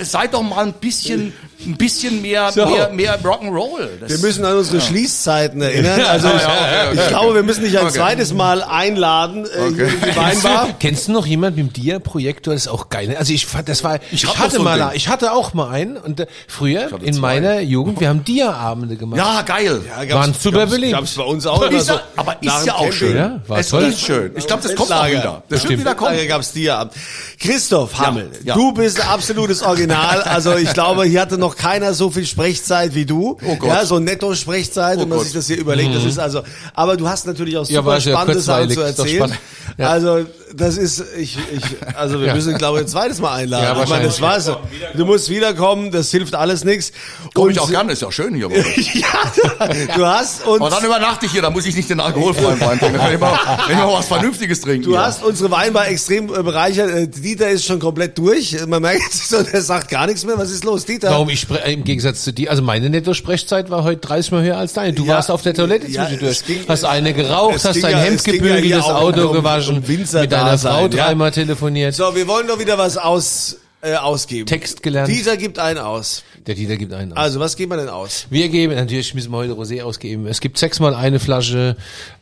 seid 0.00 0.34
doch 0.34 0.42
mal 0.42 0.64
ein 0.66 0.72
bisschen, 0.74 1.32
ein 1.64 1.76
bisschen 1.76 2.22
mehr, 2.22 2.50
mehr, 2.54 2.90
mehr 2.92 3.20
Rock'n'Roll. 3.22 3.88
Das- 4.00 4.10
Wir 4.10 4.18
müssen 4.18 4.44
an 4.44 4.56
unsere 4.56 4.80
Schließzeiten 4.80 5.60
erinnern. 5.62 6.00
Also 6.02 6.28
ich, 6.28 6.34
Ja, 6.42 6.48
okay, 6.48 6.88
okay, 6.90 7.00
ich 7.02 7.08
glaube, 7.08 7.34
wir 7.34 7.42
müssen 7.42 7.64
dich 7.64 7.78
ein 7.78 7.86
Okay. 7.86 7.94
zweites 7.96 8.32
Mal 8.34 8.62
einladen 8.62 9.46
äh, 9.46 9.66
in 9.68 9.76
die 9.76 10.16
Weinbar. 10.16 10.68
Kennst 10.78 11.08
du 11.08 11.12
noch 11.12 11.26
jemand 11.26 11.56
mit 11.56 11.66
dem 11.66 11.72
Dia-Projektor? 11.72 12.54
Das 12.54 12.62
ist 12.62 12.68
auch 12.68 12.88
geil. 12.88 13.08
ne? 13.08 13.18
Also 13.18 13.32
ich 13.32 13.46
fand, 13.46 13.68
das 13.68 13.84
war, 13.84 13.98
ich, 14.10 14.24
noch 14.24 14.38
hatte 14.38 14.56
so 14.56 14.62
mal, 14.62 14.78
Ding. 14.78 14.88
ich 14.94 15.08
hatte 15.08 15.32
auch 15.32 15.54
mal 15.54 15.70
einen 15.70 15.96
und 15.96 16.20
äh, 16.20 16.26
früher 16.48 16.88
in 17.02 17.14
zwei. 17.14 17.20
meiner 17.20 17.60
Jugend, 17.60 18.00
wir 18.00 18.08
haben 18.08 18.24
Dia-Abende 18.24 18.96
gemacht. 18.96 19.18
ja, 19.18 19.42
geil. 19.42 19.82
Waren 20.10 20.34
super 20.34 20.58
gab's, 20.58 20.72
beliebt. 20.72 20.92
Gab's 20.92 21.14
bei 21.14 21.22
uns 21.24 21.46
auch 21.46 21.62
immer 21.62 21.78
Ist 21.78 21.86
so. 21.86 21.94
ja, 21.94 22.02
aber 22.16 22.36
ist 22.40 22.66
ja 22.66 22.74
auch 22.74 22.78
Camping. 22.80 22.92
schön. 22.92 23.16
Ja, 23.16 23.40
war 23.46 23.58
es 23.58 23.68
toll. 23.68 23.82
ist 23.84 24.00
schön. 24.00 24.32
Ich 24.36 24.46
glaube, 24.46 24.62
das 24.62 24.74
kommt 24.74 24.92
auch 24.92 25.06
wieder. 25.08 25.42
Das 25.48 25.68
wird 25.68 25.80
wieder 25.80 25.94
kommen. 25.94 26.16
Dir 26.56 26.78
ab. 26.78 26.94
Christoph 27.38 27.98
Hammel, 27.98 28.30
ja. 28.42 28.54
du 28.54 28.72
bist 28.72 29.06
absolutes 29.06 29.62
Original. 29.62 30.22
Also 30.22 30.56
ich 30.56 30.72
glaube, 30.72 31.04
hier 31.04 31.20
hatte 31.20 31.38
noch 31.38 31.54
keiner 31.54 31.94
so 31.94 32.10
viel 32.10 32.26
Sprechzeit 32.26 32.94
wie 32.94 33.04
du. 33.04 33.36
Oh 33.44 33.56
Gott. 33.56 33.68
Ja, 33.68 33.84
so 33.84 33.98
Netto-Sprechzeit, 33.98 34.98
wenn 34.98 35.08
man 35.08 35.18
Gott. 35.18 35.26
sich 35.26 35.34
das 35.34 35.46
hier 35.46 35.58
überlegt. 35.58 35.94
Das 35.94 36.04
ist 36.04 36.18
also, 36.18 36.42
aber 36.74 36.96
du 36.96 37.08
hast 37.08 37.26
natürlich 37.26 37.56
auch 37.56 37.68
Ja, 37.68 37.80
super 37.80 38.00
sehr 38.00 38.14
spannende 38.14 38.40
Sachen 38.40 38.70
zu 38.70 38.80
erzählen. 38.80 39.32
Ja. 39.78 39.90
Also 39.90 40.24
das 40.54 40.76
ist, 40.76 41.04
ich, 41.18 41.36
ich, 41.52 41.62
also 41.96 42.20
wir 42.20 42.28
Ja. 42.28 42.34
müssen, 42.34 42.56
glaube 42.56 42.78
ich, 42.78 42.84
ein 42.84 42.88
zweites 42.88 43.20
Mal 43.20 43.34
einladen. 43.34 43.76
Ja, 43.76 43.82
ich 43.82 43.88
meine, 43.88 44.04
das 44.04 44.20
war's. 44.20 44.50
Du 44.94 45.04
musst 45.04 45.28
wiederkommen, 45.28 45.90
das 45.90 46.10
hilft 46.10 46.34
alles 46.34 46.64
nichts. 46.64 46.92
Komm 47.34 47.50
ich 47.50 47.58
auch 47.58 47.68
gerne, 47.68 47.92
ist 47.92 48.02
ja 48.02 48.10
schön 48.12 48.34
hier. 48.34 48.48
ja, 48.94 49.86
du 49.96 50.06
hast 50.06 50.46
uns 50.46 50.60
Aber 50.60 50.70
dann 50.70 50.84
übernachte 50.84 51.26
ich 51.26 51.32
hier, 51.32 51.42
dann 51.42 51.52
muss 51.52 51.66
ich 51.66 51.74
nicht 51.76 51.90
den 51.90 52.00
alkoholfreien 52.00 52.60
Wein 52.60 52.78
trinken. 52.78 52.98
Kann 52.98 53.12
ich 53.14 53.20
mal, 53.20 53.38
ich 53.68 53.74
mal 53.76 53.92
was 53.92 54.06
Vernünftiges 54.06 54.60
trinken. 54.60 54.84
Du 54.84 54.90
hier. 54.92 55.04
hast 55.04 55.22
unsere 55.24 55.50
Weinbar 55.50 55.88
extrem 55.88 56.32
äh, 56.32 56.42
bereichert. 56.42 56.90
Äh, 56.90 57.08
Dieter 57.08 57.48
ist 57.48 57.64
schon 57.64 57.78
komplett 57.78 58.16
durch. 58.18 58.56
Man 58.66 58.82
merkt 58.82 59.12
so, 59.12 59.42
der 59.42 59.62
sagt 59.62 59.88
gar 59.90 60.06
nichts 60.06 60.24
mehr. 60.24 60.38
Was 60.38 60.50
ist 60.50 60.64
los, 60.64 60.84
Dieter? 60.84 61.10
Warum 61.10 61.28
ich 61.28 61.40
spre- 61.40 61.62
äh, 61.62 61.72
im 61.72 61.84
Gegensatz 61.84 62.22
zu 62.24 62.32
dir, 62.32 62.50
also 62.50 62.62
meine 62.62 62.88
Netto-Sprechzeit 62.90 63.68
war 63.70 63.84
heute 63.84 64.00
30 64.00 64.32
Mal 64.32 64.42
höher 64.42 64.56
als 64.58 64.72
deine. 64.74 64.92
Du 64.92 65.04
Ja. 65.04 65.14
warst 65.16 65.30
auf 65.30 65.42
der 65.42 65.54
Toilette 65.54 65.90
Ja, 65.90 66.04
zwischendurch. 66.04 66.30
es 66.38 66.44
ging- 66.44 66.60
hast 66.68 66.84
eine 66.84 67.12
geraucht, 67.12 67.56
es 67.56 67.64
hast 67.64 67.82
dein 67.82 67.92
ja- 67.92 67.98
Hemd 67.98 68.18
es 68.18 68.24
gebügelt, 68.24 68.70
das 68.72 68.84
Auto 68.84 69.28
um- 69.28 69.32
gewaschen, 69.32 69.78
um 69.78 69.88
Winzer 69.88 70.20
mit 70.22 70.32
deiner 70.38 70.58
sein, 70.58 70.72
Frau 70.72 70.82
ja. 70.82 70.88
dreimal 70.88 71.30
telefoniert. 71.30 71.94
So, 71.94 72.14
wir 72.14 72.26
wollen 72.28 72.46
doch 72.46 72.58
wieder 72.58 72.78
was 72.78 72.96
aus, 72.96 73.58
äh, 73.80 73.94
ausgeben. 73.94 74.46
Text 74.46 74.82
gelernt. 74.82 75.08
Dieter 75.08 75.36
gibt 75.36 75.58
einen 75.58 75.78
aus. 75.78 76.24
Der 76.46 76.54
Dieter 76.54 76.76
gibt 76.76 76.92
einen 76.92 77.12
aus. 77.12 77.18
Also, 77.18 77.40
was 77.40 77.56
geben 77.56 77.72
wir 77.72 77.76
denn 77.76 77.88
aus? 77.88 78.26
Wir 78.30 78.48
geben, 78.48 78.74
natürlich 78.74 79.14
müssen 79.14 79.30
wir 79.30 79.38
heute 79.38 79.52
Rosé 79.52 79.82
ausgeben. 79.82 80.26
Es 80.26 80.40
gibt 80.40 80.58
sechsmal 80.58 80.94
eine 80.94 81.20
Flasche 81.20 81.76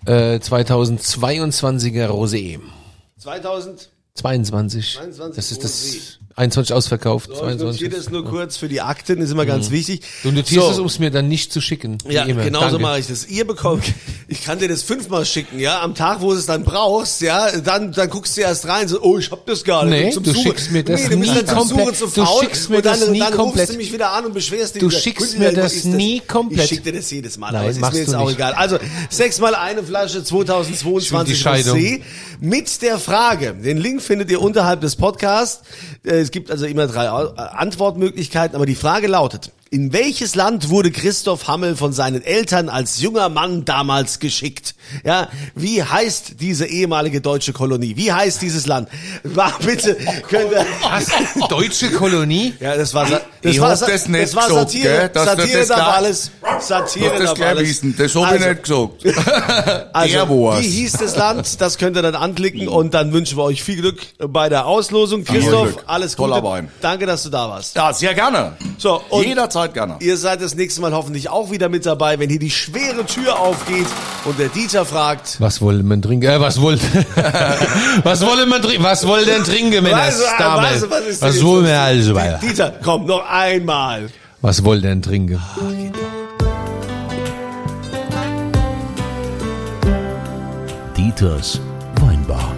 äh, 0.06 0.36
2022er 0.36 2.06
Rosé. 2.08 2.60
2000. 3.18 3.90
22. 4.14 4.94
22 4.94 5.36
Das 5.36 5.50
ist 5.50 5.64
das 5.64 6.18
21 6.36 6.74
ausverkauft. 6.74 7.26
So, 7.28 7.34
ich 7.34 7.38
22. 7.40 7.80
notiere 7.82 7.96
das 8.00 8.10
nur 8.10 8.24
kurz 8.24 8.56
für 8.56 8.68
die 8.68 8.80
Akten, 8.80 9.18
ist 9.20 9.30
immer 9.30 9.46
ganz 9.46 9.70
wichtig. 9.70 10.00
Du 10.24 10.32
notierst 10.32 10.66
So. 10.66 10.72
es, 10.72 10.78
um 10.80 10.86
es 10.86 10.98
mir 10.98 11.10
dann 11.12 11.28
nicht 11.28 11.52
zu 11.52 11.60
schicken. 11.60 11.98
Ja, 12.08 12.24
genau 12.24 12.68
so 12.70 12.78
mache 12.80 12.98
ich 12.98 13.06
das. 13.06 13.26
Ihr 13.28 13.46
bekommt, 13.46 13.84
ich 14.28 14.42
kann 14.44 14.58
dir 14.58 14.66
das 14.68 14.82
fünfmal 14.82 15.24
schicken, 15.26 15.60
ja, 15.60 15.80
am 15.80 15.94
Tag, 15.94 16.20
wo 16.22 16.32
du 16.32 16.38
es 16.38 16.46
dann 16.46 16.64
brauchst, 16.64 17.20
ja, 17.20 17.52
dann, 17.60 17.92
dann 17.92 18.10
guckst 18.10 18.36
du 18.36 18.40
erst 18.40 18.66
rein, 18.66 18.88
so, 18.88 19.00
oh, 19.00 19.16
ich 19.18 19.30
hab 19.30 19.46
das 19.46 19.62
gar 19.62 19.84
nicht. 19.84 20.04
Nee, 20.06 20.10
zum 20.10 20.24
du 20.24 20.32
Suchen- 20.32 20.42
schickst 20.42 20.72
mir 20.72 20.82
das 20.82 21.02
nee, 21.02 21.08
du 21.10 21.16
nie 21.18 21.26
dann 21.28 21.46
zum 21.46 21.56
komplett. 21.76 22.00
Du 22.00 22.26
schickst 22.40 22.68
mir 22.70 22.82
dann, 22.82 22.98
das 23.00 23.08
nie 23.10 23.18
dann 23.20 23.28
rufst 23.28 23.38
komplett. 23.38 23.68
du 23.70 23.74
mich 23.76 23.92
wieder 23.92 24.12
an 24.12 24.26
und 24.26 24.34
beschwerst 24.34 24.74
dich. 24.74 24.80
Du 24.80 24.90
wieder. 24.90 24.98
schickst 24.98 25.38
mir 25.38 25.52
das 25.52 25.84
nie 25.84 26.20
komplett. 26.20 26.64
Ich 26.64 26.68
schick 26.70 26.82
dir 26.84 26.92
das 26.94 27.08
jedes 27.12 27.38
Mal, 27.38 27.52
Nein, 27.52 27.60
aber 27.60 27.70
es 27.70 27.76
ist 27.76 27.92
mir 27.92 27.98
jetzt 28.00 28.14
auch 28.16 28.26
nicht. 28.26 28.34
egal. 28.36 28.54
Also, 28.54 28.78
sechsmal 29.08 29.54
eine 29.54 29.84
Flasche 29.84 30.18
Ich 30.18 30.24
2022 30.24 31.12
will 31.12 31.24
die 31.24 31.40
Scheidung. 31.40 31.78
Rosé 31.78 32.00
mit 32.40 32.82
der 32.82 32.98
Frage. 32.98 33.54
Den 33.54 33.78
Link 33.78 34.02
findet 34.02 34.30
ihr 34.32 34.42
unterhalb 34.42 34.80
des 34.80 34.96
Podcasts. 34.96 35.62
Äh, 36.04 36.23
Es 36.24 36.30
gibt 36.30 36.50
also 36.50 36.64
immer 36.64 36.86
drei 36.86 37.06
Antwortmöglichkeiten, 37.10 38.56
aber 38.56 38.64
die 38.64 38.74
Frage 38.74 39.08
lautet, 39.08 39.52
In 39.70 39.92
welches 39.92 40.36
Land 40.36 40.68
wurde 40.68 40.92
Christoph 40.92 41.48
Hammel 41.48 41.74
von 41.74 41.92
seinen 41.92 42.22
Eltern 42.22 42.68
als 42.68 43.00
junger 43.00 43.28
Mann 43.28 43.64
damals 43.64 44.20
geschickt? 44.20 44.76
Ja, 45.04 45.28
wie 45.56 45.82
heißt 45.82 46.34
diese 46.38 46.66
ehemalige 46.66 47.20
deutsche 47.20 47.52
Kolonie? 47.52 47.96
Wie 47.96 48.12
heißt 48.12 48.40
dieses 48.40 48.66
Land? 48.66 48.88
War 49.24 49.52
bitte, 49.64 49.96
könnt 50.28 50.52
ihr, 50.52 50.64
Was? 50.82 51.06
Deutsche 51.48 51.90
Kolonie? 51.90 52.54
ja, 52.60 52.76
das 52.76 52.94
war, 52.94 53.06
das 53.08 53.22
Ich 53.42 53.60
war, 53.60 53.74
Sa- 53.76 53.86
das 53.86 54.06
nicht 54.06 54.22
das 54.22 54.36
war 54.36 54.46
gesagt, 54.46 54.70
Satire, 54.70 55.10
du 55.12 55.24
Satire 55.24 55.58
das 55.58 55.68
darf 55.68 55.78
gar- 55.78 55.94
alles, 55.94 56.30
Satire 56.60 57.18
Das 57.18 57.34
darf 57.34 57.40
alles. 57.40 57.68
wissen, 57.68 57.94
das 57.98 58.14
hab 58.14 58.22
ich 58.36 58.46
Also, 58.46 58.48
nicht 58.48 59.02
gesagt. 59.02 59.90
Also, 59.94 60.28
wie 60.60 60.68
hieß 60.68 60.92
das 60.92 61.16
Land? 61.16 61.60
Das 61.60 61.78
könnt 61.78 61.96
ihr 61.96 62.02
dann 62.02 62.14
anklicken 62.14 62.68
und 62.68 62.94
dann 62.94 63.12
wünschen 63.12 63.38
wir 63.38 63.44
euch 63.44 63.62
viel 63.64 63.76
Glück 63.80 64.02
bei 64.18 64.48
der 64.48 64.66
Auslosung. 64.66 65.24
Christoph, 65.24 65.78
alles 65.86 66.16
Gute. 66.16 66.28
Danke, 66.80 67.06
dass 67.06 67.22
du 67.24 67.30
da 67.30 67.48
warst. 67.48 67.74
Ja, 67.74 67.92
sehr 67.92 68.14
gerne. 68.14 68.52
So, 68.78 69.00
und 69.08 69.24
Jederzeit 69.54 69.74
gerne. 69.74 69.96
Ihr 70.00 70.16
seid 70.16 70.42
das 70.42 70.54
nächste 70.54 70.80
Mal 70.80 70.92
hoffentlich 70.92 71.28
auch 71.30 71.50
wieder 71.50 71.68
mit 71.68 71.86
dabei, 71.86 72.18
wenn 72.18 72.28
hier 72.28 72.38
die 72.38 72.50
schwere 72.50 73.04
Tür 73.06 73.38
aufgeht 73.38 73.86
und 74.24 74.38
der 74.38 74.48
Dieter 74.48 74.84
fragt. 74.84 75.36
Was 75.40 75.60
wollen 75.60 75.86
man 75.86 76.02
trinken? 76.02 76.26
Äh, 76.28 76.40
was 76.40 76.60
wollt, 76.60 76.80
was 78.04 78.24
wollen 78.26 78.48
man 78.48 78.62
trinken? 78.62 78.82
Was 78.82 79.06
wollen 79.06 79.26
denn 79.26 79.44
trinken, 79.44 79.82
Männer? 79.82 79.98
Weißt 79.98 80.20
du, 80.20 80.24
Damen? 80.42 80.64
weißt 80.64 80.82
du, 80.82 80.90
was 80.90 81.00
ist 81.06 81.22
was 81.22 81.44
wollen 81.44 81.66
wir 81.66 81.80
also? 81.80 82.14
Die- 82.14 82.48
Dieter, 82.48 82.74
komm, 82.82 83.06
noch 83.06 83.28
einmal. 83.28 84.10
Was 84.40 84.64
wollen 84.64 84.82
denn 84.82 85.02
trinken? 85.02 85.40
Dieters 90.96 91.60
Weinbar. 92.00 92.52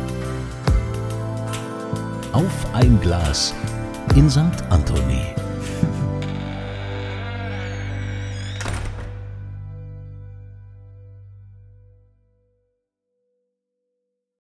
Auf 2.33 2.67
ein 2.73 2.99
Glas 3.01 3.55
in 4.15 4.31
St. 4.31 4.41
Anthony. 4.71 5.36